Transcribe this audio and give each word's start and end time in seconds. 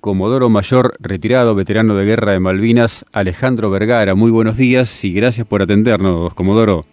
Comodoro 0.00 0.48
Mayor, 0.48 0.94
retirado, 0.98 1.54
veterano 1.54 1.94
de 1.94 2.06
guerra 2.06 2.32
de 2.32 2.40
Malvinas, 2.40 3.04
Alejandro 3.12 3.70
Vergara. 3.70 4.14
Muy 4.14 4.30
buenos 4.30 4.56
días 4.56 5.04
y 5.04 5.12
gracias 5.12 5.46
por 5.46 5.60
atendernos, 5.60 6.32
Comodoro. 6.34 6.84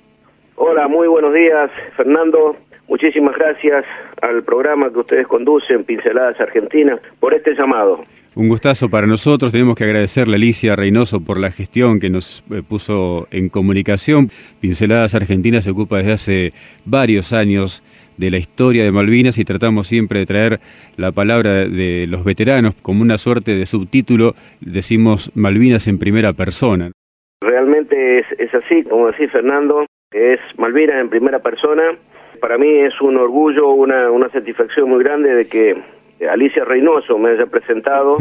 Hola, 0.56 0.88
muy 0.88 1.08
buenos 1.08 1.34
días, 1.34 1.72
Fernando. 1.96 2.58
Muchísimas 2.90 3.36
gracias 3.36 3.86
al 4.22 4.44
programa 4.44 4.92
que 4.92 5.00
ustedes 5.00 5.28
conducen, 5.28 5.84
Pinceladas 5.84 6.40
Argentinas, 6.40 7.00
por 7.20 7.34
este 7.34 7.54
llamado. 7.54 8.04
Un 8.36 8.50
gustazo 8.50 8.90
para 8.90 9.08
nosotros. 9.08 9.52
Tenemos 9.52 9.76
que 9.76 9.86
agradecerle 9.86 10.36
a 10.36 10.38
Alicia 10.38 10.76
Reynoso 10.76 11.22
por 11.22 11.40
la 11.40 11.52
gestión 11.52 12.00
que 12.00 12.10
nos 12.10 12.44
eh, 12.52 12.62
puso 12.68 13.28
en 13.32 13.50
comunicación. 13.50 14.30
Pinceladas 14.60 15.16
Argentinas 15.16 15.64
se 15.64 15.72
ocupa 15.72 15.98
desde 15.98 16.14
hace 16.14 16.54
varios 16.86 17.34
años 17.34 17.84
de 18.18 18.32
la 18.32 18.38
historia 18.38 18.84
de 18.84 18.92
Malvinas 18.92 19.38
y 19.38 19.46
tratamos 19.46 19.88
siempre 19.88 20.20
de 20.20 20.26
traer 20.26 20.60
la 20.98 21.12
palabra 21.12 21.66
de 21.66 22.06
los 22.08 22.24
veteranos 22.24 22.76
como 22.82 23.02
una 23.02 23.18
suerte 23.18 23.56
de 23.56 23.66
subtítulo. 23.66 24.34
Decimos 24.60 25.32
Malvinas 25.36 25.88
en 25.88 26.00
primera 26.00 26.34
persona. 26.34 26.92
Realmente 27.42 28.20
es, 28.20 28.54
así, 28.54 28.84
como 28.84 29.08
decía 29.08 29.30
Fernando, 29.30 29.86
es 30.12 30.40
Malvinas 30.58 30.98
en 30.98 31.10
primera 31.10 31.40
persona. 31.40 31.84
Para 32.42 32.58
mí 32.58 32.68
es 32.68 33.00
un 33.02 33.18
orgullo, 33.18 33.70
una, 33.70 34.12
una 34.12 34.30
satisfacción 34.30 34.90
muy 34.90 35.04
grande 35.04 35.34
de 35.34 35.46
que 35.48 35.76
Alicia 36.30 36.66
Reynoso 36.66 37.18
me 37.18 37.32
haya 37.32 37.46
presentado, 37.46 38.18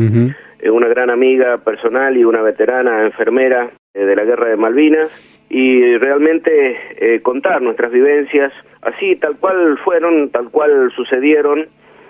es 0.59 0.71
una 0.71 0.89
gran 0.89 1.11
amiga 1.11 1.59
personal 1.59 2.17
y 2.17 2.25
una 2.25 2.43
veterana 2.43 3.05
enfermera 3.05 3.71
eh, 3.95 4.05
de 4.05 4.17
la 4.17 4.25
guerra 4.25 4.49
de 4.49 4.57
Malvinas, 4.57 5.36
y 5.49 5.97
realmente 5.99 6.77
eh, 6.99 7.21
contar 7.23 7.63
nuestras 7.63 7.93
vivencias 7.93 8.53
así, 8.83 9.17
tal 9.17 9.37
cual 9.37 9.79
fueron, 9.85 10.31
tal 10.31 10.51
cual 10.51 10.93
sucedieron. 10.95 11.67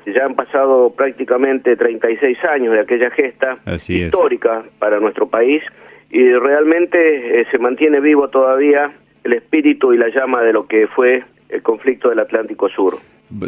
Ya 0.06 0.24
han 0.24 0.34
pasado 0.34 0.94
prácticamente 0.96 1.76
36 1.76 2.38
años 2.44 2.74
de 2.74 2.80
aquella 2.80 3.10
gesta 3.10 3.58
histórica 3.88 4.62
para 4.78 5.00
nuestro 5.00 5.28
país 5.28 5.62
y 6.10 6.32
realmente 6.32 7.40
eh, 7.40 7.46
se 7.50 7.58
mantiene 7.58 8.00
vivo 8.00 8.28
todavía 8.28 8.92
el 9.24 9.32
espíritu 9.32 9.92
y 9.92 9.98
la 9.98 10.08
llama 10.08 10.42
de 10.42 10.52
lo 10.52 10.68
que 10.68 10.86
fue 10.86 11.24
el 11.48 11.62
conflicto 11.62 12.10
del 12.10 12.20
Atlántico 12.20 12.68
Sur. 12.68 12.98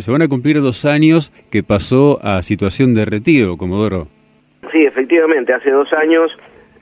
Se 0.01 0.11
van 0.11 0.23
a 0.23 0.29
cumplir 0.29 0.61
dos 0.61 0.85
años 0.85 1.33
que 1.51 1.63
pasó 1.63 2.19
a 2.23 2.43
situación 2.43 2.95
de 2.95 3.05
retiro, 3.05 3.57
Comodoro. 3.57 4.09
Sí, 4.73 4.85
efectivamente, 4.85 5.53
hace 5.53 5.71
dos 5.71 5.93
años, 5.93 6.33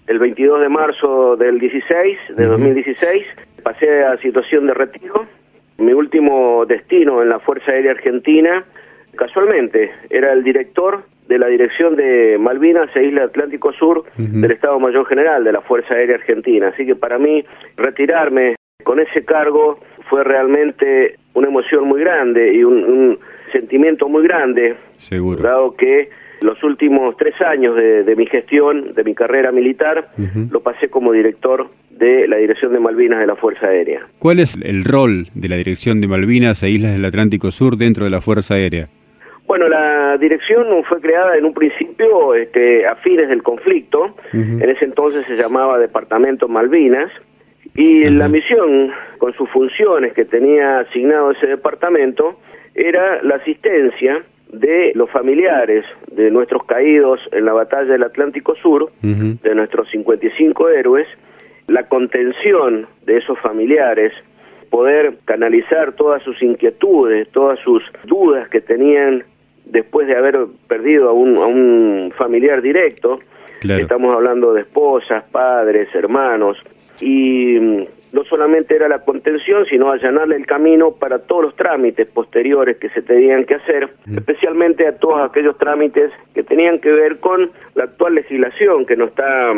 el 0.07 0.19
22 0.19 0.61
de 0.61 0.69
marzo 0.69 1.37
del 1.37 1.59
16, 1.59 2.19
de 2.37 2.47
2016, 2.47 3.25
pasé 3.63 4.05
a 4.05 4.17
situación 4.19 4.67
de 4.67 4.75
retiro. 4.75 5.27
Mi 5.79 5.93
último 5.93 6.65
destino 6.67 7.23
en 7.23 7.29
la 7.29 7.41
Fuerza 7.41 7.73
Aérea 7.73 7.93
Argentina, 7.93 8.65
casualmente, 9.17 9.91
era 10.11 10.33
el 10.33 10.43
director 10.45 11.03
de 11.29 11.39
la 11.39 11.49
Dirección 11.49 11.97
de 11.97 12.39
Malvinas 12.39 12.89
e 12.95 13.05
Isla 13.05 13.25
Atlántico 13.25 13.73
Sur 13.73 14.05
del 14.17 14.51
Estado 14.51 14.79
Mayor 14.79 15.07
General 15.07 15.43
de 15.43 15.53
la 15.53 15.61
Fuerza 15.61 15.95
Aérea 15.95 16.17
Argentina. 16.17 16.69
Así 16.69 16.87
que 16.87 16.95
para 16.95 17.19
mí, 17.19 17.45
retirarme 17.77 18.55
con 18.85 19.01
ese 19.01 19.25
cargo 19.25 19.81
fue 20.09 20.23
realmente 20.23 21.17
una 21.35 21.49
emoción 21.49 21.85
muy 21.85 22.01
grande 22.01 22.55
y 22.55 22.63
un, 22.63 23.19
sentimiento 23.53 24.09
muy 24.09 24.25
grande, 24.25 24.75
Seguro. 24.99 25.41
dado 25.41 25.77
que 25.77 26.11
los 26.41 26.63
últimos 26.63 27.17
tres 27.17 27.35
años 27.41 27.77
de, 27.77 28.15
mi 28.17 28.27
gestión, 28.27 28.95
de 28.95 29.05
mi 29.05 29.15
carrera 29.15 29.53
militar, 29.53 30.09
lo 30.51 30.61
pasé 30.61 30.89
como 30.89 31.13
director 31.13 31.69
de 31.91 32.29
la 32.29 32.37
Dirección 32.37 32.73
de 32.73 32.81
Malvinas 32.81 33.21
de 33.21 33.27
la 33.27 33.37
Fuerza 33.37 33.69
Aérea. 33.69 34.07
¿Cuál 34.19 34.41
es 34.41 34.57
el 34.63 34.85
rol 34.85 35.29
de 35.35 35.49
la 35.49 35.57
Dirección 35.57 36.01
de 36.01 36.09
Malvinas 36.09 36.63
e 36.63 36.71
Islas 36.71 36.93
del 36.93 37.05
Atlántico 37.05 37.51
Sur 37.51 37.77
dentro 37.77 38.05
de 38.05 38.11
la 38.11 38.21
Fuerza 38.21 38.55
Aérea? 38.55 38.89
Bueno, 39.47 39.69
la 39.69 40.19
dirección 40.19 40.67
fue 40.89 41.01
creada 41.01 41.37
en 41.37 41.45
un 41.45 41.55
principio 41.55 42.35
este, 42.35 42.85
a 42.85 42.97
fines 42.97 43.29
del 43.29 43.45
conflicto, 43.45 44.17
en 44.33 44.69
ese 44.69 44.85
entonces 44.85 45.25
se 45.27 45.37
llamaba 45.37 45.79
Departamento 45.79 46.49
Malvinas, 46.49 47.13
y 47.77 48.05
la 48.11 48.29
misión, 48.29 48.91
con 49.19 49.35
sus 49.35 49.49
funciones 49.51 50.15
que 50.15 50.25
tenía 50.25 50.81
asignado 50.81 51.31
ese 51.31 51.47
departamento, 51.47 52.41
era 52.75 53.23
la 53.23 53.37
asistencia 53.37 54.23
de 54.53 54.93
los 54.95 55.11
familiares 55.11 55.85
de 56.13 56.31
nuestros 56.31 56.65
caídos 56.65 57.21
en 57.33 57.45
la 57.45 57.53
batalla 57.53 57.93
del 57.93 58.03
Atlántico 58.05 58.55
Sur, 58.57 58.91
de 59.03 59.55
nuestros 59.55 59.89
55 59.91 60.69
héroes, 60.69 61.07
la 61.69 61.85
contención 61.85 62.87
de 63.05 63.19
esos 63.19 63.39
familiares, 63.41 64.13
poder 64.71 65.19
canalizar 65.25 65.93
todas 65.93 66.23
sus 66.23 66.41
inquietudes, 66.43 67.29
todas 67.31 67.59
sus 67.61 67.83
dudas 68.05 68.49
que 68.49 68.61
tenían 68.61 69.25
después 69.65 70.07
de 70.07 70.17
haber 70.17 70.39
perdido 70.69 71.09
a 71.09 71.13
un, 71.13 71.37
a 71.37 71.47
un 71.47 72.13
familiar 72.17 72.63
directo. 72.63 73.21
Estamos 73.63 74.15
hablando 74.15 74.53
de 74.53 74.61
esposas, 74.63 75.25
padres, 75.33 75.89
hermanos, 75.95 76.57
y 77.01 77.59
mm, 77.59 77.85
no 78.13 78.25
solamente 78.25 78.75
era 78.75 78.89
la 78.89 78.99
contención, 79.01 79.67
sino 79.67 79.91
allanarle 79.91 80.37
el 80.37 80.47
camino 80.47 80.93
para 80.93 81.19
todos 81.19 81.43
los 81.43 81.57
trámites 81.57 82.07
posteriores 82.09 82.79
que 82.79 82.89
se 82.91 83.03
tenían 83.03 83.45
que 83.45 83.57
hacer, 83.57 83.91
especialmente 84.17 84.87
a 84.87 84.97
todos 84.97 85.29
aquellos 85.29 85.59
trámites 85.59 86.11
que 86.35 86.43
tenían 86.43 86.79
que 86.81 86.91
ver 86.93 87.21
con 87.21 87.51
la 87.75 87.85
actual 87.85 88.15
legislación 88.15 88.87
que 88.87 88.97
nos 88.97 89.11
está 89.11 89.53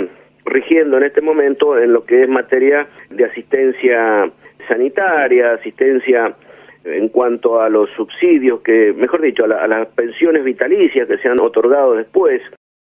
rigiendo 0.44 0.96
en 0.96 1.04
este 1.04 1.20
momento 1.20 1.78
en 1.78 1.92
lo 1.92 2.04
que 2.04 2.22
es 2.22 2.28
materia 2.28 2.88
de 3.10 3.24
asistencia 3.24 4.28
sanitaria, 4.66 5.52
asistencia 5.52 6.34
en 6.84 7.08
cuanto 7.10 7.60
a 7.60 7.68
los 7.68 7.90
subsidios 7.90 8.60
que, 8.62 8.92
mejor 8.92 9.20
dicho, 9.20 9.44
a, 9.44 9.68
las 9.68 9.86
pensiones 9.88 10.42
vitalicias 10.42 11.06
que 11.06 11.18
se 11.18 11.28
han 11.28 11.40
otorgado 11.40 11.94
después, 11.94 12.42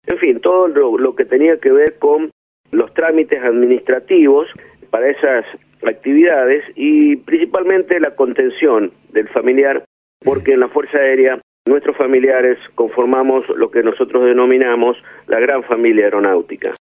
en 0.08 0.18
fin, 0.18 0.42
todo 0.42 0.68
lo 0.68 1.16
que 1.16 1.26
tenía 1.26 1.58
que 1.58 1.72
ver 1.72 1.98
con 2.00 2.33
los 2.74 2.94
trámites 2.94 3.42
administrativos 3.42 4.48
para 4.90 5.10
esas 5.10 5.46
actividades 5.86 6.64
y 6.76 7.16
principalmente 7.18 8.00
la 8.00 8.16
contención 8.16 8.92
del 9.12 9.28
familiar, 9.30 9.86
porque 10.24 10.54
en 10.54 10.62
la 10.62 10.70
Fuerza 10.70 10.98
Aérea 10.98 11.40
nuestros 11.66 11.96
familiares 11.96 12.58
conformamos 12.76 13.46
lo 13.56 13.72
que 13.72 13.84
nosotros 13.84 14.26
denominamos 14.26 14.98
la 15.28 15.40
gran 15.40 15.64
familia 15.64 16.06
aeronáutica. 16.06 16.74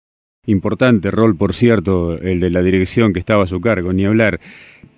Importante 0.47 1.11
rol, 1.11 1.37
por 1.37 1.53
cierto, 1.53 2.17
el 2.17 2.39
de 2.39 2.49
la 2.49 2.63
dirección 2.63 3.13
que 3.13 3.19
estaba 3.19 3.43
a 3.43 3.47
su 3.47 3.61
cargo, 3.61 3.93
ni 3.93 4.05
hablar. 4.05 4.39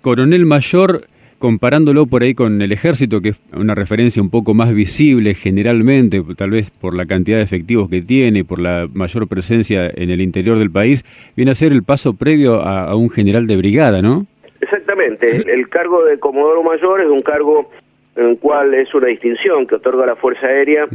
Coronel 0.00 0.46
Mayor 0.46 1.02
comparándolo 1.44 2.06
por 2.06 2.22
ahí 2.22 2.32
con 2.32 2.62
el 2.62 2.72
ejército, 2.72 3.20
que 3.20 3.28
es 3.28 3.40
una 3.54 3.74
referencia 3.74 4.22
un 4.22 4.30
poco 4.30 4.54
más 4.54 4.72
visible 4.72 5.34
generalmente, 5.34 6.22
tal 6.38 6.52
vez 6.52 6.70
por 6.70 6.96
la 6.96 7.04
cantidad 7.04 7.36
de 7.36 7.42
efectivos 7.42 7.90
que 7.90 8.00
tiene, 8.00 8.44
por 8.44 8.58
la 8.58 8.88
mayor 8.94 9.28
presencia 9.28 9.90
en 9.94 10.08
el 10.08 10.22
interior 10.22 10.58
del 10.58 10.70
país, 10.70 11.04
viene 11.36 11.50
a 11.50 11.54
ser 11.54 11.72
el 11.72 11.82
paso 11.82 12.16
previo 12.16 12.62
a, 12.62 12.96
un 12.96 13.10
general 13.10 13.46
de 13.46 13.58
brigada, 13.58 14.00
¿no? 14.00 14.24
Exactamente. 14.58 15.36
El, 15.52 15.68
cargo 15.68 16.02
de 16.06 16.18
Comodoro 16.18 16.62
Mayor 16.62 17.02
es 17.02 17.10
un 17.10 17.20
cargo 17.20 17.70
en 18.16 18.24
el 18.30 18.38
cual 18.38 18.72
es 18.72 18.94
una 18.94 19.08
distinción 19.08 19.66
que 19.66 19.74
otorga 19.74 20.06
la 20.06 20.16
Fuerza 20.16 20.46
Aérea 20.46 20.86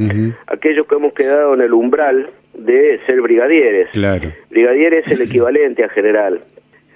aquellos 0.48 0.88
que 0.88 0.96
hemos 0.96 1.14
quedado 1.14 1.54
en 1.54 1.62
el 1.62 1.74
umbral 1.74 2.28
de 2.56 3.00
ser 3.06 3.22
brigadieres. 3.22 3.90
Claro. 3.90 4.32
Brigadier 4.50 4.96
es 4.96 5.12
el 5.12 5.22
equivalente 5.30 5.84
a 5.84 5.90
general. 5.90 6.42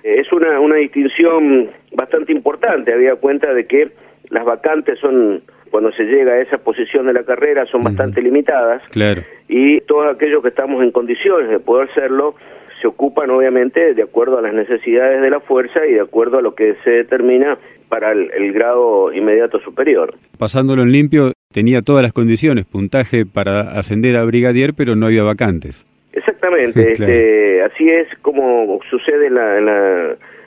Es 0.03 0.31
una, 0.33 0.59
una 0.59 0.75
distinción 0.75 1.69
bastante 1.93 2.31
importante, 2.31 2.93
había 2.93 3.15
cuenta 3.15 3.53
de 3.53 3.65
que 3.65 3.91
las 4.29 4.45
vacantes 4.45 4.99
son, 4.99 5.43
cuando 5.71 5.91
se 5.93 6.03
llega 6.03 6.33
a 6.33 6.41
esa 6.41 6.57
posición 6.57 7.07
de 7.07 7.13
la 7.13 7.23
carrera, 7.23 7.65
son 7.67 7.83
bastante 7.83 8.21
limitadas. 8.21 8.81
Claro. 8.91 9.21
Y 9.47 9.79
todos 9.81 10.13
aquellos 10.13 10.41
que 10.41 10.49
estamos 10.49 10.83
en 10.83 10.91
condiciones 10.91 11.49
de 11.49 11.59
poder 11.59 11.87
serlo, 11.93 12.35
se 12.81 12.87
ocupan 12.87 13.29
obviamente 13.29 13.93
de 13.93 14.03
acuerdo 14.03 14.37
a 14.37 14.41
las 14.41 14.53
necesidades 14.53 15.21
de 15.21 15.29
la 15.29 15.39
fuerza 15.39 15.85
y 15.87 15.93
de 15.93 16.01
acuerdo 16.01 16.39
a 16.39 16.41
lo 16.41 16.53
que 16.53 16.75
se 16.83 16.89
determina 16.89 17.57
para 17.87 18.11
el, 18.11 18.29
el 18.31 18.51
grado 18.51 19.13
inmediato 19.13 19.59
superior. 19.61 20.15
Pasándolo 20.37 20.81
en 20.81 20.91
limpio, 20.91 21.31
tenía 21.53 21.81
todas 21.81 22.03
las 22.03 22.11
condiciones, 22.11 22.65
puntaje 22.65 23.25
para 23.25 23.61
ascender 23.79 24.17
a 24.17 24.25
brigadier, 24.25 24.73
pero 24.73 24.95
no 24.95 25.05
había 25.05 25.23
vacantes. 25.23 25.85
Exactamente, 26.13 26.91
este, 26.91 27.63
así 27.63 27.89
es 27.89 28.07
como 28.21 28.79
sucede 28.89 29.27
en 29.27 29.35
la, 29.35 29.57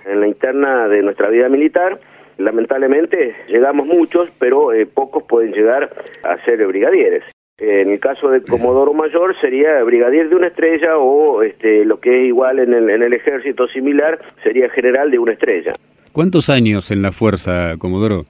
en 0.06 0.20
la, 0.20 0.26
interna 0.26 0.86
de 0.86 1.02
nuestra 1.02 1.28
vida 1.28 1.48
militar. 1.48 1.98
Lamentablemente 2.38 3.34
llegamos 3.48 3.86
muchos, 3.86 4.30
pero 4.38 4.72
eh, 4.72 4.86
pocos 4.86 5.24
pueden 5.24 5.52
llegar 5.52 5.90
a 6.22 6.44
ser 6.44 6.64
brigadieres. 6.66 7.24
En 7.58 7.90
el 7.90 7.98
caso 7.98 8.28
de 8.28 8.42
Comodoro 8.42 8.92
Mayor 8.92 9.34
sería 9.40 9.82
brigadier 9.82 10.28
de 10.28 10.36
una 10.36 10.48
estrella 10.48 10.98
o 10.98 11.42
este, 11.42 11.84
lo 11.84 11.98
que 11.98 12.20
es 12.20 12.28
igual 12.28 12.60
en 12.60 12.72
el, 12.72 12.88
en 12.90 13.02
el 13.02 13.14
ejército 13.14 13.66
similar 13.68 14.20
sería 14.44 14.68
general 14.68 15.10
de 15.10 15.18
una 15.18 15.32
estrella. 15.32 15.72
¿Cuántos 16.12 16.48
años 16.48 16.90
en 16.90 17.02
la 17.02 17.12
fuerza, 17.12 17.74
Comodoro? 17.78 18.24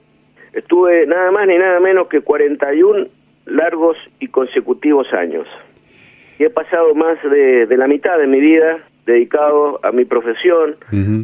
Estuve 0.53 1.05
nada 1.05 1.29
más 1.31 1.45
ni 1.45 1.57
nada 1.57 1.79
menos 1.81 2.07
que 2.07 2.21
41 2.21 3.07
largos 3.45 3.97
y 4.19 4.29
consecutivos 4.29 5.13
años 5.13 5.47
y 6.39 6.43
he 6.43 6.49
pasado 6.49 6.93
más 6.95 7.17
de, 7.23 7.67
la 7.77 7.87
mitad 7.87 8.17
de 8.17 8.27
mi 8.27 8.39
vida 8.39 8.79
dedicado 9.05 9.79
a 9.83 9.91
mi 9.91 10.05
profesión, 10.05 10.75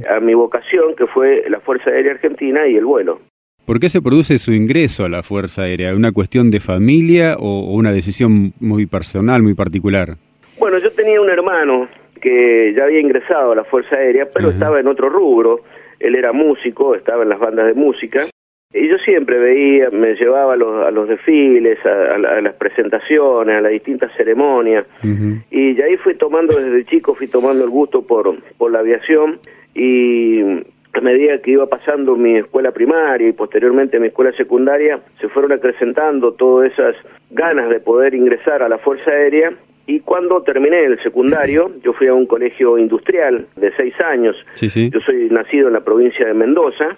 a 0.09 0.19
mi 0.19 0.33
vocación, 0.33 0.95
que 0.95 1.05
fue 1.07 1.43
la 1.49 1.59
Fuerza 1.59 1.89
Aérea 1.89 2.13
Argentina 2.13 2.65
y 2.67 2.77
el 2.77 2.85
vuelo. 2.85 3.19
¿Por 3.65 3.79
qué 3.79 3.89
se 3.89 4.01
produce 4.01 4.39
su 4.39 4.53
ingreso 4.53 5.05
a 5.05 5.09
la 5.09 5.23
Fuerza 5.23 5.63
Aérea? 5.63 5.95
¿Una 5.95 6.11
cuestión 6.11 6.51
de 6.51 6.59
familia 6.59 7.35
o 7.39 7.73
una 7.73 7.91
decisión 7.91 8.53
muy 8.59 8.85
personal, 8.85 9.41
muy 9.41 9.53
particular? 9.53 10.15
Bueno, 10.59 10.77
yo 10.79 10.91
tenía 10.91 11.21
un 11.21 11.29
hermano 11.29 11.87
que 12.21 12.73
ya 12.75 12.85
había 12.85 12.99
ingresado 12.99 13.51
a 13.51 13.55
la 13.55 13.63
Fuerza 13.65 13.97
Aérea, 13.97 14.27
pero 14.33 14.49
estaba 14.49 14.79
en 14.79 14.87
otro 14.87 15.09
rubro. 15.09 15.61
Él 15.99 16.15
era 16.15 16.31
músico, 16.31 16.95
estaba 16.95 17.23
en 17.23 17.29
las 17.29 17.39
bandas 17.39 17.67
de 17.67 17.73
música. 17.73 18.23
Y 18.73 18.87
yo 18.87 18.97
siempre 18.97 19.37
veía, 19.37 19.91
me 19.91 20.15
llevaba 20.15 20.53
a 20.53 20.55
los, 20.55 20.85
a 20.85 20.89
los 20.89 21.07
desfiles, 21.07 21.77
a, 21.85 22.41
las 22.41 22.55
presentaciones, 22.55 23.55
a 23.55 23.61
las 23.61 23.71
distintas 23.71 24.11
ceremonias. 24.17 24.85
Y 25.51 25.79
ahí 25.79 25.95
fui 25.97 26.15
tomando, 26.15 26.59
desde 26.59 26.83
chico 26.85 27.13
fui 27.13 27.27
tomando 27.27 27.63
el 27.63 27.69
gusto 27.69 28.01
por, 28.01 28.35
por 28.57 28.71
la 28.71 28.79
aviación. 28.79 29.39
Y 29.75 30.41
a 30.93 31.01
medida 31.01 31.39
que 31.39 31.51
iba 31.51 31.67
pasando 31.67 32.15
mi 32.15 32.37
escuela 32.37 32.71
primaria 32.71 33.27
y 33.27 33.33
posteriormente 33.33 33.99
mi 33.99 34.07
escuela 34.07 34.31
secundaria, 34.33 34.99
se 35.21 35.27
fueron 35.29 35.51
acrecentando 35.51 36.33
todas 36.33 36.71
esas 36.71 36.95
ganas 37.29 37.69
de 37.69 37.79
poder 37.79 38.15
ingresar 38.15 38.63
a 38.63 38.69
la 38.69 38.79
Fuerza 38.79 39.11
Aérea. 39.11 39.53
Y 39.85 39.99
cuando 39.99 40.41
terminé 40.43 40.85
el 40.85 41.01
secundario, 41.03 41.71
yo 41.83 41.93
fui 41.93 42.07
a 42.07 42.13
un 42.13 42.25
colegio 42.25 42.77
industrial 42.77 43.47
de 43.55 43.71
seis 43.75 43.93
años. 44.01 44.35
Yo 44.89 44.99
soy 45.01 45.29
nacido 45.29 45.67
en 45.67 45.73
la 45.73 45.81
provincia 45.81 46.25
de 46.25 46.33
Mendoza. 46.33 46.97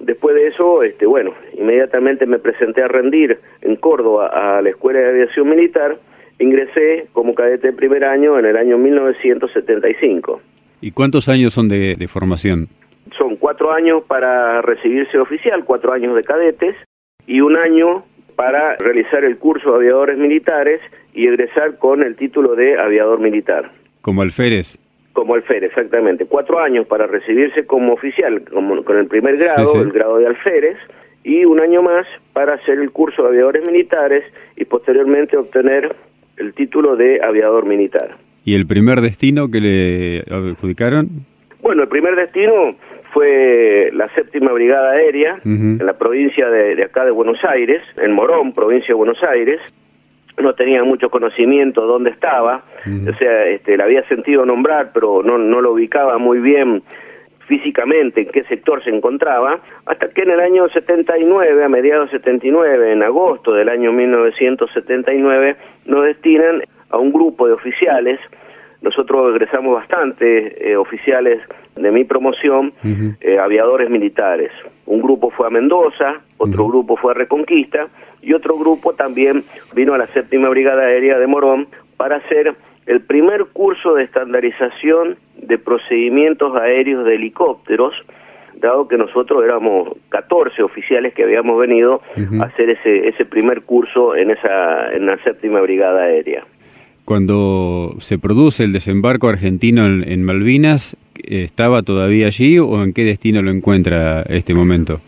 Después 0.00 0.34
de 0.34 0.48
eso, 0.48 0.82
este, 0.82 1.06
bueno, 1.06 1.34
inmediatamente 1.56 2.26
me 2.26 2.38
presenté 2.38 2.82
a 2.82 2.88
rendir 2.88 3.38
en 3.62 3.76
Córdoba 3.76 4.28
a 4.28 4.62
la 4.62 4.70
Escuela 4.70 5.00
de 5.00 5.08
Aviación 5.08 5.48
Militar. 5.48 5.98
Ingresé 6.38 7.08
como 7.12 7.34
cadete 7.34 7.68
de 7.68 7.72
primer 7.72 8.04
año 8.04 8.38
en 8.38 8.46
el 8.46 8.56
año 8.56 8.78
1975. 8.78 10.40
¿Y 10.80 10.92
cuántos 10.92 11.28
años 11.28 11.52
son 11.52 11.68
de 11.68 12.08
formación? 12.08 12.68
son 13.16 13.36
cuatro 13.36 13.72
años 13.72 14.02
para 14.06 14.60
recibirse 14.62 15.18
oficial, 15.18 15.64
cuatro 15.64 15.92
años 15.92 16.14
de 16.14 16.22
cadetes 16.22 16.76
y 17.26 17.40
un 17.40 17.56
año 17.56 18.04
para 18.36 18.76
realizar 18.76 19.24
el 19.24 19.38
curso 19.38 19.70
de 19.70 19.76
aviadores 19.76 20.18
militares 20.18 20.80
y 21.12 21.26
egresar 21.26 21.78
con 21.78 22.02
el 22.02 22.16
título 22.16 22.54
de 22.54 22.78
aviador 22.78 23.20
militar. 23.20 23.72
Como 24.00 24.22
alférez. 24.22 24.78
Como 25.18 25.34
alférez, 25.34 25.70
exactamente. 25.70 26.26
Cuatro 26.26 26.60
años 26.60 26.86
para 26.86 27.08
recibirse 27.08 27.66
como 27.66 27.94
oficial, 27.94 28.40
como, 28.52 28.84
con 28.84 28.98
el 28.98 29.08
primer 29.08 29.36
grado, 29.36 29.82
el 29.82 29.90
grado 29.90 30.18
de 30.18 30.28
alférez, 30.28 30.76
y 31.24 31.44
un 31.44 31.58
año 31.58 31.82
más 31.82 32.06
para 32.32 32.54
hacer 32.54 32.78
el 32.78 32.92
curso 32.92 33.24
de 33.24 33.30
aviadores 33.30 33.66
militares 33.66 34.22
y 34.56 34.64
posteriormente 34.64 35.36
obtener 35.36 35.96
el 36.36 36.54
título 36.54 36.94
de 36.94 37.20
aviador 37.20 37.66
militar. 37.66 38.14
¿Y 38.44 38.54
el 38.54 38.68
primer 38.68 39.00
destino 39.00 39.50
que 39.50 39.60
le 39.60 40.18
adjudicaron? 40.32 41.08
Bueno, 41.62 41.82
el 41.82 41.88
primer 41.88 42.14
destino 42.14 42.76
fue 43.12 43.90
la 43.94 44.08
séptima 44.14 44.52
brigada 44.52 44.92
aérea 44.92 45.40
en 45.44 45.84
la 45.84 45.98
provincia 45.98 46.48
de, 46.48 46.80
acá 46.84 47.04
de 47.04 47.10
Buenos 47.10 47.42
Aires, 47.42 47.82
en 48.00 48.12
Morón, 48.12 48.52
provincia 48.52 48.90
de 48.90 48.94
Buenos 48.94 49.20
Aires. 49.24 49.60
No 50.40 50.54
tenía 50.54 50.84
mucho 50.84 51.10
conocimiento 51.10 51.86
dónde 51.86 52.10
estaba, 52.10 52.62
o 52.86 53.18
sea, 53.18 53.46
este, 53.46 53.76
la 53.76 53.84
había 53.84 54.06
sentido 54.08 54.46
nombrar, 54.46 54.90
pero 54.94 55.22
no, 55.22 55.36
no 55.38 55.60
lo 55.60 55.72
ubicaba 55.72 56.18
muy 56.18 56.38
bien 56.38 56.82
físicamente 57.48 58.20
en 58.20 58.28
qué 58.28 58.44
sector 58.44 58.84
se 58.84 58.90
encontraba, 58.90 59.58
hasta 59.86 60.10
que 60.10 60.22
en 60.22 60.30
el 60.30 60.40
año 60.40 60.68
79, 60.68 61.64
a 61.64 61.68
mediados 61.68 62.10
79, 62.10 62.92
en 62.92 63.02
agosto 63.02 63.54
del 63.54 63.70
año 63.70 63.90
1979, 63.90 65.56
nos 65.86 66.04
destinan 66.04 66.62
a 66.90 66.98
un 66.98 67.12
grupo 67.12 67.46
de 67.46 67.54
oficiales. 67.54 68.20
Nosotros 68.82 69.34
egresamos 69.34 69.74
bastante 69.74 70.70
eh, 70.70 70.76
oficiales 70.76 71.40
de 71.74 71.90
mi 71.90 72.04
promoción, 72.04 72.72
eh, 73.20 73.38
aviadores 73.38 73.90
militares. 73.90 74.52
Un 74.88 75.02
grupo 75.02 75.30
fue 75.30 75.46
a 75.46 75.50
Mendoza, 75.50 76.22
otro 76.38 76.66
grupo 76.66 76.96
fue 76.96 77.12
a 77.12 77.14
Reconquista 77.14 77.88
y 78.22 78.32
otro 78.32 78.56
grupo 78.56 78.94
también 78.94 79.44
vino 79.74 79.92
a 79.92 79.98
la 79.98 80.06
séptima 80.06 80.48
brigada 80.48 80.84
aérea 80.84 81.18
de 81.18 81.26
Morón 81.26 81.68
para 81.98 82.16
hacer 82.16 82.54
el 82.86 83.02
primer 83.02 83.44
curso 83.52 83.92
de 83.94 84.04
estandarización 84.04 85.18
de 85.36 85.58
procedimientos 85.58 86.56
aéreos 86.56 87.04
de 87.04 87.16
helicópteros, 87.16 87.94
dado 88.54 88.88
que 88.88 88.96
nosotros 88.96 89.44
éramos 89.44 89.90
14 90.08 90.62
oficiales 90.62 91.12
que 91.12 91.24
habíamos 91.24 91.60
venido 91.60 92.00
a 92.40 92.44
hacer 92.44 92.70
ese, 92.70 93.08
ese 93.08 93.26
primer 93.26 93.62
curso 93.64 94.16
en, 94.16 94.30
esa, 94.30 94.90
en 94.90 95.04
la 95.04 95.18
séptima 95.18 95.60
brigada 95.60 96.04
aérea. 96.04 96.44
Cuando 97.08 97.94
se 98.00 98.18
produce 98.18 98.64
el 98.64 98.74
desembarco 98.74 99.30
argentino 99.30 99.86
en, 99.86 100.22
Malvinas, 100.24 100.94
¿estaba 101.24 101.80
todavía 101.80 102.26
allí 102.26 102.58
o 102.58 102.82
en 102.82 102.92
qué 102.92 103.02
destino 103.02 103.40
lo 103.40 103.50
encuentra 103.50 104.24
este 104.28 104.52
momento? 104.52 104.98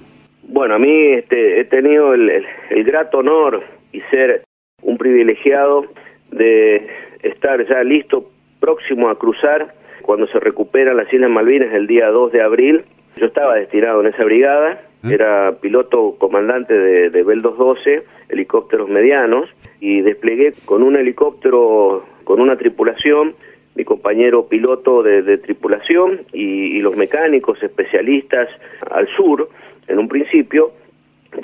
Bueno, 0.45 0.77
a 0.77 0.79
mí 0.79 0.91
este, 1.13 1.61
he 1.61 1.65
tenido 1.67 2.15
el, 2.15 2.43
grato 2.87 3.19
honor 3.19 3.63
y 3.93 4.01
ser 4.11 4.45
un 4.81 4.97
privilegiado 4.97 5.85
de 6.33 6.89
estar 7.23 7.69
ya 7.69 7.85
listo, 7.85 8.31
próximo 8.61 9.11
a 9.11 9.19
cruzar, 9.19 9.75
cuando 10.01 10.27
se 10.29 10.41
recuperan 10.41 10.97
las 10.97 11.13
Islas 11.13 11.29
Malvinas 11.29 11.71
el 11.75 11.87
día 11.87 12.09
2 12.09 12.33
de 12.33 12.41
abril. 12.41 12.85
Yo 13.17 13.27
estaba 13.27 13.57
destinado 13.57 14.01
en 14.01 14.07
esa 14.07 14.25
brigada. 14.25 14.81
Era 15.03 15.57
piloto 15.61 16.17
comandante 16.19 16.75
de, 16.75 17.11
de 17.11 17.23
Bel 17.23 17.41
212, 17.41 18.05
helicópteros 18.29 18.89
medianos, 18.89 19.49
y 19.81 20.03
desplegué 20.03 20.53
con 20.65 20.83
un 20.83 20.97
helicóptero, 20.97 22.05
con 22.25 22.41
una 22.41 22.57
tripulación, 22.57 23.35
mi 23.75 23.85
compañero 23.85 24.47
piloto 24.47 25.03
de, 25.03 25.39
tripulación 25.39 26.23
y, 26.33 26.81
los 26.81 26.97
mecánicos 26.97 27.63
especialistas 27.63 28.49
al 28.91 29.07
sur, 29.17 29.49
en 29.87 29.99
un 29.99 30.09
principio, 30.09 30.73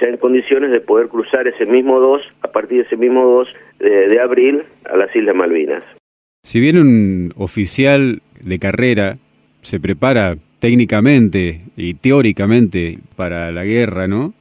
ya 0.00 0.08
en 0.08 0.16
condiciones 0.16 0.70
de 0.70 0.80
poder 0.80 1.08
cruzar 1.08 1.46
ese 1.46 1.66
mismo 1.66 2.00
2, 2.00 2.22
a 2.42 2.48
partir 2.48 2.78
de 2.78 2.84
ese 2.84 2.96
mismo 2.96 3.24
2 3.24 3.48
de, 3.78 4.20
abril, 4.20 4.62
a 4.84 4.96
las 4.96 5.14
Islas 5.14 5.36
Malvinas. 5.36 5.84
Si 6.42 6.60
bien 6.60 6.78
un 6.78 7.32
oficial 7.36 8.20
de 8.40 8.58
carrera 8.58 9.16
se 9.66 9.80
prepara 9.80 10.36
técnicamente 10.60 11.60
y 11.76 11.94
teóricamente 11.94 12.98
para 13.16 13.50
la 13.50 13.64
guerra, 13.64 14.06
¿no? 14.06 14.32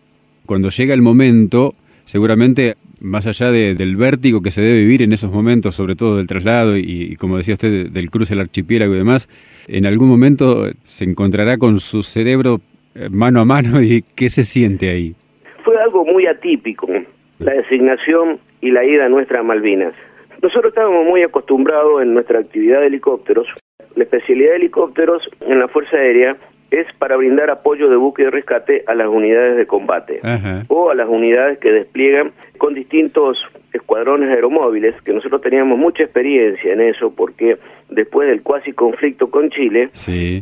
Cuando 0.46 0.70
llega 0.70 0.94
el 0.94 1.02
momento, 1.02 1.74
seguramente 2.06 2.76
más 3.02 3.26
allá 3.26 3.52
del 3.52 3.96
vértigo 3.96 4.44
que 4.44 4.52
se 4.52 4.62
debe 4.62 4.80
vivir 4.80 5.02
en 5.02 5.14
esos 5.14 5.32
momentos, 5.32 5.76
sobre 5.76 5.96
todo 5.96 6.18
del 6.18 6.28
traslado 6.28 6.78
y, 6.78 7.16
como 7.16 7.38
decía 7.38 7.56
usted, 7.56 7.90
del 7.90 8.12
cruce 8.12 8.36
del 8.36 8.42
archipiélago 8.42 8.94
y 8.94 8.98
demás, 8.98 9.28
en 9.68 9.88
algún 9.88 10.10
momento 10.10 10.68
se 10.84 11.06
encontrará 11.06 11.58
con 11.58 11.80
su 11.80 12.04
cerebro 12.04 12.60
eh, 12.94 13.10
mano 13.10 13.42
a 13.42 13.46
mano 13.46 13.82
y 13.82 14.04
qué 14.16 14.30
se 14.30 14.44
siente 14.44 14.90
ahí. 14.90 15.16
Fue 15.64 15.76
algo 15.82 16.06
muy 16.06 16.28
atípico, 16.28 16.88
la 17.40 17.54
designación 17.54 18.38
y 18.62 18.70
la 18.70 18.86
ida 18.86 19.08
a 19.08 19.10
nuestras 19.10 19.44
Malvinas. 19.44 19.96
Nosotros 20.44 20.70
estábamos 20.70 21.04
muy 21.06 21.24
acostumbrados 21.24 22.04
en 22.04 22.14
nuestra 22.14 22.40
actividad 22.40 22.82
de 22.82 22.88
helicópteros. 22.88 23.48
La 23.96 24.04
especialidad 24.04 24.52
de 24.52 24.58
helicópteros 24.58 25.24
en 25.42 25.60
la 25.60 25.68
Fuerza 25.68 25.98
Aérea 25.98 26.38
es 26.72 26.88
para 26.98 27.16
brindar 27.16 27.50
apoyo 27.50 27.90
de 27.90 27.96
buque 27.96 28.24
de 28.24 28.32
rescate 28.32 28.84
a 28.88 28.96
las 28.96 29.08
unidades 29.08 29.56
de 29.56 29.66
combate 29.66 30.20
o 30.68 30.90
a 30.90 30.96
las 30.96 31.08
unidades 31.08 31.60
que 31.60 31.72
despliegan 31.72 32.32
con 32.58 32.74
distintos 32.74 33.38
escuadrones 33.72 34.30
aeromóviles, 34.30 35.00
que 35.04 35.14
nosotros 35.14 35.42
teníamos 35.42 35.78
mucha 35.78 36.04
experiencia 36.04 36.74
en 36.74 36.82
eso, 36.82 37.14
porque 37.14 37.58
después 37.90 38.28
del 38.28 38.42
cuasi 38.42 38.74
conflicto 38.74 39.30
con 39.30 39.50
Chile, 39.50 39.90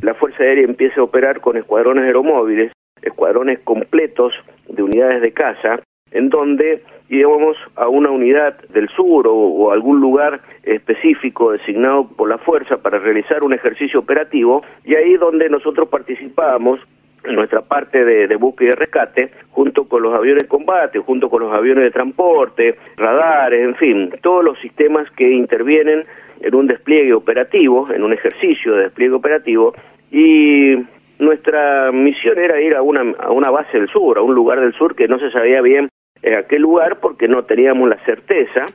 la 0.02 0.14
Fuerza 0.14 0.44
Aérea 0.44 0.66
empieza 0.66 1.02
a 1.02 1.04
operar 1.04 1.42
con 1.42 1.58
escuadrones 1.58 2.06
aeromóviles, 2.06 2.72
escuadrones 3.02 3.60
completos 3.60 4.34
de 4.68 4.82
unidades 4.82 5.22
de 5.22 5.32
caza, 5.34 5.80
en 6.14 6.30
donde 6.30 6.84
íbamos 7.10 7.58
a 7.76 7.88
una 7.88 8.10
unidad 8.10 8.58
del 8.70 8.88
sur 8.90 9.28
o, 9.28 9.72
algún 9.72 10.00
lugar 10.00 10.42
específico 10.64 11.52
designado 11.52 12.08
por 12.08 12.30
la 12.30 12.38
fuerza 12.38 12.78
para 12.78 13.00
realizar 13.00 13.44
un 13.44 13.54
ejercicio 13.54 14.00
operativo 14.00 14.64
y 14.86 14.96
ahí 14.96 15.18
donde 15.18 15.50
nosotros 15.50 15.90
participábamos 15.90 16.80
en 17.24 17.36
nuestra 17.36 17.62
parte 17.62 18.04
de, 18.04 18.28
de 18.28 18.36
búsqueda 18.36 18.70
y 18.70 18.74
rescate, 18.74 19.32
junto 19.52 19.86
con 19.88 20.04
los 20.04 20.14
aviones 20.14 20.44
de 20.44 20.50
combate, 20.50 21.00
junto 21.00 21.30
con 21.30 21.42
los 21.42 21.54
aviones 21.54 21.86
de 21.86 21.92
transporte, 21.92 22.78
radares, 22.98 23.64
en 23.64 23.76
fin, 23.76 24.14
todos 24.22 24.44
los 24.44 24.60
sistemas 24.60 25.10
que 25.12 25.32
intervienen 25.32 26.04
en 26.42 26.56
un 26.56 26.68
despliegue 26.68 27.14
operativo, 27.14 27.90
en 27.94 28.04
un 28.04 28.12
ejercicio 28.12 28.76
de 28.76 28.84
despliegue 28.84 29.14
operativo, 29.14 29.74
y 30.12 30.76
nuestra 31.20 31.94
misión 31.94 32.38
era 32.38 32.60
ir 32.62 32.76
a 32.76 32.82
una, 32.82 33.16
a 33.20 33.32
una 33.32 33.50
base 33.50 33.80
del 33.80 33.88
sur, 33.88 34.18
a 34.18 34.22
un 34.22 34.36
lugar 34.36 34.60
del 34.60 34.74
sur 34.74 34.94
que 34.94 35.08
no 35.08 35.18
se 35.18 35.32
sabía 35.32 35.62
bien 35.62 35.88
en 36.24 36.36
aquel 36.36 36.62
lugar 36.62 37.00
porque 37.00 37.28
no 37.28 37.44
teníamos 37.44 37.90
la 37.90 37.98
certeza. 38.06 38.66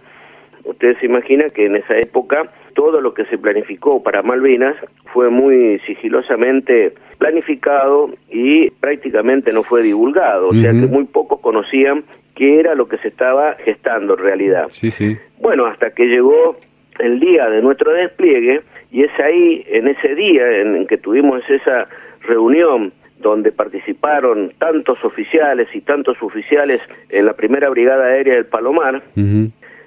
Ustedes 0.64 0.98
se 0.98 1.06
imaginan 1.06 1.50
que 1.50 1.66
en 1.66 1.76
esa 1.76 1.96
época 1.96 2.50
todo 2.74 3.00
lo 3.00 3.14
que 3.14 3.24
se 3.24 3.38
planificó 3.38 4.02
para 4.02 4.22
Malvinas 4.22 4.76
fue 5.12 5.30
muy 5.30 5.80
sigilosamente 5.80 6.92
planificado 7.18 8.10
y 8.30 8.70
prácticamente 8.70 9.52
no 9.52 9.64
fue 9.64 9.82
divulgado, 9.82 10.48
o 10.48 10.52
sea 10.52 10.70
que 10.70 10.86
muy 10.86 11.04
pocos 11.04 11.40
conocían 11.40 12.04
qué 12.36 12.60
era 12.60 12.76
lo 12.76 12.86
que 12.86 12.98
se 12.98 13.08
estaba 13.08 13.54
gestando 13.64 14.14
en 14.14 14.20
realidad. 14.20 14.66
Sí, 14.68 14.92
sí. 14.92 15.16
Bueno, 15.40 15.66
hasta 15.66 15.90
que 15.90 16.06
llegó 16.06 16.56
el 17.00 17.18
día 17.18 17.48
de 17.48 17.62
nuestro 17.62 17.92
despliegue 17.92 18.60
y 18.92 19.02
es 19.02 19.10
ahí, 19.18 19.64
en 19.66 19.88
ese 19.88 20.14
día 20.14 20.60
en 20.60 20.86
que 20.86 20.98
tuvimos 20.98 21.42
esa 21.50 21.88
reunión 22.20 22.92
donde 23.20 23.52
participaron 23.52 24.52
tantos 24.58 25.02
oficiales 25.04 25.68
y 25.74 25.80
tantos 25.80 26.16
oficiales 26.22 26.80
en 27.08 27.26
la 27.26 27.34
primera 27.34 27.68
brigada 27.68 28.06
aérea 28.06 28.34
del 28.34 28.46
Palomar, 28.46 29.02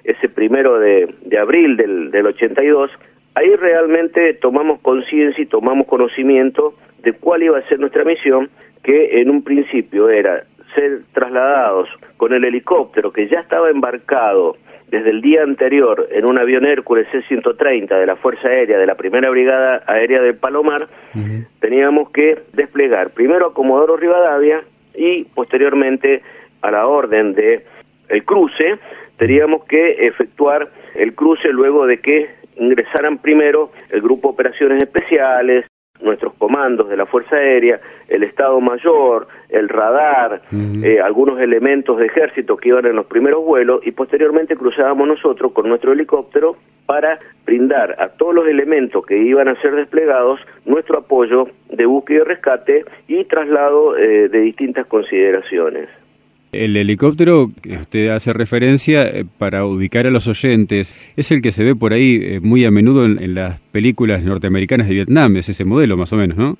ese 0.04 0.28
primero 0.28 0.78
de, 0.78 1.14
de 1.24 1.38
abril 1.38 1.76
del, 1.76 2.10
del 2.10 2.26
82, 2.26 2.90
ahí 3.34 3.54
realmente 3.56 4.34
tomamos 4.34 4.80
conciencia 4.80 5.42
y 5.42 5.46
tomamos 5.46 5.86
conocimiento 5.86 6.74
de 7.02 7.12
cuál 7.12 7.42
iba 7.42 7.58
a 7.58 7.68
ser 7.68 7.80
nuestra 7.80 8.04
misión, 8.04 8.50
que 8.82 9.20
en 9.20 9.30
un 9.30 9.42
principio 9.42 10.08
era 10.08 10.44
ser 10.74 11.02
trasladados 11.12 11.88
con 12.16 12.32
el 12.32 12.44
helicóptero 12.44 13.12
que 13.12 13.28
ya 13.28 13.40
estaba 13.40 13.70
embarcado 13.70 14.56
desde 14.92 15.10
el 15.10 15.22
día 15.22 15.42
anterior 15.42 16.06
en 16.10 16.26
un 16.26 16.38
avión 16.38 16.66
Hércules 16.66 17.06
C-130 17.10 17.98
de 17.98 18.06
la 18.06 18.16
Fuerza 18.16 18.48
Aérea 18.48 18.78
de 18.78 18.86
la 18.86 18.94
Primera 18.94 19.30
Brigada 19.30 19.82
Aérea 19.86 20.20
del 20.20 20.36
Palomar, 20.36 20.86
teníamos 21.60 22.10
que 22.10 22.42
desplegar 22.52 23.10
primero 23.10 23.46
a 23.46 23.54
Comodoro 23.54 23.96
Rivadavia 23.96 24.62
y 24.94 25.24
posteriormente 25.24 26.22
a 26.60 26.70
la 26.70 26.86
orden 26.86 27.32
de 27.34 27.64
el 28.10 28.24
cruce, 28.24 28.78
teníamos 29.16 29.64
que 29.64 30.06
efectuar 30.06 30.68
el 30.94 31.14
cruce 31.14 31.48
luego 31.48 31.86
de 31.86 31.98
que 31.98 32.28
ingresaran 32.56 33.16
primero 33.16 33.72
el 33.88 34.02
Grupo 34.02 34.28
Operaciones 34.28 34.82
Especiales, 34.82 35.64
nuestros 36.02 36.34
comandos 36.34 36.88
de 36.88 36.96
la 36.96 37.06
Fuerza 37.06 37.36
Aérea, 37.36 37.80
el 38.08 38.22
Estado 38.22 38.60
Mayor, 38.60 39.28
el 39.48 39.68
radar, 39.68 40.42
eh, 40.52 41.00
algunos 41.00 41.40
elementos 41.40 41.98
de 41.98 42.06
ejército 42.06 42.56
que 42.56 42.70
iban 42.70 42.86
en 42.86 42.96
los 42.96 43.06
primeros 43.06 43.44
vuelos 43.44 43.86
y 43.86 43.92
posteriormente 43.92 44.56
cruzábamos 44.56 45.08
nosotros 45.08 45.52
con 45.52 45.68
nuestro 45.68 45.92
helicóptero 45.92 46.56
para 46.86 47.18
brindar 47.46 47.96
a 47.98 48.08
todos 48.08 48.34
los 48.34 48.48
elementos 48.48 49.04
que 49.06 49.16
iban 49.16 49.48
a 49.48 49.60
ser 49.60 49.74
desplegados 49.74 50.40
nuestro 50.64 50.98
apoyo 50.98 51.48
de 51.70 51.86
búsqueda 51.86 52.18
y 52.18 52.24
rescate 52.24 52.84
y 53.08 53.24
traslado 53.24 53.96
eh, 53.96 54.28
de 54.28 54.40
distintas 54.40 54.86
consideraciones. 54.86 55.88
El 56.52 56.76
helicóptero 56.76 57.48
que 57.62 57.78
usted 57.78 58.10
hace 58.10 58.34
referencia 58.34 59.04
eh, 59.04 59.24
para 59.38 59.64
ubicar 59.64 60.06
a 60.06 60.10
los 60.10 60.28
oyentes 60.28 60.94
es 61.16 61.32
el 61.32 61.40
que 61.40 61.50
se 61.50 61.64
ve 61.64 61.74
por 61.74 61.94
ahí 61.94 62.20
eh, 62.22 62.40
muy 62.42 62.66
a 62.66 62.70
menudo 62.70 63.06
en, 63.06 63.34
las 63.34 63.58
películas 63.72 64.22
norteamericanas 64.22 64.86
de 64.86 64.92
Vietnam, 64.92 65.34
es 65.38 65.48
ese 65.48 65.64
modelo 65.64 65.96
más 65.96 66.12
o 66.12 66.16
menos, 66.16 66.36
¿no? 66.36 66.58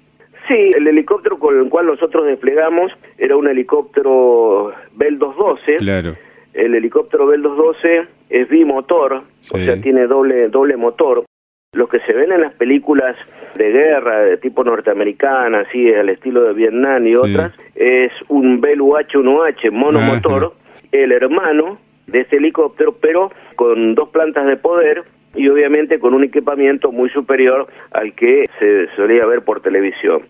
Sí, 0.48 0.70
el 0.74 0.86
helicóptero 0.86 1.38
con 1.38 1.58
el 1.58 1.68
cual 1.68 1.88
nosotros 1.88 2.24
desplegamos 2.24 2.90
era 3.18 3.36
un 3.36 3.48
helicóptero 3.48 4.72
Bell 4.96 5.18
212. 5.18 5.76
Claro. 5.76 6.16
El 6.54 6.74
helicóptero 6.74 7.26
Bell 7.26 7.42
212 7.42 8.08
es 8.30 8.48
bimotor, 8.48 9.22
o 9.50 9.58
sea, 9.58 9.78
tiene 9.78 10.06
doble 10.06 10.48
doble 10.48 10.78
motor. 10.78 11.26
Los 11.74 11.88
que 11.88 12.00
se 12.00 12.12
ven 12.12 12.30
en 12.30 12.42
las 12.42 12.52
películas 12.52 13.16
de 13.54 13.72
guerra 13.72 14.20
de 14.20 14.36
tipo 14.36 14.62
norteamericana, 14.62 15.60
así 15.60 15.90
al 15.90 16.10
estilo 16.10 16.42
de 16.42 16.52
Vietnam 16.52 17.06
y 17.06 17.14
otras, 17.14 17.54
es 17.74 18.12
un 18.28 18.60
Bell 18.60 18.82
UH-1H 18.82 19.70
monomotor, 19.70 20.52
el 20.92 21.12
hermano 21.12 21.78
de 22.06 22.20
este 22.20 22.36
helicóptero, 22.36 22.94
pero 23.00 23.32
con 23.56 23.94
dos 23.94 24.10
plantas 24.10 24.46
de 24.48 24.58
poder 24.58 25.04
y 25.34 25.48
obviamente 25.48 25.98
con 25.98 26.12
un 26.12 26.24
equipamiento 26.24 26.92
muy 26.92 27.08
superior 27.08 27.66
al 27.92 28.12
que 28.12 28.44
se 28.58 28.88
solía 28.94 29.24
ver 29.24 29.40
por 29.40 29.62
televisión. 29.62 30.24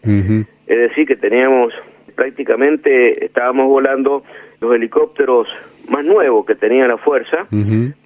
Es 0.69 0.79
decir, 0.79 1.09
que 1.09 1.17
teníamos 1.17 1.75
prácticamente, 2.15 3.25
estábamos 3.25 3.67
volando 3.67 4.23
los 4.61 4.73
helicópteros 4.77 5.49
más 5.89 6.05
nuevos 6.05 6.47
que 6.47 6.55
tenía 6.55 6.87
la 6.87 6.99
fuerza, 6.99 7.49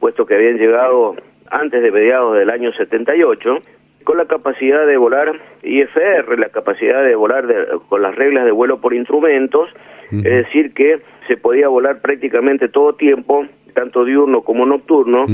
puesto 0.00 0.24
que 0.24 0.36
habían 0.36 0.56
llegado 0.56 1.16
antes 1.50 1.82
de 1.82 1.90
mediados 1.90 2.36
del 2.36 2.50
año 2.50 2.72
78, 2.72 3.58
con 4.04 4.18
la 4.18 4.26
capacidad 4.26 4.86
de 4.86 4.96
volar 4.96 5.32
IFR, 5.62 6.38
la 6.38 6.48
capacidad 6.48 7.02
de 7.02 7.14
volar 7.16 7.44
con 7.88 8.02
las 8.02 8.14
reglas 8.14 8.44
de 8.44 8.52
vuelo 8.52 8.80
por 8.80 8.94
instrumentos, 8.94 9.68
es 10.12 10.22
decir, 10.22 10.72
que 10.72 11.00
se 11.26 11.36
podía 11.36 11.66
volar 11.66 12.00
prácticamente 12.00 12.68
todo 12.68 12.94
tiempo, 12.94 13.46
tanto 13.74 14.04
diurno 14.04 14.42
como 14.42 14.64
nocturno, 14.64 15.26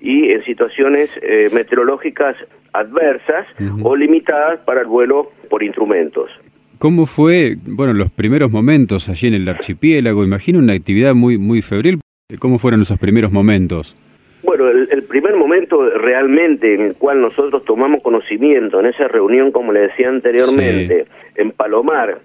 y 0.00 0.30
en 0.30 0.44
situaciones 0.44 1.10
eh, 1.22 1.48
meteorológicas 1.52 2.36
adversas 2.72 3.46
o 3.82 3.96
limitadas 3.96 4.60
para 4.60 4.82
el 4.82 4.86
vuelo 4.86 5.32
por 5.48 5.64
instrumentos. 5.64 6.30
¿Cómo 6.78 7.04
fue, 7.06 7.56
bueno, 7.66 7.92
los 7.92 8.10
primeros 8.10 8.50
momentos 8.50 9.08
allí 9.08 9.26
en 9.26 9.34
el 9.34 9.48
archipiélago? 9.48 10.24
Imagino 10.24 10.60
una 10.60 10.72
actividad 10.72 11.14
muy, 11.14 11.36
muy 11.36 11.60
febril. 11.60 12.00
¿Cómo 12.38 12.58
fueron 12.58 12.80
esos 12.80 12.98
primeros 12.98 13.32
momentos? 13.32 13.96
Bueno, 14.42 14.68
el, 14.68 15.02
primer 15.04 15.36
momento 15.36 15.90
realmente 15.90 16.74
en 16.74 16.80
el 16.80 16.94
cual 16.94 17.20
nosotros 17.20 17.64
tomamos 17.64 18.02
conocimiento 18.02 18.80
en 18.80 18.86
esa 18.86 19.06
reunión, 19.06 19.52
como 19.52 19.72
le 19.72 19.80
decía 19.80 20.08
anteriormente, 20.08 21.06
en 21.36 21.50
Palomar, 21.52 22.20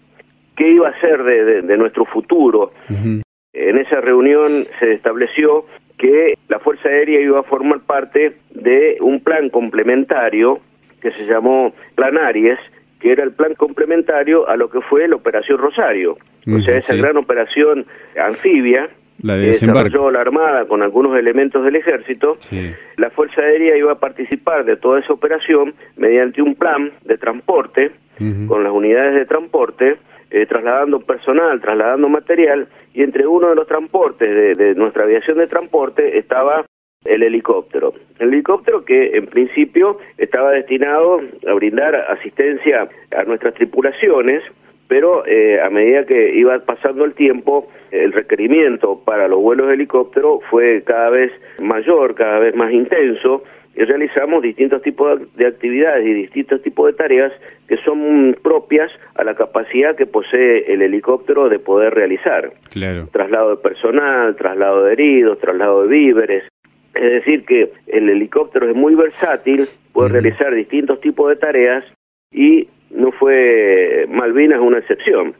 qué 0.55 0.69
iba 0.71 0.89
a 0.89 0.99
ser 0.99 1.23
de, 1.23 1.77
nuestro 1.77 2.05
futuro. 2.05 2.71
En 3.53 3.77
esa 3.77 4.01
reunión 4.01 4.65
se 4.79 4.93
estableció 4.93 5.65
que 5.97 6.37
la 6.47 6.59
Fuerza 6.59 6.89
Aérea 6.89 7.21
iba 7.21 7.39
a 7.39 7.43
formar 7.43 7.81
parte 7.81 8.33
de 8.51 8.97
un 9.01 9.21
plan 9.21 9.49
complementario 9.49 10.59
que 11.01 11.11
se 11.11 11.25
llamó 11.25 11.73
Plan 11.95 12.17
Aries, 12.17 12.59
que 12.99 13.11
era 13.11 13.23
el 13.23 13.31
plan 13.31 13.53
complementario 13.55 14.47
a 14.47 14.55
lo 14.57 14.69
que 14.69 14.81
fue 14.81 15.07
la 15.07 15.15
Operación 15.15 15.57
Rosario, 15.57 16.17
o 16.47 16.61
sea, 16.61 16.77
esa 16.77 16.95
gran 16.95 17.17
operación 17.17 17.85
anfibia 18.19 18.89
la 19.25 19.35
de 19.37 19.47
desarrolló 19.47 20.11
la 20.11 20.21
Armada 20.21 20.65
con 20.65 20.83
algunos 20.83 21.17
elementos 21.17 21.63
del 21.63 21.75
Ejército, 21.75 22.37
la 22.97 23.09
Fuerza 23.09 23.41
Aérea 23.41 23.75
iba 23.75 23.91
a 23.91 23.99
participar 23.99 24.65
de 24.65 24.77
toda 24.77 24.99
esa 24.99 25.13
operación 25.13 25.73
mediante 25.97 26.41
un 26.41 26.53
plan 26.55 26.91
de 27.03 27.17
transporte 27.17 27.91
con 28.47 28.63
las 28.63 28.71
unidades 28.71 29.15
de 29.15 29.25
transporte, 29.25 29.97
eh, 30.29 30.45
trasladando 30.45 30.99
personal, 30.99 31.59
trasladando 31.59 32.07
material, 32.07 32.67
y 32.93 33.01
entre 33.03 33.27
uno 33.27 33.49
de 33.49 33.55
los 33.55 33.67
transportes 33.67 34.57
de, 34.57 34.75
nuestra 34.75 35.03
aviación 35.03 35.37
de 35.37 35.47
transporte 35.47 36.17
estaba 36.17 36.65
el 37.03 37.23
helicóptero. 37.23 37.93
El 38.19 38.29
helicóptero 38.29 38.85
que 38.85 39.17
en 39.17 39.25
principio 39.27 39.97
estaba 40.17 40.51
destinado 40.51 41.19
a 41.47 41.53
brindar 41.53 41.95
asistencia 41.95 42.87
a 43.15 43.23
nuestras 43.23 43.53
tripulaciones, 43.55 44.43
pero 44.87 45.25
eh, 45.25 45.59
a 45.61 45.69
medida 45.69 46.05
que 46.05 46.35
iba 46.35 46.57
pasando 46.59 47.05
el 47.05 47.13
tiempo, 47.13 47.67
el 47.91 48.13
requerimiento 48.13 49.01
para 49.03 49.27
los 49.27 49.39
vuelos 49.41 49.67
de 49.67 49.73
helicóptero 49.73 50.39
fue 50.49 50.83
cada 50.83 51.09
vez 51.09 51.31
mayor, 51.61 52.15
cada 52.15 52.39
vez 52.39 52.55
más 52.55 52.71
intenso, 52.71 53.43
y 53.75 53.83
realizamos 53.83 54.41
distintos 54.41 54.81
tipos 54.81 55.19
de 55.35 55.47
actividades 55.47 56.05
y 56.05 56.13
distintos 56.13 56.61
tipos 56.61 56.87
de 56.87 56.93
tareas 56.93 57.33
que 57.67 57.77
son 57.77 58.37
propias 58.41 58.89
a 59.15 59.23
la 59.23 59.35
capacidad 59.35 59.95
que 59.95 60.05
posee 60.05 60.71
el 60.71 60.81
helicóptero 60.81 61.49
de 61.49 61.59
poder 61.59 61.93
realizar. 61.93 62.53
Claro. 62.71 63.07
Traslado 63.11 63.49
de 63.49 63.57
personal, 63.57 64.35
traslado 64.37 64.85
de 64.85 64.93
heridos, 64.93 65.39
traslado 65.39 65.83
de 65.83 65.89
víveres. 65.89 66.43
Es 66.93 67.11
decir, 67.11 67.43
que 67.43 67.73
el 67.87 68.09
helicóptero 68.09 68.69
es 68.69 68.75
muy 68.75 68.95
versátil, 68.95 69.67
puede 69.91 70.09
realizar 70.09 70.53
distintos 70.53 71.01
tipos 71.01 71.27
de 71.29 71.35
tareas 71.35 71.83
y 72.35 72.67
no 72.91 73.11
fue 73.11 74.05
Malvinas 74.09 74.59
una 74.59 74.79
excepción. 74.79 75.33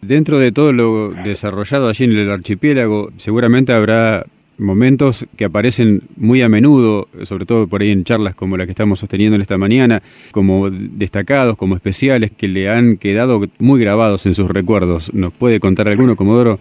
Dentro 0.00 0.38
de 0.38 0.50
todo 0.50 0.72
lo 0.72 1.10
desarrollado 1.10 1.88
allí 1.88 2.04
en 2.04 2.12
el 2.12 2.30
archipiélago, 2.30 3.10
seguramente 3.18 3.72
habrá 3.72 4.24
momentos 4.56 5.26
que 5.36 5.44
aparecen 5.44 6.02
muy 6.16 6.42
a 6.42 6.48
menudo, 6.48 7.08
sobre 7.22 7.46
todo 7.46 7.66
por 7.66 7.82
ahí 7.82 7.90
en 7.90 8.04
charlas 8.04 8.34
como 8.34 8.56
la 8.56 8.64
que 8.64 8.72
estamos 8.72 9.00
sosteniendo 9.00 9.36
en 9.36 9.42
esta 9.42 9.58
mañana, 9.58 10.02
como 10.32 10.70
destacados, 10.70 11.56
como 11.56 11.74
especiales, 11.76 12.30
que 12.30 12.48
le 12.48 12.68
han 12.68 12.96
quedado 12.96 13.40
muy 13.58 13.80
grabados 13.80 14.26
en 14.26 14.34
sus 14.34 14.50
recuerdos. 14.50 15.12
¿Nos 15.14 15.32
puede 15.32 15.60
contar 15.60 15.88
alguno, 15.88 16.16
Comodoro? 16.16 16.58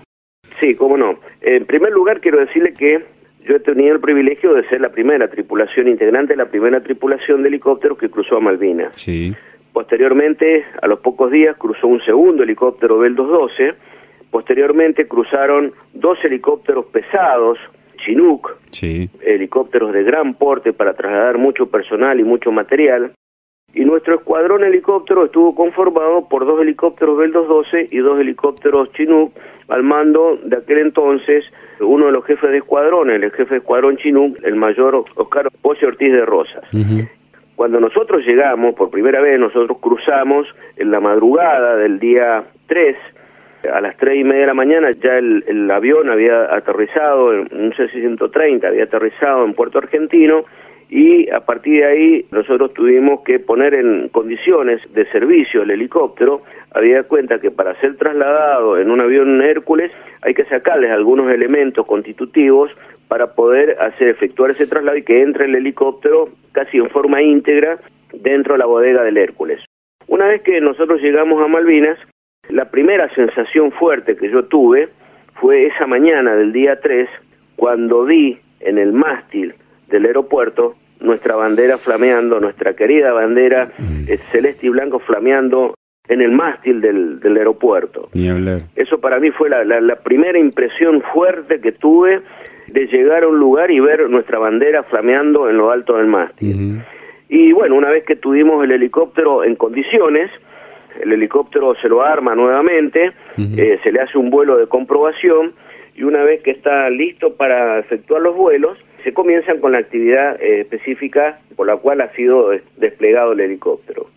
Sí, 0.60 0.76
cómo 0.76 0.98
no. 0.98 1.20
En 1.42 1.66
primer 1.66 1.92
lugar, 1.92 2.20
quiero 2.20 2.40
decirle 2.40 2.74
que 2.74 3.04
yo 3.46 3.56
he 3.56 3.60
tenido 3.60 3.96
el 3.96 4.02
privilegio 4.02 4.54
de 4.54 4.68
ser 4.68 4.82
la 4.82 4.90
primera 4.90 5.30
tripulación 5.30 5.88
integrante, 5.88 6.36
la 6.36 6.50
primera 6.50 6.82
tripulación 6.82 7.42
de 7.42 7.50
helicópteros 7.50 7.98
que 7.98 8.10
cruzó 8.10 8.38
a 8.38 8.42
Malvinas. 8.42 8.96
Sí. 8.96 9.34
Posteriormente, 9.80 10.66
a 10.82 10.88
los 10.88 11.00
pocos 11.00 11.32
días, 11.32 11.56
cruzó 11.56 11.88
un 11.88 12.02
segundo 12.02 12.44
helicóptero 12.44 13.00
Bell 13.00 13.16
212. 13.16 13.76
Posteriormente 14.30 15.08
cruzaron 15.08 15.72
dos 15.94 16.18
helicópteros 16.22 16.88
pesados, 16.88 17.58
Chinook, 18.04 18.58
helicópteros 19.22 19.94
de 19.94 20.04
gran 20.04 20.34
porte 20.34 20.74
para 20.74 20.96
trasladar 20.96 21.38
mucho 21.38 21.68
personal 21.68 22.20
y 22.20 22.26
mucho 22.26 22.52
material. 22.52 23.14
Y 23.74 23.86
nuestro 23.86 24.16
escuadrón 24.16 24.66
helicóptero 24.66 25.24
estuvo 25.24 25.56
conformado 25.56 26.28
por 26.28 26.46
dos 26.46 26.60
helicópteros 26.60 27.18
Bell 27.18 27.32
212 27.32 27.88
y 27.90 28.00
dos 28.00 28.20
helicópteros 28.20 28.92
Chinook 28.92 29.32
al 29.70 29.84
mando 29.84 30.38
de 30.44 30.58
aquel 30.58 30.80
entonces 30.80 31.46
uno 31.80 32.08
de 32.08 32.12
los 32.12 32.26
jefes 32.26 32.50
de 32.50 32.58
escuadrón, 32.58 33.12
el 33.12 33.32
jefe 33.32 33.54
de 33.54 33.58
escuadrón 33.60 33.96
Chinook, 33.96 34.40
el 34.44 34.58
mayor 34.58 35.06
Oscar 35.16 35.50
Posse 35.62 35.86
Ortiz 35.86 36.12
de 36.12 36.26
Rosas. 36.26 36.66
Cuando 37.60 37.82
nosotros 37.82 38.26
llegamos, 38.26 38.74
por 38.74 38.90
primera 38.90 39.20
vez, 39.20 39.38
nosotros 39.38 39.80
cruzamos 39.82 40.48
en 40.78 40.92
la 40.92 41.02
madrugada 41.02 41.76
del 41.76 42.00
día 42.00 42.46
3, 42.68 42.96
a 43.74 43.82
las 43.82 43.98
tres 43.98 44.16
y 44.18 44.24
media 44.24 44.44
de 44.44 44.48
la 44.48 44.54
mañana 44.54 44.92
ya 44.92 45.18
el, 45.18 45.70
avión 45.70 46.10
había 46.10 46.56
aterrizado, 46.56 47.26
un 47.26 47.74
C-130 47.76 48.66
había 48.66 48.86
aterrizado 48.86 49.44
en 49.44 49.56
Puerto 49.56 49.78
Argentino, 49.78 50.46
y 50.90 51.30
a 51.32 51.42
partir 51.42 51.82
de 51.82 51.86
ahí 51.86 52.26
nosotros 52.32 52.74
tuvimos 52.74 53.24
que 53.26 53.40
poner 53.40 53.74
en 53.74 54.08
condiciones 54.08 54.82
de 54.94 55.06
servicio 55.08 55.64
el 55.64 55.72
helicóptero. 55.72 56.44
Había 56.72 57.04
cuenta 57.04 57.42
que 57.42 57.52
para 57.52 57.78
ser 57.82 57.98
trasladado 57.98 58.78
en 58.78 58.90
un 58.90 59.02
avión 59.02 59.42
Hércules 59.42 59.92
hay 60.22 60.34
que 60.34 60.46
sacarles 60.46 60.92
algunos 60.92 61.28
elementos 61.30 61.86
constitutivos 61.86 62.72
para 63.10 63.34
poder 63.34 63.76
hacer 63.82 64.08
efectuar 64.08 64.52
ese 64.52 64.68
traslado 64.68 64.96
y 64.96 65.04
que 65.04 65.22
entre 65.22 65.46
el 65.46 65.56
helicóptero 65.56 66.30
casi 66.54 66.78
en 66.78 66.90
forma 66.90 67.22
íntegra 67.22 67.80
dentro 68.14 68.54
de 68.54 68.60
la 68.60 68.66
bodega 68.66 69.04
del 69.04 69.18
Hércules. 69.18 69.60
Una 70.08 70.28
vez 70.28 70.42
que 70.44 70.62
nosotros 70.62 71.02
llegamos 71.02 71.44
a 71.44 71.48
Malvinas, 71.48 71.98
la 72.50 72.72
primera 72.72 73.14
sensación 73.14 73.72
fuerte 73.72 74.16
que 74.16 74.30
yo 74.30 74.46
tuve 74.46 74.90
fue 75.36 75.66
esa 75.68 75.86
mañana 75.88 76.36
del 76.36 76.54
día 76.54 76.80
3 76.80 77.10
cuando 77.56 78.06
vi 78.06 78.40
en 78.62 78.78
el 78.78 78.94
mástil 78.94 79.56
del 79.88 80.06
aeropuerto 80.06 80.76
nuestra 81.00 81.36
bandera 81.36 81.78
flameando, 81.78 82.40
nuestra 82.40 82.74
querida 82.74 83.12
bandera 83.12 83.72
mm. 83.78 84.04
eh, 84.08 84.20
celeste 84.32 84.68
y 84.68 84.70
blanco 84.70 85.00
flameando 85.00 85.76
en 86.08 86.22
el 86.22 86.32
mástil 86.32 86.82
del, 86.82 87.20
del 87.20 87.38
aeropuerto. 87.38 88.10
Eso 88.76 89.00
para 89.00 89.20
mí 89.20 89.30
fue 89.32 89.50
la, 89.50 89.64
la, 89.64 89.96
primera 89.98 90.40
impresión 90.40 91.02
fuerte 91.14 91.62
que 91.62 91.72
tuve 91.72 92.22
de 92.72 92.88
llegar 92.88 93.24
a 93.24 93.28
un 93.28 93.40
lugar 93.40 93.72
y 93.72 93.80
ver 93.80 94.10
nuestra 94.10 94.40
bandera 94.40 94.84
flameando 94.84 95.50
en 95.50 95.58
lo 95.58 95.72
alto 95.72 95.98
del 95.98 96.08
mástil. 96.08 96.82
Y 97.28 97.52
bueno, 97.52 97.76
una 97.76 97.90
vez 97.90 98.04
que 98.06 98.16
tuvimos 98.16 98.64
el 98.64 98.72
helicóptero 98.72 99.44
en 99.44 99.56
condiciones, 99.56 100.32
el 101.00 101.14
helicóptero 101.14 101.76
se 101.76 101.88
lo 101.88 102.02
arma 102.02 102.36
nuevamente, 102.36 103.12
eh, 103.38 103.80
se 103.84 103.92
le 103.92 104.02
hace 104.02 104.18
un 104.18 104.30
vuelo 104.30 104.58
de 104.58 104.68
comprobación 104.68 105.54
y 105.96 106.04
una 106.04 106.24
vez 106.24 106.42
que 106.42 106.52
está 106.52 106.90
listo 106.90 107.36
para 107.36 107.80
efectuar 107.80 108.22
los 108.22 108.36
vuelos, 108.36 108.78
se 109.04 109.14
comienzan 109.14 109.60
con 109.60 109.74
la 109.74 109.80
actividad 109.80 110.42
eh, 110.42 110.62
específica 110.62 111.40
por 111.56 111.68
la 111.68 111.78
cual 111.78 112.02
ha 112.02 112.12
sido 112.14 112.52
desplegado 112.78 113.34
el 113.34 113.42
helicóptero. 113.42 114.08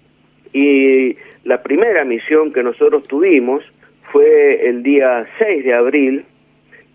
Y 0.52 1.16
la 1.44 1.62
primera 1.62 2.04
misión 2.04 2.52
que 2.52 2.62
nosotros 2.62 3.04
tuvimos 3.09 3.62
fue 4.11 4.68
el 4.68 4.82
día 4.82 5.26
6 5.38 5.64
de 5.64 5.75
abril, 5.75 6.25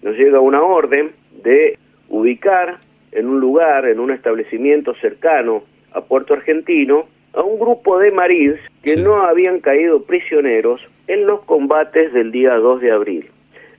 nos 0.02 0.16
llega 0.16 0.40
una 0.40 0.62
orden 0.62 1.12
de 1.44 1.77
ubicar 2.10 2.77
en 3.12 3.27
un 3.27 3.39
lugar, 3.39 3.86
en 3.88 4.00
un 4.00 4.12
establecimiento 4.12 4.94
cercano 4.96 5.63
a 5.94 6.01
Puerto 6.01 6.34
Argentino, 6.34 7.08
a 7.34 7.41
un 7.41 7.60
grupo 7.60 8.00
de 8.00 8.12
marines 8.12 8.60
que 8.84 8.96
no 8.96 9.24
habían 9.24 9.60
caído 9.60 10.03
prisioneros 10.03 10.82
en 11.08 11.25
los 11.25 11.41
combates 11.41 12.13
del 12.13 12.32
día 12.32 12.56
2 12.56 12.82
de 12.82 12.91
abril. 12.91 13.29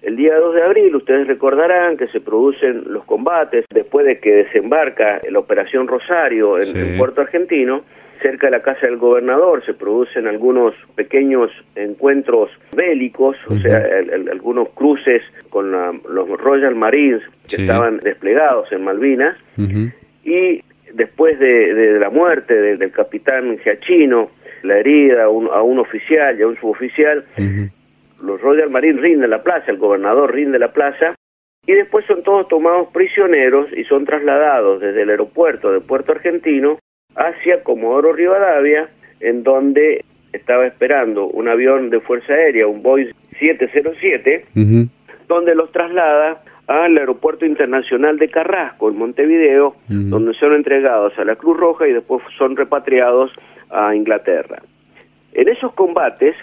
El 0.01 0.17
día 0.17 0.37
2 0.37 0.55
de 0.55 0.63
abril, 0.63 0.95
ustedes 0.95 1.27
recordarán 1.27 1.97
que 1.97 2.07
se 2.09 2.21
producen 2.21 2.85
los 2.87 3.05
combates 3.05 3.65
después 3.69 4.07
de 4.07 4.21
que 4.21 4.33
desembarca 4.33 5.21
la 5.29 5.39
Operación 5.41 5.89
Rosario 5.89 6.61
en, 6.61 6.97
Puerto 6.97 7.21
Argentino. 7.21 7.83
Cerca 8.23 8.49
de 8.49 8.53
la 8.53 8.63
casa 8.63 8.87
del 8.87 8.97
gobernador 8.97 9.65
se 9.65 9.75
producen 9.75 10.27
algunos 10.27 10.75
pequeños 10.95 11.51
encuentros 11.77 12.51
bélicos, 12.77 13.37
o 13.49 13.59
sea, 13.59 13.85
algunos 14.31 14.71
cruces 14.71 15.23
con 15.51 15.71
los 15.71 16.29
Royal 16.41 16.75
Marines 16.75 17.23
que 17.49 17.57
estaban 17.57 17.99
desplegados 17.99 18.71
en 18.73 18.85
Malvinas. 18.85 19.37
Y 20.25 20.63
después 20.93 21.39
de, 21.39 21.99
la 22.01 22.11
muerte 22.11 22.55
del 22.77 22.91
capitán 22.91 23.59
Giachino, 23.59 24.31
la 24.63 24.79
herida 24.79 25.25
a 25.25 25.29
un, 25.29 25.79
oficial 25.79 26.39
y 26.39 26.43
a 26.43 26.47
un 26.49 26.57
suboficial, 26.57 27.25
los 28.23 28.41
Royal 28.41 28.71
Marines 28.71 29.01
rinden 29.01 29.31
la 29.31 29.43
plaza, 29.43 29.71
el 29.71 29.79
gobernador 29.79 30.35
rinde 30.35 30.59
la 30.59 30.73
plaza, 30.73 31.15
y 31.67 31.73
después 31.75 32.07
son 32.07 32.23
todos 32.23 32.49
tomados 32.49 32.89
prisioneros 32.95 33.69
y 33.77 33.85
son 33.85 34.07
trasladados 34.07 34.81
desde 34.81 35.03
el 35.03 35.11
aeropuerto 35.11 35.71
de 35.71 35.81
Puerto 35.81 36.13
Argentino 36.13 36.79
hacia 37.19 37.63
Comodoro 37.63 38.13
Rivadavia, 38.13 38.89
en 39.21 39.43
donde 39.43 40.05
estaba 40.33 40.67
esperando 40.67 41.27
un 41.27 41.49
avión 41.49 41.91
de 41.91 42.01
Fuerza 42.01 42.33
Aérea, 42.33 42.67
un 42.67 42.83
Boeing 42.83 43.13
707, 43.39 44.47
donde 45.27 45.55
los 45.55 45.71
traslada 45.73 46.43
al 46.69 46.97
Aeropuerto 46.97 47.45
Internacional 47.45 48.19
de 48.19 48.29
Carrasco, 48.29 48.89
en 48.89 48.99
Montevideo, 48.99 49.75
donde 49.89 50.35
son 50.35 50.55
entregados 50.55 51.19
a 51.19 51.25
la 51.25 51.37
Cruz 51.37 51.57
Roja 51.57 51.89
y 51.89 51.93
después 51.93 52.23
son 52.37 52.57
repatriados 52.57 53.33
a 53.71 53.95
Inglaterra. 53.95 54.63
En 55.33 55.49
esos 55.49 55.73
combates, 55.75 56.37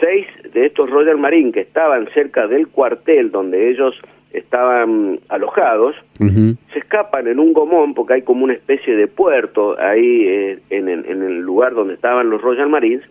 seis 0.00 0.26
de 0.52 0.66
estos 0.66 0.88
Royal 0.88 1.18
Marine 1.18 1.52
que 1.52 1.60
estaban 1.60 2.08
cerca 2.14 2.46
del 2.46 2.68
cuartel 2.68 3.30
donde 3.30 3.70
ellos 3.70 4.00
estaban 4.32 5.20
alojados, 5.28 5.94
se 6.18 6.78
escapan 6.78 7.26
en 7.26 7.38
un 7.38 7.52
gomón, 7.52 7.94
porque 7.94 8.14
hay 8.14 8.22
como 8.22 8.44
una 8.44 8.54
especie 8.54 8.96
de 8.96 9.06
puerto 9.06 9.78
ahí 9.78 10.26
eh, 10.26 10.58
en, 10.70 10.88
en, 10.88 11.22
el 11.22 11.40
lugar 11.40 11.74
donde 11.74 11.94
estaban 11.94 12.30
los 12.30 12.40
Royal 12.40 12.68
Marines, 12.68 13.02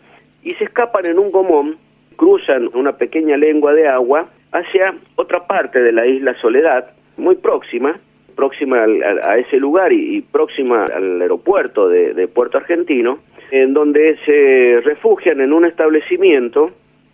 y 0.43 0.53
se 0.53 0.63
escapan 0.63 1.05
en 1.05 1.19
un 1.19 1.31
gomón, 1.31 1.77
cruzan 2.15 2.69
una 2.73 2.93
pequeña 2.93 3.37
lengua 3.37 3.73
de 3.73 3.87
agua 3.87 4.27
hacia 4.51 4.95
otra 5.15 5.45
parte 5.45 5.81
de 5.81 5.91
la 5.91 6.07
isla 6.07 6.33
Soledad, 6.41 6.91
muy 7.17 7.35
próxima, 7.35 7.99
próxima 8.35 8.85
a 9.23 9.37
ese 9.37 9.57
lugar 9.57 9.91
y, 9.91 10.21
próxima 10.21 10.85
al 10.85 11.21
aeropuerto 11.21 11.89
de 11.89 12.27
Puerto 12.27 12.57
Argentino, 12.57 13.19
en 13.51 13.73
donde 13.73 14.17
se 14.25 14.81
refugian 14.81 15.41
en 15.41 15.51
un 15.53 15.65
establecimiento 15.65 16.71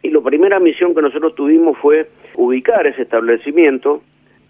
y 0.08 0.12
la 0.12 0.22
primera 0.22 0.60
misión 0.60 0.96
que 0.96 1.02
nosotros 1.02 1.36
tuvimos 1.36 1.78
fue 1.80 2.08
ubicar 2.36 2.88
ese 2.88 3.02
establecimiento, 3.02 4.02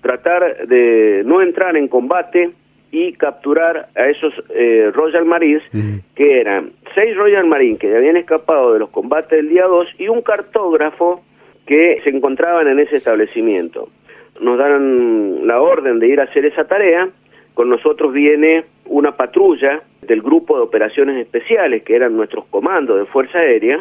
tratar 0.02 0.68
de 0.68 1.24
no 1.26 1.42
entrar 1.42 1.76
en 1.76 1.88
combate 1.88 2.52
y 2.92 3.14
capturar 3.14 3.90
a 3.96 4.08
esos 4.08 4.34
eh, 4.50 4.92
Royal 4.94 5.26
Marines, 5.26 5.64
que 6.16 6.40
eran 6.40 6.72
seis 6.94 7.18
Royal 7.18 7.48
Marines 7.48 7.80
que 7.80 7.96
habían 7.96 8.18
escapado 8.18 8.74
de 8.74 8.80
los 8.80 8.90
combates 8.90 9.32
del 9.32 9.50
día 9.50 9.66
2 9.66 9.88
y 9.98 10.08
un 10.10 10.22
cartógrafo 10.22 11.24
que 11.66 12.02
se 12.04 12.12
encontraban 12.12 12.68
en 12.68 12.80
ese 12.80 12.98
establecimiento. 12.98 13.90
Nos 14.40 14.60
dan 14.60 15.48
la 15.48 15.60
orden 15.60 15.98
de 16.00 16.08
ir 16.08 16.20
a 16.20 16.26
hacer 16.26 16.46
esa 16.46 16.66
tarea, 16.66 17.10
con 17.56 17.70
nosotros 17.70 18.14
viene 18.14 18.66
una 18.86 19.14
patrulla 19.18 19.82
del 20.02 20.22
grupo 20.22 20.56
de 20.56 20.64
operaciones 20.64 21.18
especiales, 21.18 21.82
que 21.82 21.96
eran 21.96 22.16
nuestros 22.16 22.46
comandos 22.46 23.00
de 23.00 23.06
Fuerza 23.06 23.40
Aérea, 23.40 23.80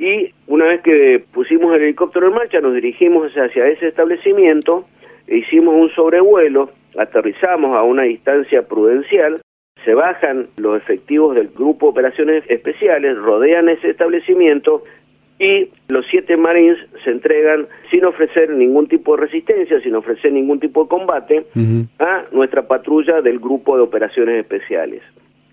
y 0.00 0.32
una 0.46 0.64
vez 0.64 0.80
que 0.80 1.22
pusimos 1.30 1.76
el 1.76 1.82
helicóptero 1.82 2.28
en 2.28 2.34
marcha, 2.34 2.58
nos 2.60 2.74
dirigimos 2.74 3.30
hacia 3.34 3.66
ese 3.68 3.88
establecimiento, 3.88 4.86
e 5.26 5.36
hicimos 5.36 5.74
un 5.76 5.90
sobrevuelo, 5.90 6.70
aterrizamos 6.96 7.76
a 7.76 7.82
una 7.82 8.04
distancia 8.04 8.62
prudencial, 8.62 9.42
se 9.84 9.92
bajan 9.92 10.48
los 10.56 10.78
efectivos 10.78 11.34
del 11.34 11.48
grupo 11.48 11.86
de 11.86 11.90
operaciones 11.90 12.44
especiales, 12.48 13.18
rodean 13.18 13.68
ese 13.68 13.90
establecimiento, 13.90 14.84
y 15.38 15.68
los 15.88 16.06
siete 16.10 16.38
Marines 16.38 16.78
se 17.04 17.10
entregan 17.10 17.66
sin 17.90 18.06
ofrecer 18.06 18.48
ningún 18.50 18.88
tipo 18.88 19.16
de 19.16 19.22
resistencia, 19.22 19.80
sin 19.80 19.94
ofrecer 19.94 20.32
ningún 20.32 20.60
tipo 20.60 20.84
de 20.84 20.88
combate 20.88 21.46
a 21.98 22.24
nuestra 22.32 22.66
patrulla 22.66 23.20
del 23.20 23.38
Grupo 23.38 23.76
de 23.76 23.82
Operaciones 23.82 24.40
Especiales. 24.40 25.02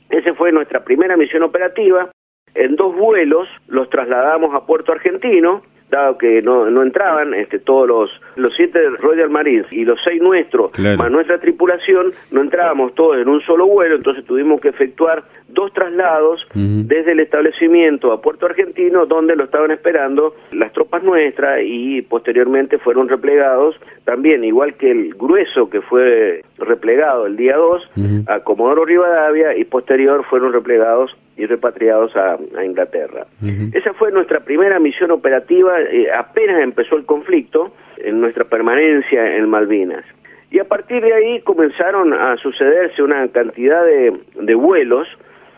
Esa 0.10 0.34
fue 0.36 0.54
nuestra 0.54 0.86
primera 0.86 1.18
misión 1.18 1.44
operativa. 1.44 2.10
En 2.56 2.76
dos 2.76 2.96
vuelos 2.96 3.48
los 3.68 3.90
trasladamos 3.90 4.54
a 4.56 4.66
Puerto 4.66 4.92
Argentino, 4.92 5.62
dado 5.90 6.18
que 6.18 6.42
no, 6.42 6.70
no 6.70 6.84
entraban 6.84 7.34
este, 7.34 7.60
todos 7.60 7.88
los, 7.88 8.22
los 8.36 8.54
siete 8.56 8.80
Royal 9.00 9.30
Marines 9.30 9.66
y 9.72 9.86
los 9.86 10.00
seis 10.04 10.22
nuestros, 10.22 10.78
más 10.80 11.12
nuestra 11.12 11.40
tripulación, 11.40 12.12
no 12.32 12.42
entrábamos 12.42 12.94
todos 12.96 13.18
en 13.18 13.30
un 13.30 13.42
solo 13.42 13.68
vuelo, 13.68 13.96
entonces 13.96 14.26
tuvimos 14.26 14.60
que 14.60 14.70
efectuar 14.70 15.24
dos 15.48 15.72
traslados 15.74 16.46
desde 16.54 17.14
el 17.14 17.22
establecimiento 17.22 18.12
a 18.12 18.22
Puerto 18.22 18.46
Argentino, 18.46 19.06
donde 19.06 19.36
lo 19.36 19.46
estaban 19.46 19.72
esperando 19.72 20.36
las 20.52 20.74
tropas 20.74 21.04
nuestras 21.04 21.62
y 21.64 22.02
posteriormente 22.02 22.78
fueron 22.80 23.08
replegados 23.08 23.76
también, 24.08 24.46
igual 24.46 24.76
que 24.76 24.90
el 24.90 25.16
grueso 25.16 25.70
que 25.70 25.82
fue 25.82 26.42
replegado 26.58 27.26
el 27.26 27.36
día 27.36 27.58
2 27.58 27.90
a 28.28 28.40
Comodoro 28.40 28.86
Rivadavia 28.86 29.54
y 29.58 29.66
posterior 29.66 30.24
fueron 30.30 30.54
replegados 30.54 31.12
y 31.36 31.46
repatriados 31.46 32.16
a, 32.16 32.38
Inglaterra. 32.64 33.28
Esa 33.74 33.92
fue 33.96 34.14
nuestra 34.14 34.40
primera 34.40 34.80
misión 34.80 35.12
operativa, 35.12 35.82
eh, 35.82 36.08
apenas 36.10 36.64
empezó 36.64 36.96
el 36.96 37.06
conflicto, 37.06 37.74
en 37.98 38.22
nuestra 38.22 38.46
permanencia 38.46 39.36
en 39.36 39.50
Malvinas. 39.50 40.06
Y 40.52 40.60
a 40.60 40.64
partir 40.64 41.04
de 41.04 41.14
ahí 41.14 41.42
comenzaron 41.42 42.14
a 42.14 42.38
sucederse 42.38 43.04
una 43.04 43.28
cantidad 43.28 43.84
de 43.84 44.56
vuelos, 44.56 45.06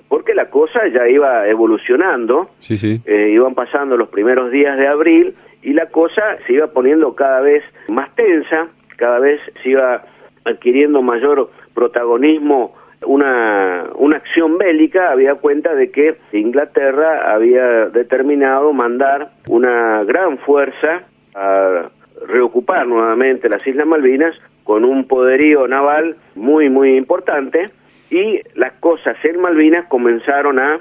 porque 0.07 0.33
la 0.33 0.49
cosa 0.49 0.87
ya 0.87 1.07
iba 1.07 1.47
evolucionando, 1.47 2.49
sí, 2.61 2.77
sí. 2.77 2.99
Eh, 3.05 3.29
iban 3.31 3.53
pasando 3.53 3.95
los 3.95 4.09
primeros 4.09 4.49
días 4.49 4.75
de 4.75 4.87
abril 4.87 5.35
y 5.61 5.73
la 5.73 5.87
cosa 5.87 6.37
se 6.45 6.53
iba 6.53 6.67
poniendo 6.67 7.15
cada 7.15 7.41
vez 7.41 7.63
más 7.89 8.13
tensa, 8.15 8.67
cada 8.97 9.19
vez 9.19 9.39
se 9.61 9.69
iba 9.69 10.03
adquiriendo 10.45 11.01
mayor 11.01 11.49
protagonismo 11.73 12.75
una, 13.05 13.85
una 13.95 14.17
acción 14.17 14.57
bélica, 14.57 15.11
había 15.11 15.35
cuenta 15.35 15.73
de 15.73 15.91
que 15.91 16.17
Inglaterra 16.33 17.33
había 17.33 17.87
determinado 17.87 18.73
mandar 18.73 19.29
una 19.47 20.03
gran 20.03 20.37
fuerza 20.39 21.03
a 21.35 21.89
reocupar 22.27 22.87
nuevamente 22.87 23.47
las 23.47 23.65
Islas 23.65 23.87
Malvinas 23.87 24.35
con 24.63 24.83
un 24.83 25.07
poderío 25.07 25.67
naval 25.67 26.17
muy, 26.35 26.69
muy 26.69 26.97
importante 26.97 27.69
y 28.09 28.41
las 28.55 28.73
cosas 28.73 29.17
en 29.23 29.39
Malvinas 29.39 29.87
comenzaron 29.87 30.59
a, 30.59 30.79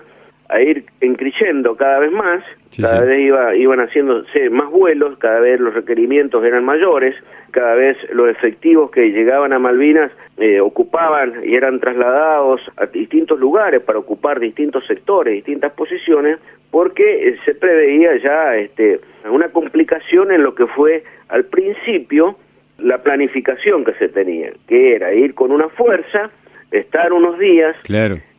a 0.49 0.61
ir 0.61 0.85
increyendo 1.03 1.77
cada 1.77 1.99
vez 1.99 2.11
más, 2.11 2.43
cada 2.81 3.01
vez 3.01 3.21
iba, 3.21 3.55
iban 3.55 3.81
haciéndose 3.81 4.49
más 4.49 4.71
vuelos, 4.71 5.19
cada 5.19 5.41
vez 5.41 5.61
los 5.61 5.75
requerimientos 5.75 6.43
eran 6.45 6.65
mayores, 6.65 7.15
cada 7.51 7.75
vez 7.75 7.97
los 8.13 8.29
efectivos 8.31 8.91
que 8.91 9.11
llegaban 9.11 9.53
a 9.53 9.59
Malvinas 9.59 10.11
eh, 10.39 10.61
ocupaban 10.61 11.35
y 11.45 11.55
eran 11.55 11.81
trasladados 11.81 12.61
a 12.77 12.87
distintos 12.87 13.39
lugares 13.39 13.83
para 13.83 13.99
ocupar 13.99 14.41
distintos 14.41 14.87
sectores, 14.87 15.35
distintas 15.35 15.73
posiciones, 15.73 16.39
porque 16.71 17.29
eh, 17.29 17.37
se 17.45 17.55
preveía 17.55 18.17
ya 18.17 18.57
este, 18.57 19.01
una 19.31 19.49
complicación 19.49 20.33
en 20.33 20.43
lo 20.43 20.55
que 20.55 20.67
fue 20.67 21.05
al 21.29 21.45
principio 21.45 22.37
la 22.79 23.03
planificación 23.03 23.85
que 23.85 23.93
se 23.95 24.09
tenía, 24.09 24.53
que 24.67 24.95
era 24.95 25.13
ir 25.13 25.35
con 25.35 25.51
una 25.51 25.69
fuerza, 25.69 26.31
estar 26.71 27.13
unos 27.13 27.39
días, 27.39 27.77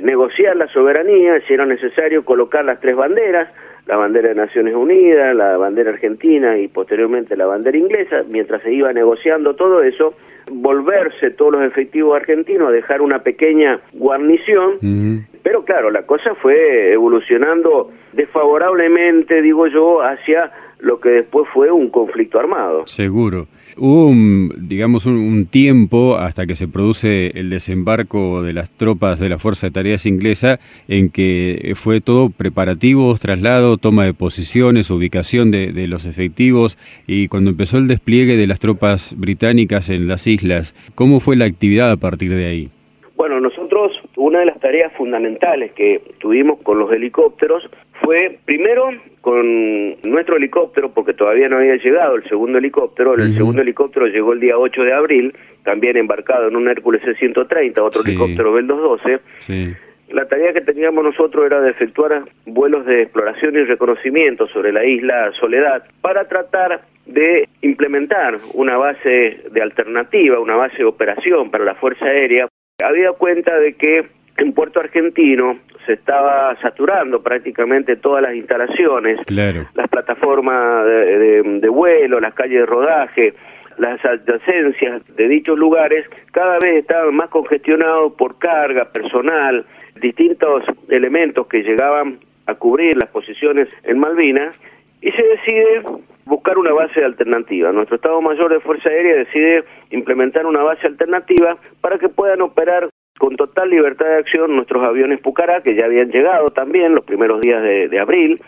negociar 0.03 0.55
la 0.55 0.67
soberanía, 0.67 1.41
si 1.47 1.53
era 1.53 1.65
necesario 1.65 2.23
colocar 2.23 2.63
las 2.63 2.79
tres 2.79 2.95
banderas, 2.95 3.49
la 3.87 3.97
bandera 3.97 4.29
de 4.29 4.35
Naciones 4.35 4.75
Unidas, 4.75 5.35
la 5.35 5.57
bandera 5.57 5.89
argentina 5.89 6.57
y 6.57 6.67
posteriormente 6.67 7.35
la 7.35 7.47
bandera 7.47 7.77
inglesa, 7.77 8.23
mientras 8.29 8.61
se 8.61 8.71
iba 8.71 8.93
negociando 8.93 9.55
todo 9.55 9.81
eso, 9.81 10.13
volverse 10.51 11.31
todos 11.31 11.53
los 11.53 11.63
efectivos 11.63 12.15
argentinos, 12.15 12.71
dejar 12.71 13.01
una 13.01 13.23
pequeña 13.23 13.79
guarnición, 13.93 15.25
pero 15.41 15.63
claro, 15.65 15.89
la 15.89 16.03
cosa 16.03 16.35
fue 16.35 16.93
evolucionando 16.93 17.91
desfavorablemente, 18.13 19.41
digo 19.41 19.65
yo, 19.67 20.01
hacia 20.01 20.51
lo 20.79 20.99
que 20.99 21.09
después 21.09 21.47
fue 21.53 21.71
un 21.71 21.89
conflicto 21.89 22.39
armado. 22.39 22.85
Seguro. 22.87 23.47
Hubo, 23.79 24.07
un, 24.07 24.51
digamos, 24.67 25.05
un, 25.05 25.45
tiempo 25.45 26.17
hasta 26.17 26.45
que 26.45 26.55
se 26.55 26.67
produce 26.67 27.31
el 27.39 27.49
desembarco 27.49 28.43
de 28.43 28.53
las 28.53 28.69
tropas 28.71 29.19
de 29.19 29.29
la 29.29 29.39
Fuerza 29.39 29.67
de 29.67 29.71
Tareas 29.71 30.05
Inglesa 30.05 30.59
en 30.87 31.09
que 31.09 31.73
fue 31.75 32.01
todo 32.01 32.29
preparativos, 32.29 33.19
traslado, 33.19 33.77
toma 33.77 34.05
de 34.05 34.13
posiciones, 34.13 34.91
ubicación 34.91 35.49
de, 35.49 35.71
de 35.71 35.87
los 35.87 36.05
efectivos 36.05 36.77
y 37.07 37.29
cuando 37.29 37.51
empezó 37.51 37.77
el 37.77 37.87
despliegue 37.87 38.35
de 38.35 38.47
las 38.47 38.59
tropas 38.59 39.15
británicas 39.17 39.89
en 39.89 40.07
las 40.07 40.27
islas, 40.27 40.75
¿cómo 40.95 41.19
fue 41.19 41.37
la 41.37 41.45
actividad 41.45 41.91
a 41.91 41.97
partir 41.97 42.35
de 42.35 42.45
ahí? 42.45 42.69
Bueno, 43.15 43.39
nosotros 43.41 43.91
una 44.15 44.39
de 44.39 44.45
las 44.45 44.59
tareas 44.59 44.93
fundamentales 44.93 45.73
que 45.73 46.01
tuvimos 46.19 46.59
con 46.61 46.79
los 46.79 46.91
helicópteros 46.91 47.63
fue 48.01 48.37
primero 48.45 48.89
con 49.21 50.01
nuestro 50.01 50.37
helicóptero, 50.37 50.91
porque 50.91 51.13
todavía 51.13 51.49
no 51.49 51.57
había 51.57 51.75
llegado 51.75 52.15
el 52.15 52.23
segundo 52.27 52.57
helicóptero, 52.57 53.13
el 53.15 53.35
segundo 53.35 53.61
helicóptero 53.61 54.07
llegó 54.07 54.33
el 54.33 54.39
día 54.39 54.57
8 54.57 54.83
de 54.83 54.93
abril, 54.93 55.35
también 55.63 55.97
embarcado 55.97 56.47
en 56.47 56.55
un 56.55 56.67
Hércules 56.67 57.01
C-130, 57.03 57.79
otro 57.79 58.01
helicóptero 58.03 58.53
Bell 58.53 58.67
212. 58.67 59.75
La 60.09 60.27
tarea 60.27 60.53
que 60.53 60.61
teníamos 60.61 61.03
nosotros 61.03 61.45
era 61.45 61.61
de 61.61 61.69
efectuar 61.69 62.23
vuelos 62.45 62.85
de 62.85 63.03
exploración 63.03 63.55
y 63.55 63.63
reconocimiento 63.63 64.47
sobre 64.47 64.71
la 64.71 64.83
isla 64.83 65.31
Soledad 65.39 65.83
para 66.01 66.27
tratar 66.27 66.81
de 67.05 67.47
implementar 67.61 68.39
una 68.53 68.77
base 68.77 69.43
de 69.51 69.61
alternativa, 69.61 70.39
una 70.39 70.55
base 70.55 70.77
de 70.77 70.85
operación 70.85 71.51
para 71.51 71.63
la 71.63 71.75
Fuerza 71.75 72.05
Aérea. 72.05 72.47
Había 72.83 73.11
cuenta 73.11 73.59
de 73.59 73.73
que 73.73 74.05
en 74.39 74.53
Puerto 74.53 74.79
Argentino 74.79 75.59
se 75.85 75.93
estaba 75.93 76.55
saturando 76.61 77.21
prácticamente 77.21 77.95
todas 77.97 78.21
las 78.21 78.35
instalaciones, 78.35 79.19
las 79.27 79.87
plataformas 79.89 80.85
de, 80.85 81.69
vuelo, 81.69 82.19
las 82.19 82.33
calles 82.33 82.59
de 82.59 82.65
rodaje, 82.65 83.33
las 83.77 84.03
adyacencias 84.03 85.01
de 85.15 85.27
dichos 85.27 85.57
lugares 85.57 86.05
cada 86.31 86.59
vez 86.59 86.77
estaban 86.77 87.15
más 87.15 87.29
congestionados 87.29 88.13
por 88.13 88.37
carga, 88.37 88.85
personal, 88.91 89.65
distintos 90.01 90.63
elementos 90.89 91.47
que 91.47 91.63
llegaban 91.63 92.19
a 92.45 92.55
cubrir 92.55 92.97
las 92.97 93.09
posiciones 93.09 93.67
en 93.83 93.99
Malvinas 93.99 94.59
y 95.01 95.11
se 95.11 95.23
decide 95.23 95.83
buscar 96.25 96.57
una 96.57 96.73
base 96.73 97.03
alternativa. 97.03 97.71
Nuestro 97.71 97.95
Estado 97.95 98.21
Mayor 98.21 98.51
de 98.51 98.59
Fuerza 98.59 98.89
Aérea 98.89 99.15
decide 99.15 99.63
implementar 99.91 100.45
una 100.45 100.61
base 100.61 100.85
alternativa 100.85 101.57
para 101.81 101.97
que 101.97 102.09
puedan 102.09 102.41
operar 102.41 102.89
con 103.19 103.35
total 103.35 103.69
libertad 103.69 104.05
de 104.05 104.15
acción 104.15 104.55
nuestros 104.55 104.81
aviones 104.83 105.19
Pucará, 105.19 105.61
que 105.61 105.75
ya 105.75 105.85
habían 105.85 106.09
llegado 106.09 106.49
también 106.49 106.95
los 106.95 107.03
primeros 107.03 107.41
días 107.41 107.61
de, 107.61 107.99
abril, 107.99 108.41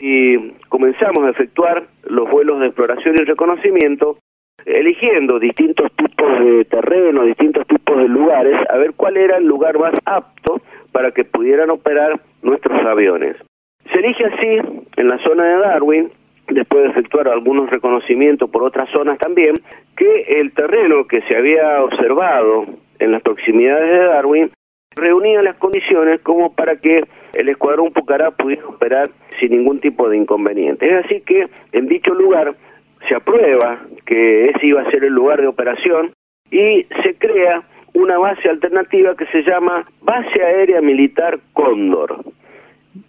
y 0.00 0.50
comenzamos 0.68 1.24
a 1.24 1.30
efectuar 1.30 1.84
los 2.04 2.30
vuelos 2.30 2.60
de 2.60 2.66
exploración 2.66 3.16
y 3.18 3.24
reconocimiento, 3.24 4.18
eligiendo 4.66 5.38
distintos 5.38 5.90
tipos 5.96 6.38
de 6.44 6.64
terreno, 6.66 7.24
distintos 7.24 7.66
tipos 7.66 7.96
de 7.96 8.08
lugares, 8.08 8.54
a 8.68 8.76
ver 8.76 8.92
cuál 8.94 9.16
era 9.16 9.38
el 9.38 9.46
lugar 9.46 9.78
más 9.78 9.94
apto 10.04 10.60
para 10.92 11.10
que 11.10 11.24
pudieran 11.24 11.70
operar 11.70 12.20
nuestros 12.42 12.78
aviones. 12.84 13.36
Se 13.90 13.98
elige 13.98 14.24
así, 14.26 14.82
en 14.96 15.08
la 15.08 15.18
zona 15.18 15.44
de 15.44 15.58
Darwin, 15.58 16.10
después 16.48 16.84
de 16.84 16.90
efectuar 16.90 17.28
algunos 17.28 17.70
reconocimientos 17.70 18.50
por 18.50 18.62
otras 18.62 18.90
zonas 18.90 19.18
también, 19.18 19.54
que 19.96 20.40
el 20.40 20.52
terreno 20.52 21.06
que 21.06 21.22
se 21.22 21.36
había 21.36 21.82
observado 21.82 22.66
en 22.98 23.12
las 23.12 23.22
proximidades 23.22 23.90
de 23.90 24.06
Darwin, 24.06 24.50
reunía 24.94 25.42
las 25.42 25.56
condiciones 25.56 26.20
como 26.20 26.54
para 26.54 26.76
que 26.76 27.04
el 27.34 27.48
escuadrón 27.48 27.92
Pucará 27.92 28.30
pudiera 28.30 28.66
operar 28.66 29.10
sin 29.40 29.50
ningún 29.50 29.80
tipo 29.80 30.08
de 30.08 30.16
inconveniente. 30.16 30.86
Es 30.86 31.04
así 31.04 31.20
que 31.20 31.48
en 31.72 31.88
dicho 31.88 32.14
lugar 32.14 32.54
se 33.08 33.14
aprueba 33.14 33.80
que 34.06 34.46
ese 34.50 34.66
iba 34.66 34.82
a 34.82 34.90
ser 34.90 35.04
el 35.04 35.12
lugar 35.12 35.40
de 35.40 35.48
operación 35.48 36.12
y 36.50 36.86
se 37.02 37.14
crea 37.18 37.62
una 37.94 38.18
base 38.18 38.48
alternativa 38.48 39.16
que 39.16 39.26
se 39.26 39.42
llama 39.42 39.86
Base 40.02 40.42
Aérea 40.42 40.80
Militar 40.80 41.38
Cóndor. 41.52 42.24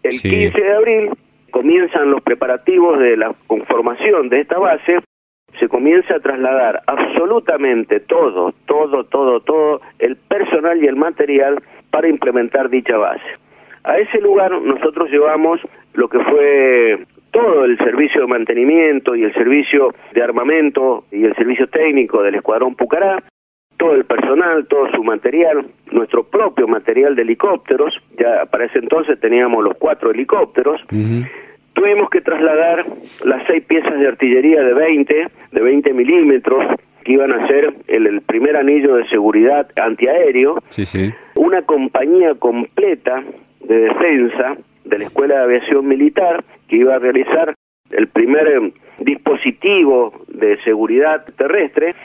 El 0.04 0.20
15 0.20 0.62
de 0.62 0.74
abril 0.74 1.10
comienzan 1.52 2.12
los 2.12 2.22
preparativos 2.22 3.00
de 3.00 3.18
la 3.18 3.34
conformación 3.48 4.30
de 4.30 4.42
esta 4.42 4.58
base 4.58 5.00
se 5.60 5.68
comienza 5.68 6.16
a 6.16 6.20
trasladar 6.20 6.82
absolutamente 6.88 8.00
todo, 8.00 8.54
todo, 8.66 9.04
todo, 9.06 9.40
todo 9.40 9.82
el 10.00 10.16
personal 10.16 10.84
y 10.84 10.88
el 10.88 10.96
material 10.96 11.62
para 11.92 12.08
implementar 12.08 12.70
dicha 12.70 12.98
base. 12.98 13.24
A 13.84 13.98
ese 13.98 14.20
lugar 14.20 14.52
nosotros 14.62 15.10
llevamos 15.10 15.60
lo 15.94 16.08
que 16.10 16.20
fue 16.20 17.00
todo 17.32 17.66
el 17.66 17.78
servicio 17.78 18.22
de 18.22 18.28
mantenimiento 18.28 19.16
y 19.16 19.24
el 19.24 19.34
servicio 19.34 19.94
de 20.14 20.24
armamento 20.24 21.06
y 21.12 21.26
el 21.26 21.36
servicio 21.36 21.68
técnico 21.68 22.24
del 22.24 22.36
Escuadrón 22.36 22.76
Pucará, 22.76 23.22
todo 23.78 23.94
el 23.94 24.06
personal, 24.06 24.66
todo 24.68 24.90
su 24.92 25.04
material, 25.04 25.66
nuestro 25.92 26.24
propio 26.24 26.68
material 26.68 27.16
de 27.16 27.24
helicópteros, 27.24 27.94
ya 28.18 28.46
para 28.46 28.66
ese 28.66 28.80
entonces 28.80 29.20
teníamos 29.20 29.64
los 29.64 29.78
cuatro 29.78 30.12
helicópteros, 30.12 30.82
Tuvimos 31.76 32.10
que 32.10 32.22
trasladar 32.22 32.86
las 33.26 33.46
seis 33.48 33.66
piezas 33.66 34.00
de 34.00 34.08
artillería 34.08 34.64
de 34.64 34.74
20, 34.74 35.28
de 35.56 35.62
20 35.62 35.94
milímetros, 35.94 36.64
que 37.04 37.14
iban 37.14 37.32
a 37.32 37.48
ser 37.48 37.74
el, 37.88 38.22
primer 38.22 38.58
anillo 38.58 38.96
de 38.96 39.08
seguridad 39.08 39.68
antiaéreo, 39.82 40.62
una 41.36 41.62
compañía 41.64 42.36
completa 42.36 43.24
de 43.62 43.80
defensa 43.80 44.58
de 44.84 45.00
la 45.00 45.06
Escuela 45.06 45.36
de 45.38 45.44
Aviación 45.44 45.88
Militar 45.88 46.44
que 46.68 46.78
iba 46.78 46.96
a 46.96 47.00
realizar 47.00 47.54
el 47.92 48.08
primer 48.08 48.48
eh, 48.48 48.74
dispositivo 49.00 50.26
de 50.28 50.58
seguridad 50.64 51.26
terrestre, 51.38 51.96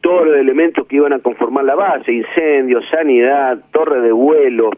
todos 0.00 0.26
los 0.26 0.36
elementos 0.36 0.86
que 0.86 0.96
iban 0.96 1.12
a 1.12 1.20
conformar 1.20 1.64
la 1.64 1.74
base, 1.74 2.12
incendios, 2.12 2.84
sanidad, 2.90 3.58
torre 3.72 4.00
de 4.00 4.12
vuelo, 4.12 4.70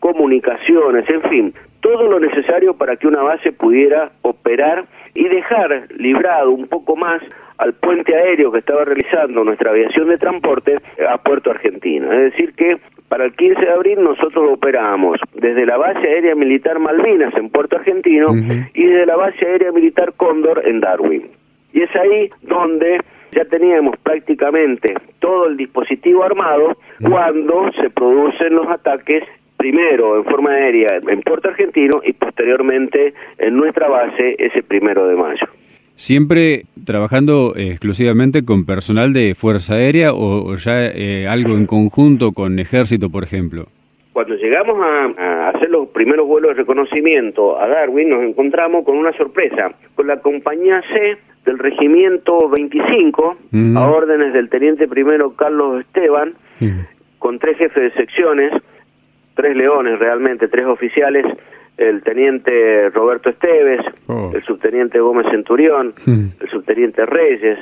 comunicaciones, 0.00 1.08
en 1.08 1.22
fin, 1.22 1.54
todo 1.82 2.08
lo 2.08 2.18
necesario 2.18 2.74
para 2.74 2.96
que 2.96 3.06
una 3.06 3.22
base 3.22 3.52
pudiera 3.52 4.12
operar 4.22 4.86
y 5.14 5.28
dejar 5.28 5.88
librado 5.96 6.52
un 6.52 6.68
poco 6.68 6.96
más 6.96 7.20
al 7.58 7.74
puente 7.74 8.16
aéreo 8.16 8.50
que 8.50 8.60
estaba 8.60 8.84
realizando 8.84 9.44
nuestra 9.44 9.70
aviación 9.70 10.08
de 10.08 10.16
transporte 10.16 10.78
a 11.06 11.18
Puerto 11.18 11.50
Argentino. 11.50 12.10
Es 12.12 12.32
decir, 12.32 12.54
que 12.54 12.78
para 13.08 13.24
el 13.26 13.34
15 13.34 13.60
de 13.60 13.70
abril 13.70 14.02
nosotros 14.02 14.48
operábamos 14.50 15.18
desde 15.34 15.66
la 15.66 15.76
base 15.76 16.06
aérea 16.08 16.34
militar 16.34 16.78
Malvinas 16.78 17.34
en 17.36 17.50
Puerto 17.50 17.76
Argentino 17.76 18.32
y 18.72 18.86
desde 18.86 19.04
la 19.04 19.16
base 19.16 19.44
aérea 19.44 19.70
militar 19.72 20.14
Cóndor 20.16 20.62
en 20.66 20.80
Darwin. 20.80 21.30
Y 21.72 21.82
es 21.82 21.94
ahí 21.94 22.30
donde 22.42 23.00
ya 23.32 23.44
teníamos 23.44 23.96
prácticamente 23.98 24.94
todo 25.18 25.46
el 25.46 25.56
dispositivo 25.56 26.22
armado 26.22 26.76
cuando 27.02 27.70
se 27.80 27.90
producen 27.90 28.54
los 28.54 28.68
ataques 28.68 29.24
primero 29.62 30.16
en 30.16 30.24
forma 30.24 30.50
aérea 30.50 30.88
en 31.06 31.20
Puerto 31.20 31.48
Argentino 31.48 32.00
y 32.04 32.12
posteriormente 32.14 33.14
en 33.38 33.56
nuestra 33.56 33.86
base 33.86 34.34
ese 34.36 34.60
primero 34.64 35.06
de 35.06 35.14
mayo. 35.14 35.46
¿Siempre 35.94 36.64
trabajando 36.84 37.52
exclusivamente 37.54 38.44
con 38.44 38.66
personal 38.66 39.12
de 39.12 39.36
Fuerza 39.36 39.74
Aérea 39.74 40.14
o, 40.14 40.56
ya 40.56 40.86
eh, 40.86 41.28
algo 41.28 41.54
en 41.54 41.66
conjunto 41.66 42.32
con 42.32 42.58
Ejército, 42.58 43.08
por 43.08 43.22
ejemplo? 43.22 43.66
Cuando 44.12 44.34
llegamos 44.34 44.78
a, 44.84 45.50
hacer 45.50 45.70
los 45.70 45.88
primeros 45.90 46.26
vuelos 46.26 46.50
de 46.50 46.62
reconocimiento 46.62 47.60
a 47.60 47.68
Darwin, 47.68 48.10
nos 48.10 48.24
encontramos 48.24 48.84
con 48.84 48.96
una 48.96 49.12
sorpresa, 49.12 49.70
con 49.94 50.08
la 50.08 50.16
compañía 50.16 50.82
C 50.92 51.18
del 51.44 51.60
Regimiento 51.60 52.48
25, 52.48 53.36
a 53.76 53.90
órdenes 53.90 54.32
del 54.32 54.48
Teniente 54.48 54.88
Primero 54.88 55.36
Carlos 55.36 55.82
Esteban, 55.82 56.34
con 57.20 57.38
tres 57.38 57.56
jefes 57.58 57.80
de 57.80 57.92
secciones, 57.92 58.52
tres 59.42 59.56
leones 59.56 59.98
realmente, 59.98 60.46
tres 60.48 60.66
oficiales, 60.66 61.26
el 61.76 62.02
teniente 62.02 62.90
Roberto 62.90 63.28
Esteves, 63.30 63.80
Oh. 64.06 64.30
el 64.34 64.42
subteniente 64.44 65.00
Gómez 65.00 65.26
Centurión, 65.30 65.94
Hmm. 66.06 66.26
el 66.40 66.48
subteniente 66.48 67.04
Reyes, 67.06 67.58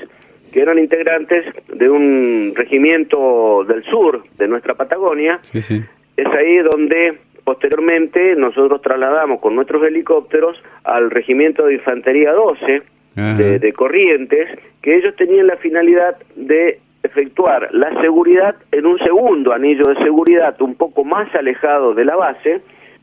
que 0.53 0.61
eran 0.61 0.79
integrantes 0.79 1.45
de 1.73 1.89
un 1.89 2.53
regimiento 2.57 3.65
del 3.67 3.83
sur 3.85 4.23
de 4.37 4.49
nuestra 4.49 4.75
Patagonia. 4.75 5.39
Sí, 5.43 5.63
sí. 5.63 5.81
Es 6.17 6.27
ahí 6.27 6.59
donde 6.59 7.15
posteriormente 7.45 8.35
nosotros 8.37 8.83
trasladamos 8.83 9.41
con 9.41 9.55
nuestros 9.55 9.83
helicópteros 9.85 10.61
al 10.85 11.11
regimiento 11.11 11.65
de 11.67 11.75
infantería 11.75 12.33
12 12.33 12.83
Ajá. 13.17 13.35
de, 13.39 13.59
de 13.59 13.73
Corrientes, 13.73 14.49
que 14.83 14.97
ellos 14.97 15.15
tenían 15.17 15.47
la 15.47 15.57
finalidad 15.57 16.17
de 16.37 16.79
efectuar 17.11 17.69
la 17.73 18.01
seguridad 18.01 18.55
en 18.73 18.87
un 18.87 18.99
segundo 18.99 19.53
anillo 19.53 19.85
de 19.85 20.03
seguridad 20.03 20.61
un 20.63 20.75
poco 20.75 21.05
más 21.05 21.33
alejado 21.35 21.95
de 21.95 22.05
la 22.05 22.17
base. 22.17 22.61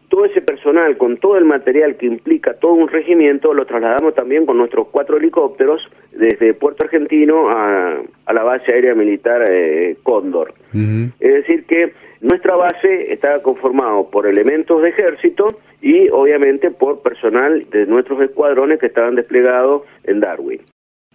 Todo 0.10 0.24
ese 0.24 0.42
personal, 0.42 0.98
con 0.98 1.18
todo 1.18 1.38
el 1.38 1.44
material 1.44 1.98
que 1.98 2.06
implica 2.06 2.54
todo 2.54 2.72
un 2.72 2.88
regimiento, 2.88 3.54
lo 3.54 3.66
trasladamos 3.66 4.16
también 4.16 4.46
con 4.46 4.58
nuestros 4.58 4.88
cuatro 4.88 5.18
helicópteros 5.18 5.82
desde 6.14 6.54
Puerto 6.54 6.86
Argentino 6.86 7.50
a, 7.50 7.98
a 8.26 8.34
la 8.34 8.44
base 8.44 8.72
aérea 8.72 8.96
militar 8.96 9.44
eh, 9.50 9.98
Cóndor. 10.04 10.54
Es 11.20 11.34
decir, 11.34 11.66
que 11.66 11.92
nuestra 12.22 12.56
base 12.56 13.12
estaba 13.12 13.42
conformado 13.42 14.10
por 14.10 14.28
elementos 14.28 14.82
de 14.82 14.90
ejército 14.90 15.48
y 15.82 16.08
obviamente 16.10 16.72
por 16.72 17.02
personal 17.02 17.66
de 17.70 17.86
nuestros 17.86 18.22
escuadrones 18.22 18.80
que 18.80 18.88
estaban 18.88 19.16
desplegados 19.16 19.84
en 20.06 20.22
Darwin. 20.22 20.62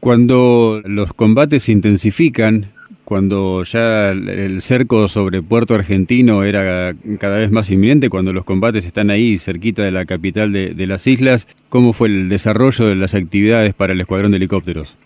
Cuando 0.01 0.83
los 0.85 1.13
combates 1.13 1.63
se 1.63 1.73
intensifican, 1.73 2.73
cuando 3.05 3.63
ya 3.65 4.11
el- 4.11 4.63
cerco 4.63 5.09
sobre 5.09 5.43
Puerto 5.43 5.75
Argentino 5.75 6.45
era 6.45 6.95
cada 7.19 7.39
vez 7.39 7.51
más 7.51 7.71
inminente, 7.71 8.09
cuando 8.11 8.33
los 8.33 8.45
combates 8.45 8.87
están 8.87 9.11
ahí 9.11 9.39
cerquita 9.39 9.83
de 9.83 9.91
la 9.91 10.05
capital 10.05 10.53
de, 10.53 10.75
de 10.75 10.87
las 10.87 11.07
islas, 11.07 11.49
¿cómo 11.69 11.93
fue 11.93 12.09
el 12.09 12.29
desarrollo 12.29 12.87
de 12.87 12.95
las 12.97 13.15
actividades 13.15 13.75
para 13.75 13.93
el 13.93 14.01
escuadrón 14.01 14.31
de 14.31 14.37
helicópteros? 14.39 14.97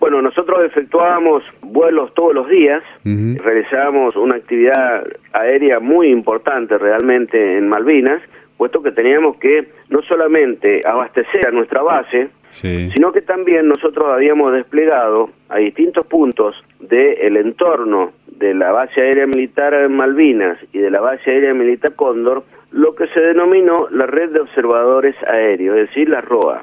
Bueno, 0.00 0.20
nosotros 0.20 0.58
efectuábamos 0.66 1.42
vuelos 1.62 2.12
todos 2.14 2.34
los 2.34 2.46
días, 2.48 2.82
realizábamos 3.04 4.16
una 4.16 4.34
actividad 4.36 5.04
aérea 5.32 5.80
muy 5.80 6.08
importante 6.08 6.76
realmente 6.76 7.56
en 7.56 7.68
Malvinas, 7.68 8.20
puesto 8.56 8.82
que 8.82 8.92
teníamos 8.92 9.36
que 9.38 9.68
no 9.90 10.02
solamente 10.02 10.80
abastecer 10.84 11.46
a 11.46 11.50
nuestra 11.50 11.82
base, 11.82 12.28
Sí. 12.50 12.88
sino 12.94 13.10
que 13.10 13.20
también 13.20 13.66
nosotros 13.66 14.06
habíamos 14.08 14.52
desplegado 14.52 15.30
a 15.48 15.58
distintos 15.58 16.06
puntos 16.06 16.54
del 16.78 17.36
entorno 17.36 18.12
de 18.28 18.54
la 18.54 18.70
base 18.70 19.00
aérea 19.00 19.26
militar 19.26 19.74
en 19.74 19.96
Malvinas 19.96 20.58
y 20.72 20.78
de 20.78 20.90
la 20.90 21.00
base 21.00 21.30
aérea 21.30 21.52
militar 21.52 21.94
Cóndor 21.96 22.44
lo 22.70 22.94
que 22.94 23.06
se 23.08 23.20
denominó 23.20 23.88
la 23.90 24.06
red 24.06 24.30
de 24.30 24.40
observadores 24.40 25.14
aéreos, 25.28 25.76
es 25.76 25.88
decir, 25.88 26.08
la 26.08 26.20
ROA. 26.20 26.62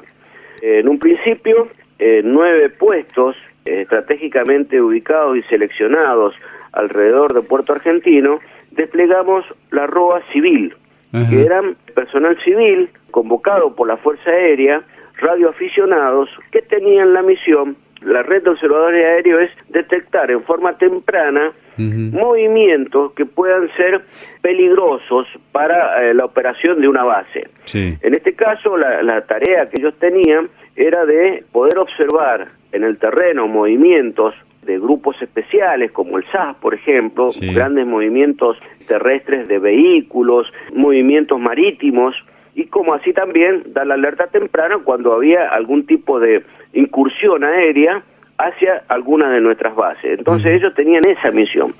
En 0.60 0.88
un 0.88 0.98
principio, 0.98 1.68
eh, 1.98 2.20
nueve 2.24 2.68
puestos 2.70 3.36
eh, 3.64 3.82
estratégicamente 3.82 4.80
ubicados 4.80 5.36
y 5.38 5.42
seleccionados 5.44 6.34
alrededor 6.72 7.32
de 7.32 7.42
Puerto 7.42 7.72
Argentino, 7.72 8.40
desplegamos 8.72 9.44
la 9.70 9.86
ROA 9.86 10.22
civil, 10.32 10.74
Ajá. 11.12 11.28
que 11.28 11.44
eran 11.44 11.76
personal 11.94 12.38
civil 12.42 12.90
convocado 13.10 13.74
por 13.74 13.86
la 13.86 13.96
Fuerza 13.98 14.30
Aérea, 14.30 14.82
radioaficionados 15.18 16.30
que 16.50 16.62
tenían 16.62 17.12
la 17.12 17.22
misión, 17.22 17.76
la 18.04 18.22
red 18.22 18.42
de 18.42 18.50
observadores 18.50 19.04
aéreos 19.04 19.42
es 19.42 19.50
detectar 19.68 20.30
en 20.30 20.42
forma 20.42 20.76
temprana 20.76 21.52
movimientos 21.78 23.12
que 23.14 23.24
puedan 23.24 23.68
ser 23.76 24.02
peligrosos 24.42 25.26
para 25.52 26.04
eh, 26.04 26.14
la 26.14 26.26
operación 26.26 26.80
de 26.80 26.88
una 26.88 27.02
base. 27.02 27.48
Sí. 27.64 27.96
En 28.02 28.14
este 28.14 28.34
caso, 28.34 28.76
la, 28.76 29.02
la 29.02 29.22
tarea 29.22 29.68
que 29.68 29.80
ellos 29.80 29.94
tenían 29.98 30.48
era 30.76 31.04
de 31.06 31.44
poder 31.50 31.78
observar 31.78 32.48
en 32.72 32.84
el 32.84 32.98
terreno 32.98 33.48
movimientos 33.48 34.34
de 34.62 34.78
grupos 34.78 35.20
especiales, 35.20 35.90
como 35.92 36.18
el 36.18 36.24
SAS, 36.30 36.56
por 36.56 36.74
ejemplo, 36.74 37.30
Sí. 37.30 37.52
grandes 37.52 37.86
movimientos 37.86 38.56
terrestres 38.86 39.48
de 39.48 39.58
vehículos, 39.58 40.52
movimientos 40.74 41.40
marítimos, 41.40 42.14
y 42.54 42.66
como 42.66 42.94
así 42.94 43.12
también 43.12 43.62
dar 43.72 43.86
la 43.86 43.94
alerta 43.94 44.26
temprana 44.26 44.78
cuando 44.84 45.12
había 45.14 45.48
algún 45.48 45.86
tipo 45.86 46.20
de 46.20 46.42
incursión 46.74 47.44
aérea 47.44 48.02
hacia 48.38 48.82
alguna 48.88 49.30
de 49.30 49.40
nuestras 49.40 49.74
bases. 49.74 50.18
Entonces 50.18 50.52
ellos 50.52 50.74
tenían 50.74 51.02
esa 51.08 51.30
misión. 51.30 51.72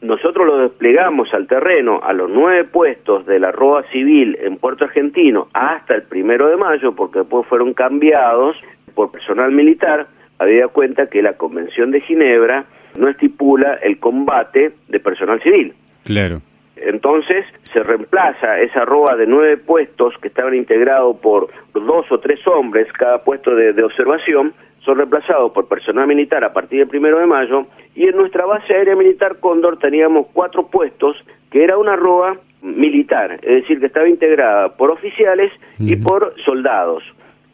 Nosotros 0.00 0.46
lo 0.46 0.58
desplegamos 0.58 1.32
al 1.32 1.46
terreno 1.46 2.00
a 2.02 2.12
los 2.12 2.28
nueve 2.28 2.64
puestos 2.64 3.24
de 3.24 3.38
la 3.38 3.52
ROA 3.52 3.84
civil 3.84 4.36
en 4.40 4.56
Puerto 4.56 4.84
Argentino 4.84 5.48
hasta 5.52 5.94
el 5.94 6.02
primero 6.02 6.48
de 6.48 6.56
mayo, 6.56 6.92
porque 6.92 7.20
después 7.20 7.46
fueron 7.46 7.72
cambiados 7.72 8.56
por 8.94 9.12
personal 9.12 9.52
militar, 9.52 10.06
habida 10.42 10.68
cuenta 10.68 11.08
que 11.08 11.22
la 11.22 11.34
Convención 11.34 11.90
de 11.90 12.00
Ginebra 12.00 12.64
no 12.98 13.08
estipula 13.08 13.74
el 13.82 13.98
combate 13.98 14.72
de 14.88 15.00
personal 15.00 15.40
civil. 15.42 15.72
Claro. 16.04 16.40
Entonces 16.76 17.44
se 17.72 17.82
reemplaza 17.82 18.60
esa 18.60 18.84
roba 18.84 19.16
de 19.16 19.26
nueve 19.26 19.56
puestos 19.56 20.14
que 20.18 20.28
estaban 20.28 20.54
integrados 20.54 21.16
por 21.18 21.48
dos 21.74 22.10
o 22.10 22.18
tres 22.18 22.44
hombres, 22.46 22.92
cada 22.92 23.22
puesto 23.22 23.54
de, 23.54 23.72
de 23.72 23.84
observación, 23.84 24.52
son 24.80 24.98
reemplazados 24.98 25.52
por 25.52 25.68
personal 25.68 26.06
militar 26.08 26.42
a 26.42 26.52
partir 26.52 26.80
del 26.80 26.88
primero 26.88 27.18
de 27.18 27.26
mayo, 27.26 27.66
y 27.94 28.08
en 28.08 28.16
nuestra 28.16 28.46
base 28.46 28.74
aérea 28.74 28.96
militar 28.96 29.36
Cóndor 29.38 29.78
teníamos 29.78 30.26
cuatro 30.32 30.66
puestos, 30.66 31.16
que 31.50 31.62
era 31.62 31.78
una 31.78 31.94
roba 31.94 32.36
militar, 32.62 33.38
es 33.42 33.62
decir, 33.62 33.78
que 33.80 33.86
estaba 33.86 34.08
integrada 34.08 34.76
por 34.76 34.90
oficiales 34.90 35.52
y 35.78 35.96
por 35.96 36.34
soldados, 36.44 37.04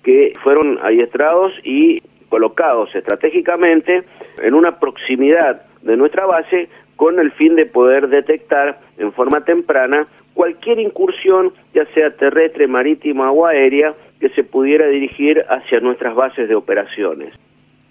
que 0.03 0.33
fueron 0.43 0.79
adiestrados 0.83 1.53
y 1.65 2.03
colocados 2.29 2.95
estratégicamente 2.95 4.03
en 4.43 4.55
una 4.55 4.79
proximidad 4.79 5.63
de 5.83 5.97
nuestra 5.97 6.27
base 6.27 6.69
con 6.97 7.19
el 7.19 7.31
fin 7.33 7.55
de 7.55 7.67
poder 7.67 8.09
detectar 8.09 8.79
en 8.99 9.13
forma 9.13 9.45
temprana 9.45 10.07
cualquier 10.35 10.79
incursión, 10.81 11.53
ya 11.75 11.85
sea 11.95 12.11
terrestre, 12.11 12.67
marítima 12.67 13.31
o 13.31 13.47
aérea, 13.47 13.95
que 14.21 14.29
se 14.31 14.45
pudiera 14.45 14.87
dirigir 14.89 15.45
hacia 15.49 15.81
nuestras 15.81 16.15
bases 16.15 16.49
de 16.49 16.55
operaciones. 16.55 17.33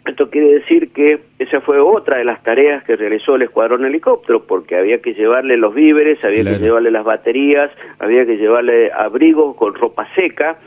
Esto 0.05 0.29
quiere 0.29 0.53
decir 0.53 0.93
que 0.93 1.19
esa 1.39 1.59
fue 1.59 1.79
otra 1.79 2.17
de 2.17 2.23
las 2.23 2.41
tareas 2.41 2.83
que 2.85 2.95
realizó 2.95 3.35
el 3.35 3.41
escuadrón 3.41 3.85
helicóptero, 3.85 4.43
porque 4.43 4.77
había 4.77 5.01
que 5.01 5.13
llevarle 5.13 5.57
los 5.57 5.73
víveres, 5.73 6.23
había 6.23 6.43
Claro. 6.43 6.57
que 6.57 6.63
llevarle 6.63 6.91
las 6.91 7.03
baterías, 7.03 7.69
había 7.99 8.25
que 8.25 8.37
llevarle 8.37 8.91
abrigos 8.93 9.55
con 9.57 9.73
ropa 9.75 10.07
seca. 10.15 10.57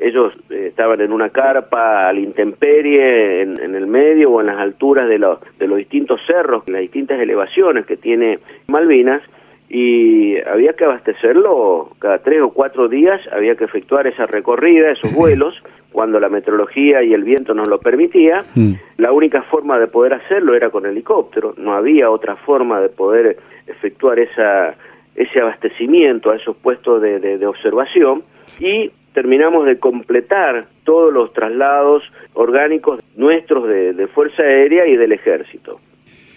Ellos 0.00 0.32
eh, 0.50 0.66
estaban 0.68 1.00
en 1.00 1.12
una 1.12 1.30
carpa 1.30 2.08
al 2.08 2.18
intemperie, 2.18 3.42
en, 3.42 3.60
en 3.60 3.74
el 3.74 3.86
medio 3.86 4.30
o 4.30 4.40
en 4.40 4.46
las 4.46 4.58
alturas 4.58 5.08
de, 5.08 5.18
los 5.18 5.38
de 5.58 5.66
los 5.66 5.78
distintos 5.78 6.20
cerros, 6.26 6.62
las 6.68 6.80
distintas 6.82 7.18
elevaciones 7.20 7.84
que 7.86 7.96
tiene 7.96 8.38
Malvinas, 8.68 9.22
y 9.70 10.38
había 10.42 10.72
que 10.72 10.84
abastecerlo 10.84 11.90
cada 11.98 12.18
tres 12.18 12.40
o 12.40 12.50
cuatro 12.50 12.88
días, 12.88 13.20
había 13.32 13.54
que 13.54 13.64
efectuar 13.64 14.06
esa 14.06 14.24
recorrida, 14.26 14.90
esos 14.90 15.12
vuelos, 15.12 15.62
cuando 15.92 16.20
la 16.20 16.28
meteorología 16.28 17.02
y 17.02 17.12
el 17.12 17.24
viento 17.24 17.52
nos 17.54 17.68
lo 17.68 17.78
permitía. 17.78 18.44
Mm. 18.54 18.74
La 18.98 19.12
única 19.12 19.42
forma 19.42 19.78
de 19.78 19.86
poder 19.88 20.14
hacerlo 20.14 20.54
era 20.54 20.70
con 20.70 20.86
helicóptero, 20.86 21.54
no 21.58 21.74
había 21.74 22.10
otra 22.10 22.36
forma 22.36 22.80
de 22.80 22.88
poder 22.88 23.36
efectuar 23.66 24.18
esa, 24.20 24.74
ese 25.14 25.40
abastecimiento 25.40 26.30
a 26.30 26.36
esos 26.36 26.56
puestos 26.56 27.02
de, 27.02 27.18
de- 27.20 27.36
de 27.38 27.46
observación 27.46 28.22
y 28.60 28.90
terminamos 29.12 29.66
de 29.66 29.78
completar 29.78 30.66
todos 30.84 31.12
los 31.12 31.32
traslados 31.32 32.02
orgánicos 32.34 33.00
nuestros 33.16 33.68
de, 33.68 33.92
de 33.92 34.06
Fuerza 34.06 34.42
Aérea 34.42 34.86
y 34.86 34.96
del 34.96 35.12
Ejército 35.12 35.80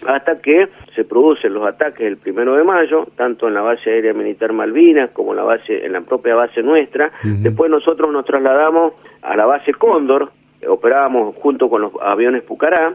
hasta 0.06 0.40
que 0.40 0.68
se 0.94 1.04
producen 1.04 1.54
los 1.54 1.66
ataques 1.66 2.06
el 2.06 2.16
primero 2.16 2.56
de 2.56 2.64
mayo, 2.64 3.06
tanto 3.16 3.48
en 3.48 3.54
la 3.54 3.62
base 3.62 3.90
aérea 3.90 4.12
militar 4.12 4.52
Malvinas 4.52 5.10
como 5.10 5.32
en 5.32 5.36
la 5.36 5.44
base, 5.44 5.84
en 5.84 5.92
la 5.92 6.00
propia 6.00 6.34
base 6.34 6.62
nuestra. 6.62 7.12
Después 7.22 7.70
nosotros 7.70 8.12
nos 8.12 8.24
trasladamos 8.24 8.94
a 9.22 9.36
la 9.36 9.46
base 9.46 9.72
Cóndor, 9.72 10.30
operábamos 10.68 11.36
junto 11.36 11.68
con 11.68 11.82
los 11.82 11.92
aviones 12.00 12.42
Pucará. 12.42 12.94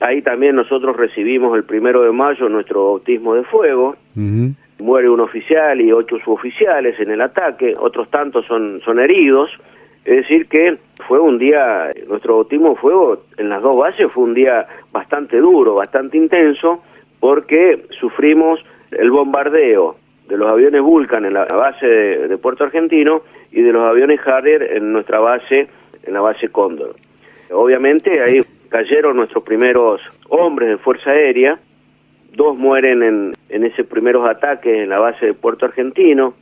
Ahí 0.00 0.22
también 0.22 0.56
nosotros 0.56 0.96
recibimos 0.96 1.54
el 1.56 1.64
primero 1.64 2.02
de 2.02 2.12
mayo 2.12 2.48
nuestro 2.48 2.86
bautismo 2.86 3.34
de 3.34 3.44
fuego. 3.44 3.96
Muere 4.80 5.08
un 5.08 5.20
oficial 5.20 5.80
y 5.80 5.92
ocho 5.92 6.18
suboficiales 6.18 6.98
en 7.00 7.10
el 7.10 7.20
ataque, 7.20 7.74
otros 7.78 8.10
tantos 8.10 8.46
son, 8.46 8.80
son 8.84 8.98
heridos. 8.98 9.50
Es 10.04 10.16
decir, 10.22 10.48
que 10.48 10.78
fue 11.06 11.20
un 11.20 11.38
día, 11.38 11.90
nuestro 12.08 12.36
bautismo 12.36 12.74
fuego 12.76 13.24
en 13.36 13.48
las 13.48 13.62
dos 13.62 13.76
bases 13.76 14.10
fue 14.10 14.24
un 14.24 14.34
día 14.34 14.66
bastante 14.92 15.38
duro, 15.38 15.74
bastante 15.74 16.16
intenso, 16.16 16.82
porque 17.20 17.84
sufrimos 18.00 18.64
el 18.92 19.10
bombardeo 19.10 19.96
de 20.28 20.36
los 20.36 20.48
aviones 20.48 20.80
Vulcan 20.80 21.24
en 21.24 21.34
la 21.34 21.44
base 21.44 21.86
de, 21.86 22.28
de 22.28 22.38
Puerto 22.38 22.64
Argentino 22.64 23.22
y 23.52 23.60
de 23.62 23.72
los 23.72 23.82
aviones 23.82 24.20
Harrier 24.26 24.62
en 24.76 24.92
nuestra 24.92 25.20
base, 25.20 25.68
en 26.04 26.14
la 26.14 26.20
base 26.20 26.48
Cóndor. 26.48 26.94
Obviamente 27.50 28.22
ahí 28.22 28.40
cayeron 28.68 29.16
nuestros 29.16 29.42
primeros 29.44 30.00
hombres 30.28 30.68
de 30.68 30.78
Fuerza 30.78 31.10
Aérea, 31.10 31.58
dos 32.32 32.56
mueren 32.56 33.02
en, 33.02 33.32
en 33.50 33.64
esos 33.64 33.86
primeros 33.86 34.28
ataques 34.28 34.74
en 34.74 34.88
la 34.88 34.98
base 34.98 35.26
de 35.26 35.34
Puerto 35.34 35.66
Argentino. 35.66 36.34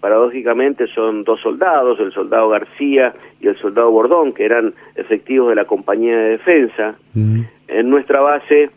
Paradójicamente 0.00 0.86
son 0.88 1.24
dos 1.24 1.40
soldados, 1.40 1.98
el 2.00 2.12
soldado 2.12 2.48
García 2.50 3.14
y 3.40 3.48
el 3.48 3.56
soldado 3.56 3.90
Bordón, 3.90 4.32
que 4.32 4.44
eran 4.44 4.74
efectivos 4.94 5.48
de 5.48 5.54
la 5.54 5.64
compañía 5.64 6.16
de 6.16 6.30
defensa. 6.30 6.96
En 7.14 7.90
nuestra 7.90 8.20
base 8.20 8.70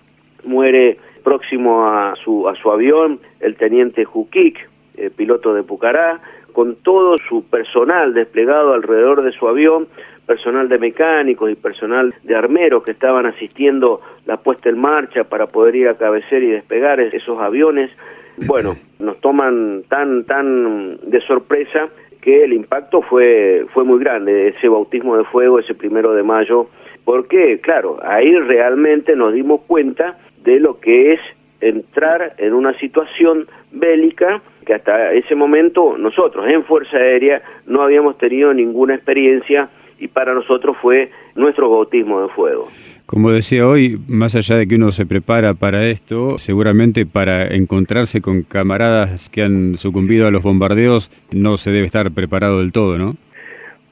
muere 0.45 0.97
próximo 1.23 1.85
a 1.85 2.15
su, 2.23 2.47
a 2.47 2.55
su 2.55 2.71
avión 2.71 3.19
el 3.41 3.55
teniente 3.57 4.05
Juquic, 4.05 4.69
piloto 5.15 5.53
de 5.53 5.63
Pucará, 5.63 6.19
con 6.53 6.75
todo 6.75 7.17
su 7.17 7.43
personal 7.43 8.13
desplegado 8.13 8.73
alrededor 8.73 9.21
de 9.21 9.31
su 9.31 9.47
avión, 9.47 9.87
personal 10.29 10.69
de 10.69 10.77
mecánicos 10.77 11.49
y 11.49 11.55
personal 11.55 12.13
de 12.21 12.35
armeros 12.35 12.83
que 12.83 12.91
estaban 12.91 13.25
asistiendo 13.25 13.99
la 14.27 14.37
puesta 14.37 14.69
en 14.69 14.77
marcha 14.77 15.23
para 15.23 15.47
poder 15.47 15.75
ir 15.75 15.87
a 15.87 15.95
cabecear 15.95 16.43
y 16.43 16.51
despegar 16.51 16.99
esos 16.99 17.39
aviones. 17.39 17.89
Bueno, 18.37 18.77
nos 18.99 19.19
toman 19.21 19.81
tan 19.89 20.25
tan 20.25 20.97
de 21.01 21.19
sorpresa 21.21 21.89
que 22.21 22.43
el 22.43 22.53
impacto 22.53 23.01
fue 23.01 23.65
fue 23.73 23.83
muy 23.83 23.99
grande 23.99 24.49
ese 24.49 24.69
bautismo 24.69 25.17
de 25.17 25.23
fuego 25.23 25.57
ese 25.57 25.73
primero 25.73 26.13
de 26.13 26.21
mayo 26.21 26.67
porque 27.05 27.59
claro 27.59 27.97
ahí 28.03 28.31
realmente 28.35 29.15
nos 29.15 29.33
dimos 29.33 29.61
cuenta 29.61 30.19
de 30.43 30.59
lo 30.59 30.79
que 30.79 31.13
es 31.13 31.21
entrar 31.59 32.33
en 32.37 32.53
una 32.53 32.77
situación 32.77 33.47
bélica 33.71 34.41
que 34.63 34.75
hasta 34.75 35.11
ese 35.13 35.33
momento 35.33 35.97
nosotros 35.97 36.47
en 36.47 36.63
Fuerza 36.65 36.97
Aérea 36.97 37.41
no 37.65 37.81
habíamos 37.81 38.19
tenido 38.19 38.53
ninguna 38.53 38.93
experiencia 38.93 39.69
y 39.99 40.07
para 40.07 40.33
nosotros 40.33 40.77
fue 40.81 41.09
nuestro 41.35 41.69
bautismo 41.69 42.21
de 42.21 42.29
fuego. 42.29 42.69
Como 43.05 43.31
decía 43.31 43.67
hoy, 43.67 43.97
más 44.07 44.35
allá 44.35 44.55
de 44.55 44.67
que 44.67 44.75
uno 44.75 44.91
se 44.91 45.07
prepara 45.07 45.55
para 45.55 45.87
esto, 45.87 46.37
seguramente 46.37 47.07
para 47.07 47.47
encontrarse 47.47 48.21
con 48.21 48.43
camaradas 48.43 49.29
que 49.29 49.41
han 49.41 49.79
sucumbido 49.79 50.27
a 50.27 50.31
los 50.31 50.43
bombardeos 50.43 51.09
no 51.31 51.57
se 51.57 51.71
debe 51.71 51.87
estar 51.87 52.11
preparado 52.11 52.59
del 52.59 52.71
todo, 52.71 52.99
¿no? 52.99 53.15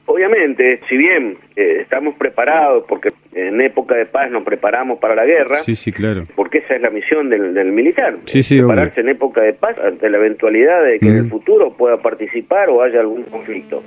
Obviamente, 0.06 0.80
si 0.88 0.96
bien 0.96 1.36
eh, 1.54 1.78
estamos 1.80 2.14
preparados, 2.14 2.84
porque 2.88 3.10
en 3.34 3.60
época 3.60 3.94
de 3.96 4.06
paz 4.06 4.30
nos 4.30 4.42
preparamos 4.42 4.98
para 5.00 5.14
la 5.14 5.26
guerra, 5.26 5.58
sí, 5.58 5.74
sí, 5.74 5.92
claro. 5.92 6.22
porque 6.34 6.58
esa 6.58 6.76
es 6.76 6.80
la 6.80 6.90
misión 6.90 7.28
del, 7.28 7.72
militar, 7.72 8.16
sí, 8.24 8.42
sí, 8.42 8.58
prepararse 8.58 9.00
en 9.00 9.10
época 9.10 9.42
de 9.42 9.52
paz 9.52 9.76
ante 9.78 10.08
la 10.08 10.16
eventualidad 10.16 10.82
de 10.84 10.98
que 10.98 11.08
en 11.08 11.16
el 11.16 11.28
futuro 11.28 11.72
pueda 11.72 11.98
participar 11.98 12.70
o 12.70 12.82
haya 12.82 13.00
algún 13.00 13.24
conflicto. 13.24 13.82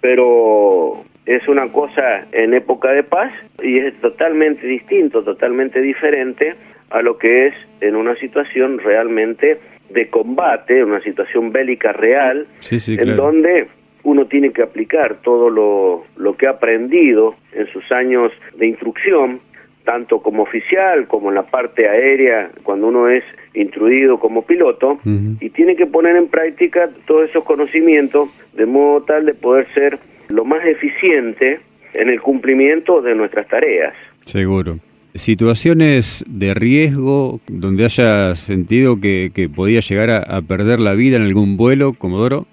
Pero 0.00 1.04
es 1.26 1.46
una 1.48 1.70
cosa 1.72 2.26
en 2.32 2.54
época 2.54 2.92
de 2.92 3.02
paz 3.02 3.32
y 3.62 3.78
es 3.78 3.94
totalmente 4.00 4.66
distinto, 4.66 5.22
totalmente 5.24 5.80
diferente 5.82 6.54
a 6.90 7.02
lo 7.02 7.18
que 7.18 7.48
es 7.48 7.54
en 7.80 7.96
una 7.96 8.14
situación 8.16 8.78
realmente 8.78 9.58
de 9.90 10.08
combate, 10.08 10.84
una 10.84 11.00
situación 11.00 11.52
bélica 11.52 11.92
real, 11.92 12.46
en 12.70 13.16
donde 13.16 13.66
uno 14.04 14.26
tiene 14.26 14.52
que 14.52 14.62
aplicar 14.62 15.16
todo 15.22 15.50
lo, 15.50 16.04
lo 16.16 16.36
que 16.36 16.46
ha 16.46 16.50
aprendido 16.50 17.34
en 17.52 17.66
sus 17.72 17.90
años 17.90 18.32
de 18.56 18.68
instrucción, 18.68 19.40
tanto 19.84 20.20
como 20.20 20.44
oficial 20.44 21.08
como 21.08 21.30
en 21.30 21.34
la 21.34 21.42
parte 21.42 21.88
aérea, 21.88 22.50
cuando 22.62 22.86
uno 22.86 23.08
es 23.08 23.24
instruido 23.54 24.18
como 24.18 24.42
piloto, 24.42 25.00
y 25.40 25.50
tiene 25.50 25.74
que 25.74 25.86
poner 25.86 26.16
en 26.16 26.28
práctica 26.28 26.88
todos 27.06 27.30
esos 27.30 27.42
conocimientos 27.44 28.28
de 28.54 28.66
modo 28.66 29.02
tal 29.02 29.26
de 29.26 29.34
poder 29.34 29.66
ser 29.74 29.98
lo 30.28 30.44
más 30.44 30.64
eficiente 30.64 31.60
en 31.94 32.08
el 32.08 32.20
cumplimiento 32.20 33.00
de 33.00 33.14
nuestras 33.14 33.48
tareas. 33.48 33.94
Seguro. 34.20 34.78
Situaciones 35.14 36.24
de 36.28 36.52
riesgo 36.52 37.40
donde 37.48 37.84
haya 37.84 38.34
sentido 38.34 39.00
que, 39.00 39.50
podía 39.54 39.80
llegar 39.80 40.10
a, 40.10 40.42
perder 40.42 40.78
la 40.78 40.92
vida 40.92 41.16
en 41.16 41.22
algún 41.22 41.56
vuelo, 41.56 41.94
Comodoro? 41.94 42.44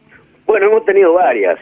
Bueno, 0.45 0.67
hemos 0.67 0.85
tenido 0.85 1.13
varias. 1.13 1.59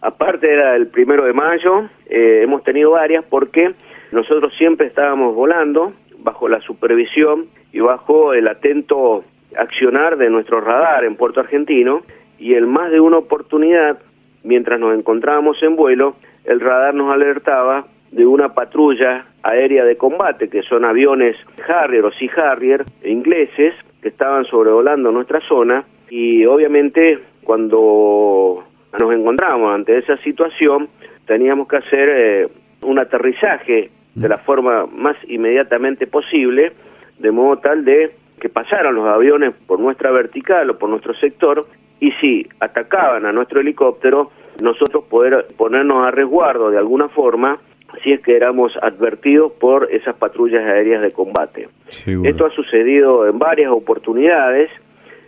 Aparte 0.00 0.52
era 0.52 0.76
el 0.76 0.86
primero 0.86 1.24
de 1.24 1.32
mayo, 1.32 1.88
eh, 2.08 2.42
hemos 2.44 2.62
tenido 2.62 2.92
varias 2.92 3.24
porque 3.24 3.72
nosotros 4.12 4.52
siempre 4.56 4.86
estábamos 4.86 5.34
volando 5.34 5.92
bajo 6.18 6.48
la 6.48 6.60
supervisión 6.60 7.46
y 7.72 7.80
bajo 7.80 8.32
el 8.32 8.46
atento 8.46 9.24
accionar 9.56 10.16
de 10.16 10.30
nuestro 10.30 10.60
radar 10.60 11.04
en 11.04 11.16
Puerto 11.16 11.40
Argentino 11.40 12.02
y 12.38 12.54
en 12.54 12.68
más 12.68 12.90
de 12.90 13.00
una 13.00 13.18
oportunidad 13.18 13.98
mientras 14.44 14.78
nos 14.78 14.96
encontrábamos 14.96 15.60
en 15.62 15.74
vuelo, 15.74 16.16
el 16.44 16.60
radar 16.60 16.94
nos 16.94 17.12
alertaba 17.12 17.86
de 18.12 18.26
una 18.26 18.54
patrulla 18.54 19.26
aérea 19.42 19.84
de 19.84 19.96
combate, 19.96 20.48
que 20.48 20.62
son 20.62 20.84
aviones 20.84 21.36
Harrier 21.66 22.04
o 22.04 22.12
Sea 22.12 22.52
Harrier 22.52 22.84
ingleses, 23.02 23.74
que 24.00 24.08
estaban 24.08 24.44
sobrevolando 24.44 25.10
nuestra 25.10 25.40
zona, 25.40 25.84
y 26.08 26.44
obviamente 26.44 27.18
cuando 27.42 28.64
nos 28.98 29.12
encontramos 29.12 29.74
ante 29.74 29.98
esa 29.98 30.16
situación, 30.18 30.88
teníamos 31.26 31.66
que 31.66 31.76
hacer 31.76 32.08
eh, 32.08 32.48
un 32.82 32.98
aterrizaje 32.98 33.90
de 34.14 34.28
la 34.28 34.38
forma 34.38 34.86
más 34.86 35.16
inmediatamente 35.26 36.06
posible, 36.06 36.72
de 37.18 37.30
modo 37.30 37.58
tal 37.58 37.84
de 37.84 38.12
que 38.40 38.48
pasaran 38.48 38.94
los 38.94 39.06
aviones 39.06 39.54
por 39.66 39.80
nuestra 39.80 40.10
vertical 40.10 40.70
o 40.70 40.78
por 40.78 40.88
nuestro 40.88 41.14
sector 41.14 41.66
y 42.04 42.12
si 42.20 42.46
atacaban 42.60 43.24
a 43.24 43.32
nuestro 43.32 43.60
helicóptero, 43.60 44.30
nosotros 44.62 45.04
poder 45.04 45.46
ponernos 45.56 46.06
a 46.06 46.10
resguardo 46.10 46.70
de 46.70 46.76
alguna 46.76 47.08
forma 47.08 47.58
si 48.02 48.12
es 48.12 48.20
que 48.20 48.36
éramos 48.36 48.76
advertidos 48.82 49.52
por 49.52 49.88
esas 49.90 50.14
patrullas 50.16 50.62
aéreas 50.66 51.00
de 51.00 51.12
combate. 51.12 51.68
Esto 51.88 52.44
ha 52.44 52.50
sucedido 52.50 53.26
en 53.26 53.38
varias 53.38 53.70
oportunidades 53.70 54.68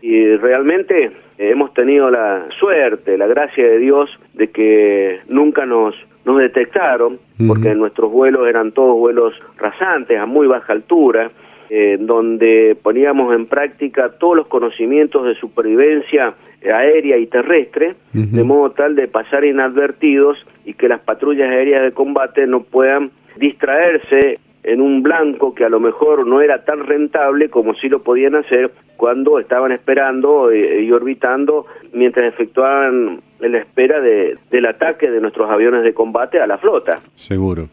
y 0.03 0.37
realmente 0.37 1.12
hemos 1.39 1.73
tenido 1.73 2.11
la 2.11 2.47
suerte, 2.59 3.17
la 3.17 3.27
gracia 3.27 3.65
de 3.65 3.79
Dios 3.79 4.11
de 4.35 4.51
que 4.51 5.21
nunca 5.29 5.65
nos 5.65 5.95
nos 6.27 6.39
detectaron 6.39 7.21
porque 7.47 7.73
nuestros 7.77 8.11
vuelos 8.11 8.49
eran 8.49 8.73
todos 8.73 8.99
vuelos 8.99 9.33
rasantes 9.57 10.19
a 10.19 10.27
muy 10.27 10.49
baja 10.49 10.73
altura 10.73 11.31
eh, 11.71 11.97
donde 11.99 12.77
poníamos 12.81 13.35
en 13.35 13.47
práctica 13.47 14.11
todos 14.19 14.37
los 14.37 14.47
conocimientos 14.47 15.25
de 15.25 15.35
supervivencia 15.37 16.35
aérea 16.64 17.16
y 17.19 17.27
terrestre, 17.27 17.95
de 18.12 18.42
modo 18.42 18.71
tal 18.71 18.97
de 18.97 19.09
pasar 19.09 19.45
inadvertidos 19.45 20.38
y 20.64 20.75
que 20.75 20.88
las 20.88 21.01
patrullas 21.01 21.51
aéreas 21.51 21.83
de 21.83 21.92
combate 21.92 22.47
no 22.47 22.62
puedan 22.62 23.11
distraerse 23.37 24.38
en 24.62 24.81
un 24.81 25.03
blanco 25.03 25.55
que 25.55 25.64
a 25.64 25.69
lo 25.69 25.79
mejor 25.79 26.27
no 26.27 26.40
era 26.40 26.64
tan 26.64 26.85
rentable 26.87 27.49
como 27.49 27.75
si 27.75 27.88
lo 27.88 28.03
podían 28.03 28.35
hacer 28.35 28.73
cuando 28.97 29.38
estaban 29.38 29.71
esperando 29.71 30.51
eh, 30.51 30.83
y 30.83 30.90
orbitando 30.90 31.66
mientras 31.92 32.27
efectuaban 32.33 33.21
la 33.38 33.59
espera 33.59 34.01
de, 34.01 34.37
del 34.51 34.66
ataque 34.66 35.11
de 35.11 35.21
nuestros 35.21 35.49
aviones 35.49 35.85
de 35.85 35.95
combate 35.95 36.40
a 36.40 36.47
la 36.49 36.59
flota. 36.59 36.99
Seguro 37.14 37.69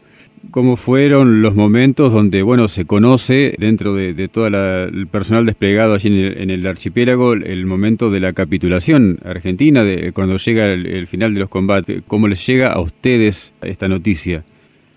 cómo 0.50 0.76
fueron 0.76 1.42
los 1.42 1.54
momentos 1.54 2.12
donde, 2.12 2.42
bueno, 2.42 2.68
se 2.68 2.86
conoce 2.86 3.54
dentro 3.58 3.94
de, 3.94 4.28
todo 4.28 4.46
el 4.46 5.06
personal 5.06 5.46
desplegado 5.46 5.94
allí 5.94 6.08
en 6.36 6.50
el, 6.50 6.66
archipiélago 6.66 7.32
el 7.34 7.66
momento 7.66 8.10
de 8.10 8.20
la 8.20 8.32
capitulación 8.32 9.18
argentina, 9.24 9.84
de 9.84 10.12
cuando 10.12 10.36
llega 10.36 10.66
el, 10.66 11.06
final 11.06 11.34
de 11.34 11.40
los 11.40 11.48
combates. 11.48 12.02
¿Cómo 12.06 12.28
les 12.28 12.46
llega 12.46 12.72
a 12.72 12.80
ustedes 12.80 13.54
esta 13.62 13.88
noticia? 13.88 14.44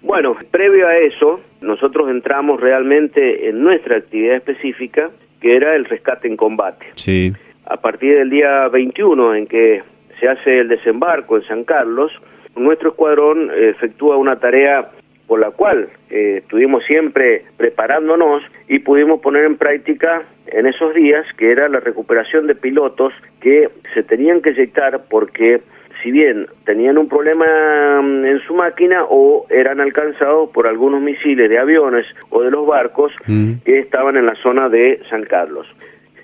Bueno, 0.01 0.36
previo 0.51 0.88
a 0.88 0.97
eso, 0.97 1.41
nosotros 1.62 2.10
entramos 2.10 2.60
realmente 2.62 3.49
en 3.49 3.62
nuestra 3.62 3.97
actividad 3.97 4.36
específica, 4.36 5.10
que 5.41 5.55
era 5.55 5.75
el 5.75 5.86
rescate 5.86 6.27
en 6.27 6.38
combate. 6.38 6.86
Sí. 6.95 7.33
A 7.65 7.77
partir 7.77 8.17
del 8.17 8.29
día 8.29 8.67
21 8.69 9.36
en 9.36 9.47
que 9.47 9.83
se 10.19 10.27
hace 10.27 10.60
el 10.60 10.69
desembarco 10.69 11.38
en 11.38 11.43
San 11.43 11.63
Carlos, 11.63 12.12
nuestro 12.55 12.89
escuadrón 12.89 13.51
efectúa 13.55 14.17
una 14.17 14.38
tarea 14.38 14.89
por 15.27 15.39
la 15.39 15.51
cual 15.51 15.89
eh, 16.09 16.37
estuvimos 16.37 16.85
siempre 16.85 17.43
preparándonos 17.57 18.43
y 18.67 18.79
pudimos 18.79 19.19
poner 19.19 19.43
en 19.43 19.57
práctica 19.57 20.23
en 20.47 20.65
esos 20.65 20.93
días, 20.93 21.25
que 21.37 21.51
era 21.51 21.67
la 21.67 21.79
recuperación 21.79 22.47
de 22.47 22.55
pilotos 22.55 23.13
que 23.41 23.69
se 23.93 24.03
tenían 24.03 24.41
que 24.41 24.51
eyectar 24.51 25.03
porque 25.09 25.61
si 26.01 26.11
bien 26.11 26.47
tenían 26.65 26.97
un 26.97 27.09
problema 27.09 28.01
mm, 28.01 28.25
en 28.25 28.39
su 28.41 28.53
máquina 28.55 29.03
o 29.09 29.45
eran 29.49 29.81
alcanzados 29.81 30.49
por 30.51 30.67
algunos 30.67 31.01
misiles 31.01 31.49
de 31.49 31.57
aviones 31.57 32.05
o 32.29 32.43
de 32.43 32.51
los 32.51 32.65
barcos 32.65 33.11
mm. 33.25 33.53
que 33.65 33.80
estaban 33.80 34.15
en 34.15 34.25
la 34.25 34.36
zona 34.36 34.69
de 34.69 35.01
San 35.09 35.23
Carlos. 35.23 35.67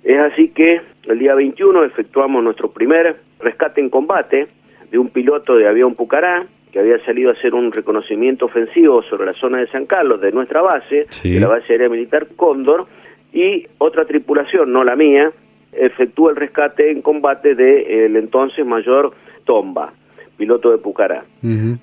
Es 0.03 0.19
así 0.19 0.49
que 0.49 0.81
el 1.07 1.19
día 1.19 1.35
21 1.35 1.83
efectuamos 1.83 2.43
nuestro 2.43 2.71
primer 2.71 3.15
rescate 3.39 3.81
en 3.81 3.89
combate 3.89 4.47
de 4.91 4.97
un 4.97 5.09
piloto 5.09 5.55
de 5.55 5.67
avión 5.67 5.95
Pucará, 5.95 6.45
que 6.73 6.79
había 6.79 6.97
salido 7.05 7.29
a 7.29 7.33
hacer 7.33 7.53
un 7.53 7.71
reconocimiento 7.71 8.45
ofensivo 8.45 9.03
sobre 9.03 9.27
la 9.27 9.33
zona 9.33 9.59
de 9.59 9.67
San 9.67 9.85
Carlos, 9.85 10.19
de 10.19 10.31
nuestra 10.31 10.63
base, 10.63 11.05
de 11.23 11.39
la 11.39 11.47
base 11.47 11.71
aérea 11.71 11.87
militar 11.87 12.25
Cóndor, 12.35 12.87
y 13.31 13.67
otra 13.77 14.05
tripulación, 14.05 14.73
no 14.73 14.83
la 14.83 14.95
mía, 14.95 15.31
efectúa 15.71 16.31
el 16.31 16.35
rescate 16.35 16.89
en 16.89 17.03
combate 17.03 17.53
del 17.53 18.15
entonces 18.15 18.65
mayor 18.65 19.13
Tomba, 19.45 19.93
piloto 20.35 20.71
de 20.71 20.79
Pucará. 20.79 21.23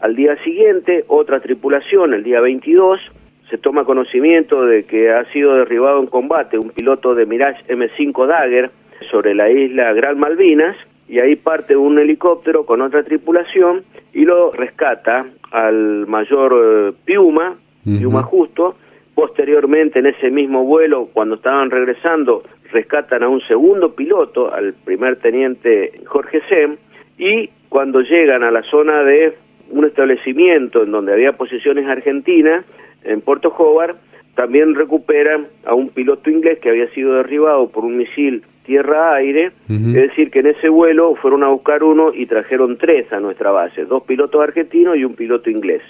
Al 0.01 0.17
día 0.17 0.37
siguiente, 0.43 1.05
otra 1.07 1.39
tripulación, 1.39 2.13
el 2.13 2.25
día 2.25 2.41
22, 2.41 3.01
se 3.49 3.59
toma 3.59 3.85
conocimiento 3.85 4.67
de 4.67 4.85
que 4.85 5.13
ha 5.13 5.25
sido 5.27 5.55
derribado 5.55 6.01
en 6.01 6.07
combate 6.07 6.59
un 6.59 6.71
piloto 6.71 7.15
de 7.15 7.27
Mirage 7.27 7.65
M5 7.69 8.27
Dagger 8.27 8.71
sobre 9.09 9.37
la 9.37 9.49
isla 9.51 9.93
Gran 9.93 10.19
Malvinas 10.19 10.77
y 11.09 11.21
ahí 11.21 11.37
parte 11.37 11.77
un 11.77 11.99
helicóptero 12.01 12.67
con 12.67 12.81
otra 12.83 13.05
tripulación 13.05 13.85
y 14.13 14.25
lo 14.25 14.53
rescata 14.53 15.27
al 15.51 16.07
mayor 16.07 16.55
eh, 16.55 16.93
Piuma, 17.05 17.57
Piuma 17.85 18.23
Justo. 18.23 18.77
Posteriormente, 19.15 19.99
en 19.99 20.07
ese 20.07 20.31
mismo 20.31 20.65
vuelo, 20.65 21.09
cuando 21.13 21.35
estaban 21.35 21.71
regresando, 21.71 22.43
rescatan 22.73 23.23
a 23.23 23.29
un 23.29 23.41
segundo 23.43 23.95
piloto, 23.95 24.53
al 24.53 24.73
primer 24.73 25.17
teniente 25.17 25.93
Jorge 26.07 26.41
Sem, 26.49 26.77
y 27.19 27.51
cuando 27.69 28.01
llegan 28.01 28.43
a 28.43 28.51
la 28.51 28.63
zona 28.63 29.03
de 29.03 29.35
un 29.71 29.85
establecimiento 29.85 30.83
en 30.83 30.93
donde 30.93 31.13
había 31.13 31.33
posiciones 31.33 31.87
argentinas, 31.87 32.65
en 33.05 33.21
Puerto 33.21 33.49
Hobart, 33.57 33.97
también 34.35 34.75
recuperan 34.75 35.47
a 35.65 35.75
un 35.75 35.89
piloto 35.91 36.31
inglés 36.31 36.59
que 36.61 36.71
había 36.71 36.89
sido 36.91 37.15
derribado 37.15 37.69
por 37.69 37.85
un 37.85 37.97
misil 37.97 38.43
tierra-aire, 38.65 39.53
es 39.69 39.93
decir, 39.95 40.31
que 40.31 40.41
en 40.41 40.47
ese 40.49 40.69
vuelo 40.69 41.15
fueron 41.17 41.43
a 41.43 41.49
buscar 41.49 41.83
uno 41.83 42.13
y 42.15 42.27
trajeron 42.27 42.77
tres 42.77 43.13
a 43.13 43.21
nuestra 43.21 43.51
base, 43.51 43.85
dos 43.85 44.03
pilotos 44.05 44.43
argentinos 44.43 44.97
y 44.97 45.05
un 45.05 45.15
piloto 45.15 45.51
inglés. 45.51 45.83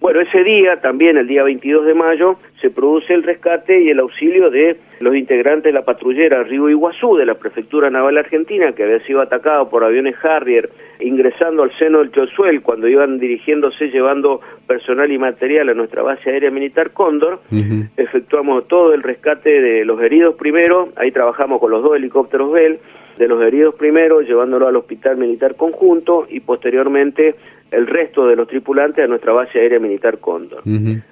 Bueno, 0.00 0.20
ese 0.20 0.42
día, 0.42 0.80
también 0.80 1.18
el 1.18 1.26
día 1.26 1.42
22 1.42 1.84
de 1.84 1.94
mayo, 1.94 2.38
se 2.62 2.70
produce 2.70 3.12
el 3.12 3.22
rescate 3.22 3.82
y 3.82 3.90
el 3.90 3.98
auxilio 3.98 4.48
de 4.48 4.78
los 5.00 5.14
integrantes 5.14 5.64
de 5.64 5.72
la 5.72 5.84
patrullera 5.84 6.42
Río 6.42 6.70
Iguazú 6.70 7.16
de 7.16 7.26
la 7.26 7.34
Prefectura 7.34 7.90
Naval 7.90 8.16
Argentina, 8.16 8.72
que 8.72 8.84
había 8.84 9.00
sido 9.00 9.20
atacado 9.20 9.68
por 9.68 9.84
aviones 9.84 10.16
Harrier, 10.24 10.70
ingresando 11.00 11.62
al 11.62 11.76
seno 11.78 11.98
del 11.98 12.12
Chosuel 12.12 12.62
cuando 12.62 12.88
iban 12.88 13.18
dirigiéndose 13.18 13.88
llevando 13.88 14.40
personal 14.66 15.10
y 15.10 15.18
material 15.18 15.68
a 15.68 15.74
nuestra 15.74 16.02
base 16.02 16.30
aérea 16.30 16.50
militar 16.50 16.90
Cóndor. 16.92 17.40
Efectuamos 17.96 18.68
todo 18.68 18.94
el 18.94 19.02
rescate 19.02 19.60
de 19.60 19.84
los 19.84 20.00
heridos 20.00 20.34
primero, 20.36 20.90
ahí 20.96 21.10
trabajamos 21.10 21.60
con 21.60 21.70
los 21.70 21.82
dos 21.82 21.96
helicópteros 21.96 22.52
Bell, 22.52 22.78
de 23.18 23.28
los 23.28 23.42
heridos 23.42 23.74
primero, 23.74 24.22
llevándolo 24.22 24.66
al 24.66 24.76
Hospital 24.76 25.16
Militar 25.18 25.54
Conjunto 25.54 26.26
y 26.28 26.40
posteriormente 26.40 27.34
el 27.70 27.86
resto 27.86 28.26
de 28.26 28.36
los 28.36 28.48
tripulantes 28.48 29.04
a 29.04 29.08
nuestra 29.08 29.32
base 29.32 29.60
aérea 29.60 29.78
militar 29.78 30.18
Cóndor. 30.18 30.62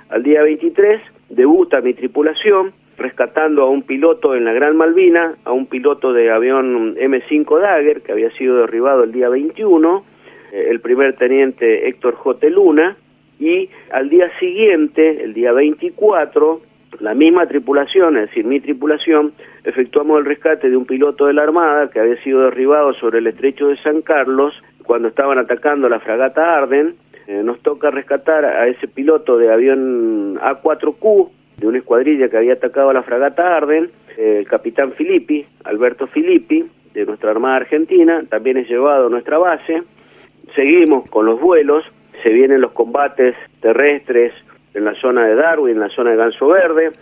Al 0.08 0.22
día 0.22 0.42
23 0.42 1.00
debuta 1.28 1.80
mi 1.80 1.94
tripulación 1.94 2.72
rescatando 2.98 3.62
a 3.62 3.70
un 3.70 3.82
piloto 3.82 4.34
en 4.34 4.44
la 4.44 4.52
Gran 4.52 4.76
Malvina, 4.76 5.36
a 5.44 5.52
un 5.52 5.66
piloto 5.66 6.12
de 6.12 6.30
avión 6.30 6.96
M5 6.96 7.60
Dagger 7.60 8.02
que 8.02 8.12
había 8.12 8.30
sido 8.32 8.56
derribado 8.56 9.04
el 9.04 9.12
día 9.12 9.28
21, 9.28 10.04
eh, 10.52 10.66
el 10.68 10.80
primer 10.80 11.14
teniente 11.16 11.88
Héctor 11.88 12.14
J. 12.16 12.48
Luna, 12.50 12.96
y 13.38 13.70
al 13.92 14.08
día 14.10 14.30
siguiente, 14.40 15.22
el 15.22 15.32
día 15.32 15.52
24, 15.52 16.60
la 17.00 17.14
misma 17.14 17.46
tripulación, 17.46 18.16
es 18.16 18.28
decir, 18.28 18.44
mi 18.44 18.58
tripulación, 18.58 19.32
efectuamos 19.62 20.18
el 20.18 20.24
rescate 20.24 20.68
de 20.68 20.76
un 20.76 20.84
piloto 20.84 21.26
de 21.26 21.34
la 21.34 21.44
Armada 21.44 21.90
que 21.90 22.00
había 22.00 22.20
sido 22.22 22.42
derribado 22.42 22.94
sobre 22.94 23.18
el 23.18 23.28
estrecho 23.28 23.68
de 23.68 23.76
San 23.78 24.02
Carlos 24.02 24.54
cuando 24.84 25.08
estaban 25.08 25.38
atacando 25.38 25.88
la 25.88 26.00
fragata 26.00 26.56
Arden, 26.56 26.96
eh, 27.26 27.42
nos 27.44 27.60
toca 27.60 27.90
rescatar 27.90 28.46
a 28.46 28.66
ese 28.68 28.88
piloto 28.88 29.36
de 29.36 29.52
avión 29.52 30.38
A4Q, 30.38 31.28
de 31.58 31.66
una 31.66 31.78
escuadrilla 31.78 32.28
que 32.28 32.36
había 32.36 32.54
atacado 32.54 32.90
a 32.90 32.94
la 32.94 33.02
fragata 33.02 33.56
Arden, 33.56 33.90
el 34.16 34.46
capitán 34.46 34.92
Filippi, 34.92 35.44
Alberto 35.64 36.06
Filippi, 36.06 36.64
de 36.94 37.04
nuestra 37.04 37.30
Armada 37.30 37.56
Argentina, 37.56 38.22
también 38.28 38.56
es 38.56 38.68
llevado 38.68 39.06
a 39.06 39.10
nuestra 39.10 39.38
base. 39.38 39.82
Seguimos 40.54 41.08
con 41.10 41.26
los 41.26 41.40
vuelos, 41.40 41.84
se 42.22 42.30
vienen 42.30 42.60
los 42.60 42.72
combates 42.72 43.36
terrestres 43.60 44.32
en 44.74 44.84
la 44.84 44.94
zona 44.94 45.26
de 45.26 45.34
Darwin, 45.34 45.74
en 45.74 45.80
la 45.80 45.88
zona 45.90 46.10
de 46.10 46.16
Ganso 46.16 46.48
Verde, 46.48 46.92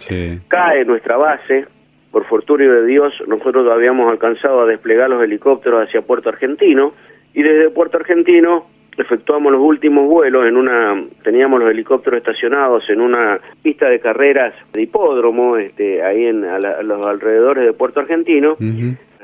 cae 0.49 0.85
nuestra 0.85 1.17
base, 1.17 1.67
por 2.11 2.25
fortuna 2.25 2.65
de 2.65 2.87
Dios, 2.87 3.13
nosotros 3.27 3.71
habíamos 3.71 4.11
alcanzado 4.11 4.63
a 4.63 4.67
desplegar 4.67 5.11
los 5.11 5.23
helicópteros 5.23 5.87
hacia 5.87 6.03
Puerto 6.03 6.31
Argentino, 6.31 6.95
y 7.35 7.43
desde 7.43 7.71
Puerto 7.71 7.99
Argentino 7.99 8.67
efectuamos 8.97 9.53
los 9.53 9.61
últimos 9.61 10.07
vuelos 10.07 10.47
en 10.47 10.57
una 10.57 11.03
teníamos 11.23 11.61
los 11.61 11.71
helicópteros 11.71 12.19
estacionados 12.19 12.89
en 12.89 13.01
una 13.01 13.39
pista 13.63 13.89
de 13.89 14.01
carreras 14.01 14.55
de 14.73 14.83
hipódromo 14.83 15.57
este 15.57 16.03
ahí 16.03 16.27
en 16.27 16.41
los 16.41 17.07
alrededores 17.07 17.67
de 17.67 17.73
Puerto 17.73 18.01
Argentino. 18.01 18.57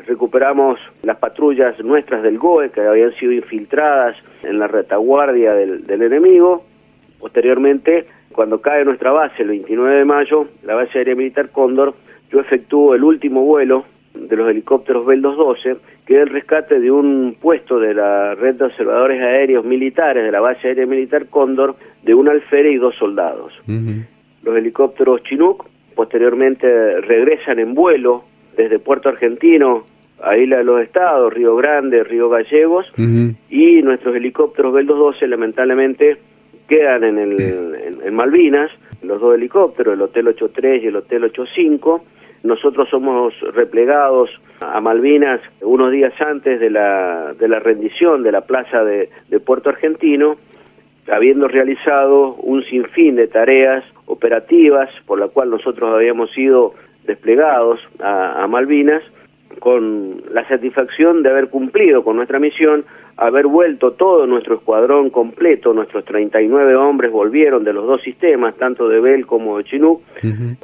Recuperamos 0.06 0.80
las 1.04 1.16
patrullas 1.18 1.78
nuestras 1.78 2.22
del 2.24 2.36
GOE 2.38 2.70
que 2.70 2.80
habían 2.80 3.12
sido 3.12 3.32
infiltradas 3.32 4.16
en 4.42 4.58
la 4.58 4.66
retaguardia 4.66 5.54
del, 5.54 5.86
del 5.86 6.02
enemigo. 6.02 6.64
Posteriormente 7.20 8.06
cuando 8.32 8.60
cae 8.60 8.84
nuestra 8.84 9.12
base 9.12 9.42
el 9.42 9.48
29 9.48 9.96
de 9.98 10.04
mayo 10.04 10.46
la 10.64 10.74
base 10.74 10.98
aérea 10.98 11.14
militar 11.14 11.50
Cóndor 11.50 11.94
yo 12.30 12.40
efectúo 12.40 12.94
el 12.94 13.04
último 13.04 13.42
vuelo 13.42 13.84
de 14.14 14.36
los 14.36 14.48
helicópteros 14.48 15.06
Bell 15.06 15.22
212, 15.22 15.76
que 16.06 16.16
es 16.16 16.22
el 16.22 16.28
rescate 16.28 16.80
de 16.80 16.90
un 16.90 17.36
puesto 17.40 17.78
de 17.78 17.94
la 17.94 18.34
red 18.34 18.56
de 18.56 18.66
observadores 18.66 19.20
aéreos 19.20 19.64
militares 19.64 20.24
de 20.24 20.30
la 20.30 20.40
base 20.40 20.68
aérea 20.68 20.86
militar 20.86 21.26
Cóndor, 21.26 21.76
de 22.02 22.14
un 22.14 22.28
alférez 22.28 22.72
y 22.72 22.76
dos 22.76 22.94
soldados. 22.96 23.52
Los 24.42 24.56
helicópteros 24.56 25.22
Chinook 25.22 25.66
posteriormente 25.94 27.00
regresan 27.00 27.58
en 27.58 27.74
vuelo 27.74 28.24
desde 28.56 28.78
Puerto 28.78 29.08
Argentino 29.08 29.84
a 30.22 30.36
Isla 30.36 30.58
de 30.58 30.64
los 30.64 30.82
Estados, 30.82 31.32
Río 31.32 31.56
Grande, 31.56 32.04
Río 32.04 32.28
Gallegos, 32.28 32.86
y 32.96 33.82
nuestros 33.82 34.14
helicópteros 34.14 34.72
Bell 34.72 34.86
212 34.86 35.26
lamentablemente 35.26 36.16
quedan 36.68 37.04
en, 37.04 37.18
el, 37.18 38.00
en 38.04 38.14
Malvinas, 38.14 38.70
los 39.02 39.20
dos 39.20 39.34
helicópteros, 39.34 39.94
el 39.94 40.02
Hotel 40.02 40.28
83 40.28 40.82
y 40.82 40.86
el 40.86 40.96
Hotel 40.96 41.24
85, 41.24 42.04
nosotros 42.42 42.88
somos 42.88 43.34
replegados 43.54 44.30
a 44.60 44.80
Malvinas 44.80 45.40
unos 45.60 45.92
días 45.92 46.12
antes 46.20 46.60
de 46.60 46.70
la, 46.70 47.34
de 47.38 47.48
la 47.48 47.60
rendición 47.60 48.22
de 48.22 48.32
la 48.32 48.42
plaza 48.42 48.84
de, 48.84 49.08
Puerto 49.44 49.70
Argentino, 49.70 50.36
habiendo 51.10 51.48
realizado 51.48 52.34
un 52.34 52.64
sinfín 52.64 53.16
de 53.16 53.26
tareas 53.26 53.84
operativas 54.06 54.90
por 55.06 55.18
la 55.18 55.28
cual 55.28 55.50
nosotros 55.50 55.92
habíamos 55.94 56.30
sido 56.32 56.74
desplegados 57.04 57.80
a 58.00 58.46
Malvinas, 58.48 59.02
con 59.58 60.22
la 60.32 60.46
satisfacción 60.48 61.22
de 61.22 61.30
haber 61.30 61.48
cumplido 61.48 62.02
con 62.04 62.16
nuestra 62.16 62.38
misión, 62.38 62.84
haber 63.16 63.46
vuelto 63.46 63.92
todo 63.92 64.26
nuestro 64.26 64.56
escuadrón 64.56 65.10
completo, 65.10 65.72
nuestros 65.72 66.04
39 66.04 66.74
hombres 66.76 67.12
volvieron 67.12 67.62
de 67.64 67.72
los 67.72 67.86
dos 67.86 68.02
sistemas, 68.02 68.56
tanto 68.56 68.88
de 68.88 69.00
Bell 69.00 69.26
como 69.26 69.58
de 69.58 69.64
Chinook, 69.64 70.02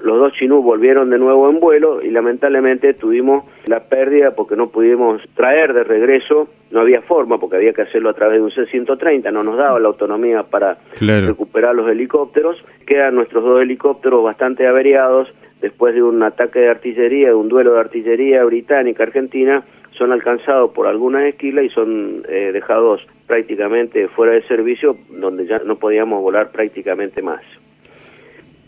los 0.03 0.19
dos 0.19 0.33
Chinook 0.33 0.65
volvieron 0.65 1.11
de 1.11 1.19
nuevo 1.19 1.49
en 1.51 1.61
vuelo 1.61 2.03
y 2.03 2.11
lamentablemente 2.11 2.95
tuvimos 2.95 3.45
la 3.67 3.81
pérdida 3.81 4.35
porque 4.35 4.57
no 4.57 4.71
pudimos 4.71 5.23
traer 5.35 5.73
de 5.75 5.85
regreso, 5.85 6.49
no 6.71 6.81
había 6.81 7.03
forma 7.03 7.39
porque 7.39 7.57
había 7.57 7.73
que 7.73 7.83
hacerlo 7.83 8.11
a 8.11 8.15
través 8.15 8.39
de 8.39 8.45
un 8.45 8.51
C-130, 8.51 9.31
no 9.33 9.43
nos 9.43 9.57
daba 9.57 9.79
la 9.79 9.89
autonomía 9.89 10.43
para 10.43 10.79
recuperar 10.99 11.75
los 11.75 11.89
helicópteros, 11.89 12.57
quedan 12.87 13.15
nuestros 13.15 13.45
dos 13.45 13.61
helicópteros 13.61 14.25
bastante 14.25 14.67
averiados, 14.67 15.33
después 15.61 15.95
de 15.95 16.03
un 16.03 16.23
ataque 16.23 16.61
de 16.61 16.69
artillería, 16.69 17.29
de 17.29 17.35
un 17.35 17.49
duelo 17.49 17.75
de 17.75 17.81
artillería 17.81 18.45
británica-argentina, 18.45 19.65
son 19.93 20.13
alcanzados 20.13 20.71
por 20.71 20.87
algunas 20.87 21.25
esquilas 21.25 21.65
y 21.65 21.69
son 21.71 22.25
eh, 22.29 22.51
dejados 22.53 23.07
prácticamente 23.27 24.09
fuera 24.09 24.33
de 24.33 24.43
servicio, 24.43 24.97
donde 25.09 25.47
ya 25.47 25.59
no 25.59 25.77
podíamos 25.77 26.23
volar 26.23 26.51
prácticamente 26.53 27.21
más. 27.21 27.43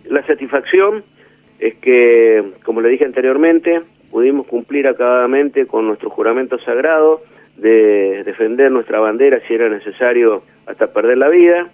La 0.06 0.26
satisfacción 0.26 1.04
es 1.60 1.74
que, 1.76 2.42
como 2.64 2.80
le 2.80 2.88
dije 2.88 3.04
anteriormente, 3.04 3.80
pudimos 4.10 4.46
cumplir 4.46 4.88
acabadamente 4.88 5.66
con 5.66 5.86
nuestro 5.86 6.10
juramento 6.10 6.58
sagrado 6.58 7.20
de 7.56 8.24
defender 8.24 8.72
nuestra 8.72 8.98
bandera 8.98 9.40
si 9.46 9.54
era 9.54 9.68
necesario 9.68 10.42
hasta 10.66 10.92
perder 10.92 11.18
la 11.18 11.28
vida. 11.28 11.68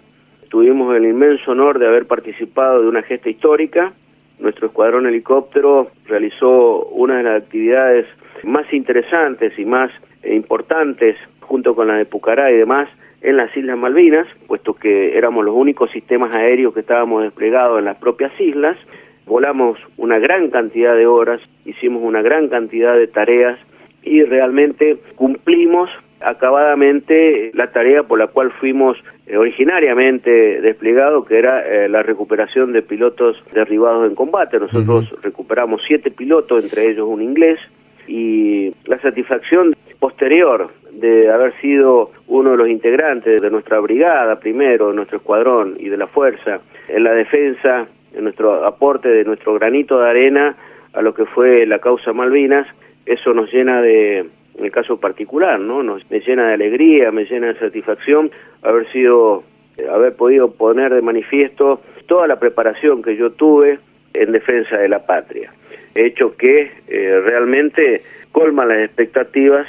Tuvimos 0.49 0.95
el 0.95 1.05
inmenso 1.05 1.51
honor 1.51 1.79
de 1.79 1.87
haber 1.87 2.05
participado 2.05 2.81
de 2.81 2.89
una 2.89 3.01
gesta 3.01 3.29
histórica 3.29 3.93
nuestro 4.39 4.67
escuadrón 4.67 5.07
helicóptero 5.07 5.87
realizó 6.05 6.85
una 6.85 7.17
de 7.17 7.23
las 7.23 7.43
actividades 7.43 8.05
más 8.43 8.71
interesantes 8.71 9.57
y 9.57 9.65
más 9.65 9.91
importantes, 10.23 11.15
junto 11.41 11.75
con 11.75 11.87
la 11.87 11.95
de 11.95 12.05
Pucará 12.05 12.51
y 12.51 12.57
demás, 12.57 12.89
en 13.21 13.37
las 13.37 13.55
Islas 13.55 13.77
Malvinas, 13.77 14.27
puesto 14.47 14.73
que 14.73 15.17
éramos 15.17 15.43
los 15.43 15.55
únicos 15.55 15.91
sistemas 15.91 16.33
aéreos 16.33 16.73
que 16.73 16.81
estábamos 16.81 17.23
desplegados 17.23 17.79
en 17.79 17.85
las 17.85 17.97
propias 17.97 18.31
islas. 18.39 18.77
Volamos 19.25 19.79
una 19.97 20.19
gran 20.19 20.49
cantidad 20.49 20.95
de 20.95 21.07
horas, 21.07 21.41
hicimos 21.65 22.03
una 22.03 22.21
gran 22.21 22.47
cantidad 22.47 22.95
de 22.95 23.07
tareas 23.07 23.59
y 24.03 24.23
realmente 24.23 24.97
cumplimos 25.15 25.89
acabadamente 26.21 27.51
la 27.53 27.67
tarea 27.71 28.03
por 28.03 28.19
la 28.19 28.27
cual 28.27 28.51
fuimos 28.51 28.97
eh, 29.27 29.37
originariamente 29.37 30.61
desplegados, 30.61 31.27
que 31.27 31.37
era 31.37 31.61
eh, 31.65 31.89
la 31.89 32.03
recuperación 32.03 32.73
de 32.73 32.81
pilotos 32.81 33.43
derribados 33.53 34.07
en 34.09 34.15
combate. 34.15 34.59
Nosotros 34.59 35.13
recuperamos 35.21 35.81
siete 35.87 36.11
pilotos, 36.11 36.63
entre 36.63 36.89
ellos 36.89 37.07
un 37.07 37.21
inglés, 37.21 37.59
y 38.07 38.73
la 38.85 38.99
satisfacción 38.99 39.75
posterior 39.99 40.69
de 40.91 41.29
haber 41.29 41.53
sido 41.59 42.11
uno 42.27 42.51
de 42.51 42.57
los 42.57 42.69
integrantes 42.69 43.41
de 43.41 43.49
nuestra 43.51 43.79
brigada, 43.79 44.39
primero, 44.39 44.89
de 44.89 44.95
nuestro 44.95 45.17
escuadrón 45.17 45.75
y 45.79 45.89
de 45.89 45.97
la 45.97 46.07
fuerza, 46.07 46.59
en 46.87 47.03
la 47.03 47.13
defensa, 47.13 47.85
en 48.15 48.23
nuestro 48.23 48.65
aporte 48.65 49.09
de 49.09 49.23
nuestro 49.23 49.53
granito 49.53 49.99
de 49.99 50.09
arena 50.09 50.55
a 50.93 51.01
lo 51.01 51.13
que 51.13 51.25
fue 51.25 51.65
la 51.65 51.79
causa 51.79 52.13
Malvinas, 52.13 52.67
eso 53.05 53.33
nos 53.33 53.51
llena 53.53 53.81
de, 53.81 54.25
en 54.57 54.65
el 54.65 54.71
caso 54.71 54.99
particular, 54.99 55.59
¿no? 55.59 55.83
Nos, 55.83 56.09
me 56.09 56.19
llena 56.19 56.47
de 56.47 56.53
alegría, 56.55 57.11
me 57.11 57.25
llena 57.25 57.47
de 57.47 57.59
satisfacción 57.59 58.31
haber 58.63 58.91
sido, 58.91 59.43
haber 59.91 60.15
podido 60.15 60.51
poner 60.51 60.93
de 60.93 61.01
manifiesto 61.01 61.81
toda 62.07 62.27
la 62.27 62.39
preparación 62.39 63.01
que 63.01 63.15
yo 63.15 63.31
tuve 63.31 63.79
en 64.13 64.31
defensa 64.31 64.77
de 64.77 64.89
la 64.89 65.05
patria. 65.05 65.51
Hecho 65.93 66.35
que 66.35 66.71
eh, 66.87 67.21
realmente 67.23 68.01
colma 68.31 68.65
las 68.65 68.79
expectativas, 68.79 69.67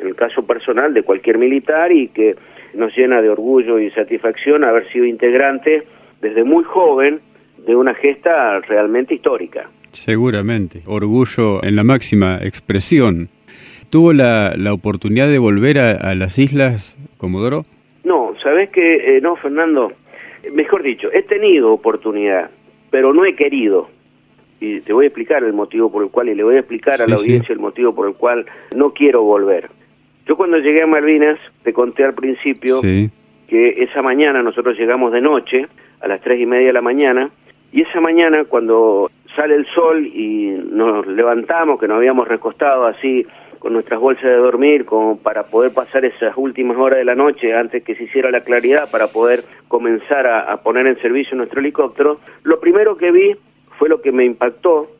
en 0.00 0.08
el 0.08 0.14
caso 0.14 0.46
personal, 0.46 0.94
de 0.94 1.02
cualquier 1.02 1.38
militar 1.38 1.90
y 1.92 2.08
que 2.08 2.36
nos 2.74 2.96
llena 2.96 3.20
de 3.22 3.30
orgullo 3.30 3.78
y 3.78 3.90
satisfacción 3.90 4.64
haber 4.64 4.88
sido 4.92 5.04
integrante 5.04 5.82
desde 6.20 6.44
muy 6.44 6.64
joven 6.64 7.20
de 7.66 7.74
una 7.74 7.94
gesta 7.94 8.60
realmente 8.60 9.14
histórica. 9.14 9.68
Seguramente, 9.92 10.82
orgullo 10.86 11.64
en 11.64 11.74
la 11.76 11.82
máxima 11.82 12.38
expresión. 12.42 13.30
¿Tuvo 13.90 14.12
la, 14.12 14.54
la 14.56 14.74
oportunidad 14.74 15.28
de 15.28 15.38
volver 15.38 15.78
a, 15.78 16.14
las 16.14 16.38
islas, 16.38 16.96
Comodoro? 17.16 17.64
No, 18.04 18.34
sabes 18.42 18.68
que 18.70 19.16
eh, 19.16 19.20
no, 19.20 19.36
Fernando. 19.36 19.92
Mejor 20.52 20.82
dicho, 20.82 21.08
he 21.12 21.22
tenido 21.22 21.72
oportunidad, 21.72 22.50
pero 22.90 23.14
no 23.14 23.24
he 23.24 23.34
querido. 23.34 23.88
Y 24.60 24.80
te 24.80 24.92
voy 24.92 25.04
a 25.04 25.08
explicar 25.08 25.42
el 25.42 25.52
motivo 25.52 25.90
por 25.90 26.02
el 26.02 26.10
cual, 26.10 26.28
y 26.28 26.34
le 26.34 26.42
voy 26.42 26.56
a 26.56 26.60
explicar 26.60 27.00
a 27.00 27.06
la 27.06 27.16
audiencia 27.16 27.52
el 27.52 27.60
motivo 27.60 27.94
por 27.94 28.08
el 28.08 28.14
cual 28.14 28.44
no 28.76 28.92
quiero 28.92 29.22
volver. 29.22 29.70
Yo 30.26 30.36
cuando 30.36 30.58
llegué 30.58 30.82
a 30.82 30.86
Malvinas, 30.86 31.38
te 31.62 31.72
conté 31.72 32.04
al 32.04 32.14
principio 32.14 32.82
que 32.82 33.82
esa 33.82 34.02
mañana 34.02 34.42
nosotros 34.42 34.76
llegamos 34.78 35.12
de 35.12 35.22
noche, 35.22 35.66
a 36.00 36.08
las 36.08 36.20
tres 36.20 36.40
y 36.40 36.46
media 36.46 36.66
de 36.66 36.72
la 36.74 36.82
mañana, 36.82 37.30
y 37.72 37.82
esa 37.82 38.00
mañana 38.00 38.44
cuando 38.44 39.10
sale 39.34 39.54
el 39.54 39.66
sol 39.74 40.06
y 40.06 40.50
nos 40.70 41.06
levantamos, 41.06 41.80
que 41.80 41.88
nos 41.88 41.96
habíamos 41.96 42.28
recostado 42.28 42.86
así 42.86 43.26
con 43.58 43.72
nuestras 43.72 44.00
bolsas 44.00 44.24
de 44.24 44.36
dormir 44.36 44.84
como 44.84 45.18
para 45.18 45.44
poder 45.44 45.72
pasar 45.72 46.04
esas 46.04 46.36
últimas 46.36 46.76
horas 46.76 46.98
de 46.98 47.04
la 47.04 47.14
noche 47.14 47.54
antes 47.54 47.82
que 47.82 47.94
se 47.94 48.04
hiciera 48.04 48.30
la 48.30 48.42
claridad 48.42 48.90
para 48.90 49.08
poder 49.08 49.44
comenzar 49.68 50.26
a, 50.26 50.56
poner 50.62 50.86
en 50.86 51.00
servicio 51.00 51.36
nuestro 51.36 51.60
helicóptero, 51.60 52.20
lo 52.42 52.60
primero 52.60 52.96
que 52.96 53.10
vi 53.10 53.36
fue 53.78 53.88
lo 53.88 54.00
que 54.00 54.12
me 54.12 54.24
impactó, 54.24 54.90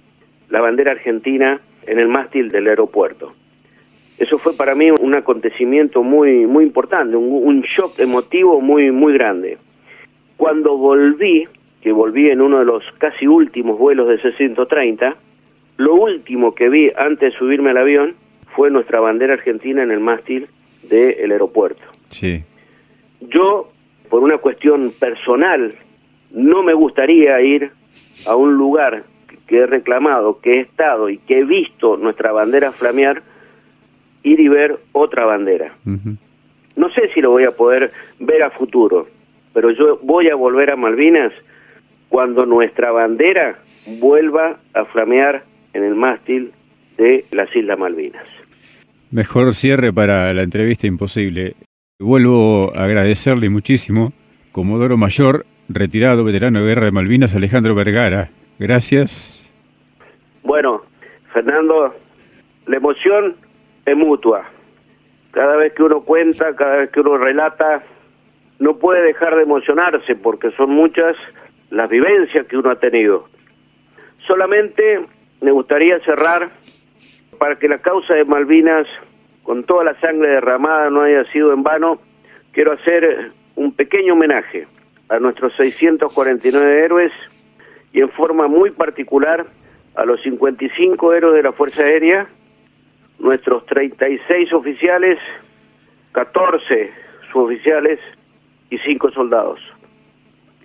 la 0.48 0.60
bandera 0.60 0.92
argentina 0.92 1.60
en 1.86 1.98
el 1.98 2.08
mástil 2.08 2.50
del 2.50 2.68
aeropuerto. 2.68 3.32
Eso 4.18 4.38
fue 4.38 4.54
para 4.54 4.74
mí 4.74 4.90
un 4.90 5.14
acontecimiento 5.14 6.02
muy 6.02 6.46
muy 6.46 6.64
importante, 6.64 7.16
un, 7.16 7.46
un 7.46 7.60
shock 7.62 7.98
emotivo 7.98 8.60
muy 8.60 8.90
muy 8.90 9.12
grande. 9.12 9.58
Cuando 10.36 10.76
volví, 10.76 11.46
que 11.80 11.92
volví 11.92 12.30
en 12.30 12.40
uno 12.40 12.58
de 12.60 12.64
los 12.64 12.84
casi 12.98 13.26
últimos 13.26 13.78
vuelos 13.78 14.08
de 14.08 14.18
C-130, 14.18 15.14
lo 15.76 15.94
último 15.94 16.54
que 16.54 16.68
vi 16.68 16.90
antes 16.96 17.32
de 17.32 17.38
subirme 17.38 17.70
al 17.70 17.78
avión 17.78 18.14
fue 18.58 18.72
nuestra 18.72 18.98
bandera 18.98 19.34
argentina 19.34 19.84
en 19.84 19.92
el 19.92 20.00
mástil 20.00 20.48
del 20.82 21.30
aeropuerto. 21.30 21.80
Sí. 22.08 22.42
Yo, 23.20 23.70
por 24.10 24.24
una 24.24 24.38
cuestión 24.38 24.92
personal, 24.98 25.76
no 26.32 26.64
me 26.64 26.74
gustaría 26.74 27.40
ir 27.40 27.70
a 28.26 28.34
un 28.34 28.54
lugar 28.54 29.04
que 29.46 29.58
he 29.58 29.66
reclamado, 29.66 30.40
que 30.40 30.54
he 30.54 30.60
estado 30.62 31.08
y 31.08 31.18
que 31.18 31.38
he 31.38 31.44
visto 31.44 31.96
nuestra 31.98 32.32
bandera 32.32 32.72
flamear, 32.72 33.22
ir 34.24 34.40
y 34.40 34.48
ver 34.48 34.80
otra 34.90 35.24
bandera. 35.24 35.76
No 36.74 36.90
sé 36.90 37.10
si 37.14 37.20
lo 37.20 37.30
voy 37.30 37.44
a 37.44 37.52
poder 37.52 37.92
ver 38.18 38.42
a 38.42 38.50
futuro, 38.50 39.06
pero 39.54 39.70
yo 39.70 40.00
voy 40.02 40.30
a 40.30 40.34
volver 40.34 40.72
a 40.72 40.76
Malvinas 40.76 41.32
cuando 42.08 42.44
nuestra 42.44 42.90
bandera 42.90 43.60
vuelva 44.00 44.56
a 44.74 44.84
flamear 44.86 45.44
en 45.74 45.84
el 45.84 45.94
mástil 45.94 46.50
de 46.96 47.24
las 47.30 47.54
Islas 47.54 47.78
Malvinas. 47.78 48.26
Mejor 49.10 49.54
cierre 49.54 49.90
para 49.90 50.34
la 50.34 50.42
entrevista 50.42 50.86
imposible. 50.86 51.54
Vuelvo 51.98 52.72
a 52.76 52.84
agradecerle 52.84 53.48
muchísimo, 53.48 54.12
Comodoro 54.52 54.98
Mayor, 54.98 55.46
retirado 55.70 56.24
veterano 56.24 56.60
de 56.60 56.66
guerra 56.66 56.84
de 56.84 56.92
Malvinas, 56.92 57.34
Alejandro 57.34 57.74
Vergara. 57.74 58.28
Gracias. 58.58 59.50
Bueno, 60.42 60.82
Fernando, 61.32 61.94
la 62.66 62.76
emoción 62.76 63.36
es 63.86 63.96
mutua. 63.96 64.44
Cada 65.30 65.56
vez 65.56 65.72
que 65.72 65.82
uno 65.82 66.02
cuenta, 66.02 66.54
cada 66.54 66.76
vez 66.76 66.90
que 66.90 67.00
uno 67.00 67.16
relata, 67.16 67.82
no 68.58 68.76
puede 68.76 69.02
dejar 69.02 69.36
de 69.36 69.42
emocionarse 69.44 70.16
porque 70.16 70.50
son 70.50 70.68
muchas 70.70 71.16
las 71.70 71.88
vivencias 71.88 72.46
que 72.46 72.58
uno 72.58 72.70
ha 72.70 72.76
tenido. 72.76 73.26
Solamente 74.26 75.00
me 75.40 75.50
gustaría 75.50 75.98
cerrar 76.00 76.50
para 77.38 77.56
que 77.56 77.68
la 77.68 77.78
causa 77.78 78.14
de 78.14 78.24
Malvinas, 78.24 78.86
con 79.42 79.64
toda 79.64 79.84
la 79.84 80.00
sangre 80.00 80.28
derramada, 80.28 80.90
no 80.90 81.02
haya 81.02 81.24
sido 81.32 81.52
en 81.52 81.62
vano, 81.62 82.00
quiero 82.52 82.72
hacer 82.72 83.32
un 83.54 83.72
pequeño 83.72 84.12
homenaje 84.12 84.66
a 85.08 85.18
nuestros 85.18 85.54
649 85.56 86.84
héroes 86.84 87.12
y 87.92 88.00
en 88.00 88.10
forma 88.10 88.46
muy 88.46 88.70
particular 88.70 89.46
a 89.94 90.04
los 90.04 90.20
55 90.22 91.14
héroes 91.14 91.34
de 91.34 91.42
la 91.42 91.52
Fuerza 91.52 91.82
Aérea, 91.82 92.28
nuestros 93.18 93.64
36 93.66 94.52
oficiales, 94.52 95.18
14 96.12 96.92
suboficiales 97.32 97.98
y 98.70 98.78
5 98.78 99.10
soldados. 99.12 99.60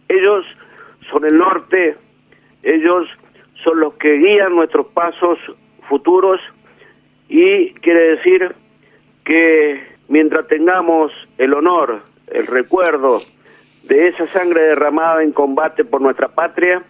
Ellos 0.10 0.46
son 1.10 1.26
el 1.26 1.38
norte, 1.38 1.96
ellos 2.62 3.08
son 3.64 3.80
los 3.80 3.94
que 3.96 4.18
guían 4.18 4.56
nuestros 4.56 4.88
pasos 4.88 5.40
futuros 5.88 6.40
y 7.30 7.74
quiere 7.76 8.16
decir 8.16 8.54
que 9.24 9.82
mientras 10.08 10.48
tengamos 10.48 11.12
el 11.38 11.54
honor, 11.54 12.02
el 12.28 12.48
recuerdo 12.48 13.22
de 13.84 14.08
esa 14.08 14.28
sangre 14.28 14.62
derramada 14.62 15.24
en 15.24 15.32
combate 15.32 15.84
por 15.84 16.02
nuestra 16.02 16.30
patria, 16.30 16.84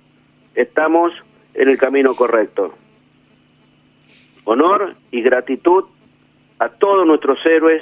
estamos 0.55 1.11
en 1.53 1.69
el 1.69 1.77
camino 1.77 2.13
correcto. 2.15 2.73
Honor 4.45 4.95
y 5.11 5.21
gratitud 5.21 5.85
a 6.59 6.69
todos 6.69 7.05
nuestros 7.07 7.39
héroes 7.45 7.81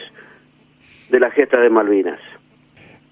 de 1.10 1.20
la 1.20 1.32
gesta 1.32 1.60
de 1.60 1.70
Malvinas. 1.70 2.20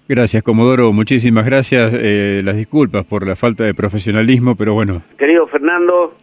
Gracias, 0.08 0.42
Comodoro. 0.42 0.92
Muchísimas 0.92 1.46
gracias. 1.46 1.94
Eh, 1.94 2.42
las 2.44 2.56
disculpas 2.56 3.04
por 3.04 3.26
la 3.26 3.36
falta 3.36 3.62
de 3.62 3.74
profesionalismo, 3.74 4.56
pero 4.56 4.74
bueno. 4.74 5.02
Querido 5.16 5.46
Fernando, 5.46 6.16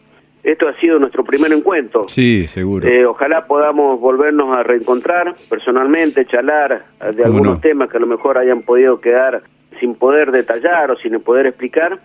esto 0.52 0.68
ha 0.68 0.74
sido 0.80 0.98
nuestro 0.98 1.26
primer 1.26 1.52
encuentro. 1.52 2.08
Sí, 2.08 2.48
seguro. 2.48 2.88
Eh, 2.88 3.06
ojalá 3.06 3.45
podamos 3.45 4.00
volvernos 4.00 4.58
a 4.58 4.64
reencontrar 4.64 5.36
personalmente, 5.50 6.26
charlar 6.26 6.86
de 7.14 7.24
algunos 7.24 7.60
temas 7.60 7.89
que 7.89 7.98
a 7.98 8.00
lo 8.00 8.08
mejor 8.08 8.38
hayan 8.38 8.62
podido 8.62 9.02
quedar 9.02 9.41
sin 9.82 9.95
poder 9.95 10.32
detallar 10.32 10.89
o 10.89 10.95
sin 10.98 11.20
poder 11.20 11.48
explicar. 11.48 12.00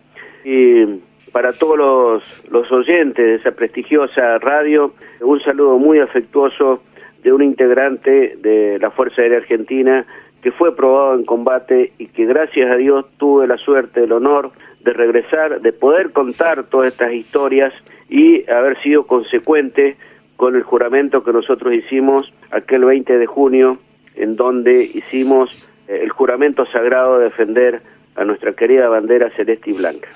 Y 0.45 0.87
para 1.31 1.53
todos 1.53 1.79
los, 1.79 2.23
los 2.51 2.71
oyentes 2.73 3.25
de 3.25 3.35
esa 3.37 3.53
prestigiosa 3.53 4.39
radio, 4.39 4.93
un 5.21 5.41
saludo 5.43 5.79
muy 5.79 6.01
afectuoso 6.01 6.83
de 7.23 7.33
un 7.33 7.43
integrante 7.43 8.37
de 8.39 8.79
la 8.81 8.91
Fuerza 8.91 9.23
Aérea 9.23 9.39
Argentina 9.39 10.05
que 10.43 10.51
fue 10.51 10.75
probado 10.75 11.15
en 11.15 11.25
combate 11.25 11.93
y 11.99 12.07
que 12.09 12.27
gracias 12.27 12.69
a 12.69 12.75
Dios 12.75 13.07
tuve 13.19 13.47
la 13.47 13.57
suerte, 13.59 14.03
el 14.03 14.13
honor 14.13 14.51
de 14.81 14.93
regresar, 14.93 15.61
de 15.61 15.73
poder 15.73 16.11
contar 16.11 16.65
todas 16.65 16.89
estas 16.89 17.13
historias 17.13 17.73
y 18.13 18.49
haber 18.51 18.81
sido 18.83 19.07
consecuente 19.07 19.97
con 20.37 20.55
el 20.55 20.63
juramento 20.63 21.25
que 21.25 21.33
nosotros 21.33 21.73
hicimos 21.73 22.31
aquel 22.51 22.85
20 22.85 23.17
de 23.17 23.27
junio, 23.27 23.79
en 24.15 24.37
donde 24.37 24.85
hicimos 24.85 25.51
eh, 25.89 26.01
el 26.03 26.11
juramento 26.11 26.67
sagrado 26.67 27.19
de 27.19 27.25
defender 27.25 27.81
a 28.15 28.25
nuestra 28.25 28.53
querida 28.53 28.89
bandera 28.91 29.31
celeste 29.31 29.71
y 29.71 29.73
blanca. 29.73 30.09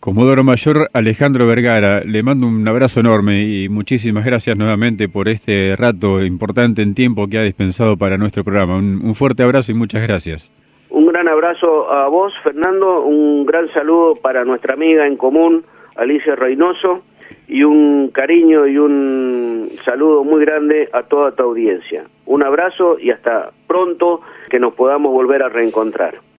Comodoro 0.00 0.42
Mayor 0.42 0.88
Alejandro 0.94 1.46
Vergara, 1.46 2.00
le 2.00 2.22
mando 2.22 2.46
un 2.46 2.66
abrazo 2.66 3.00
enorme 3.00 3.42
y 3.42 3.68
muchísimas 3.68 4.24
gracias 4.24 4.56
nuevamente 4.56 5.08
por 5.08 5.28
este 5.28 5.76
rato 5.76 6.24
importante 6.24 6.80
en 6.80 6.94
tiempo 6.94 7.28
que 7.28 7.38
ha 7.38 7.42
dispensado 7.42 7.98
para 7.98 8.16
nuestro 8.16 8.42
programa. 8.42 8.78
Un, 8.78 9.14
fuerte 9.14 9.42
abrazo 9.42 9.70
y 9.70 9.74
muchas 9.74 10.02
gracias. 10.02 10.50
Un 10.88 11.06
gran 11.06 11.28
abrazo 11.28 11.92
a 11.92 12.08
vos, 12.08 12.32
Fernando, 12.42 13.02
un 13.02 13.44
gran 13.44 13.70
saludo 13.74 14.16
para 14.16 14.44
nuestra 14.44 14.74
amiga 14.74 15.06
en 15.06 15.16
común, 15.16 15.64
Alicia 15.96 16.36
Reynoso, 16.36 17.02
y 17.48 17.64
un 17.64 18.08
cariño 18.08 18.66
y 18.66 18.78
un 18.78 19.70
saludo 19.84 20.24
muy 20.24 20.44
grande 20.44 20.88
a 20.92 21.02
toda 21.02 21.32
tu 21.32 21.42
audiencia. 21.42 22.04
Un 22.26 22.42
abrazo 22.42 22.98
y 22.98 23.10
hasta 23.10 23.50
pronto 23.66 24.20
que 24.50 24.58
nos 24.58 24.74
podamos 24.74 25.12
volver 25.12 25.42
a 25.42 25.48
reencontrar. 25.48 26.31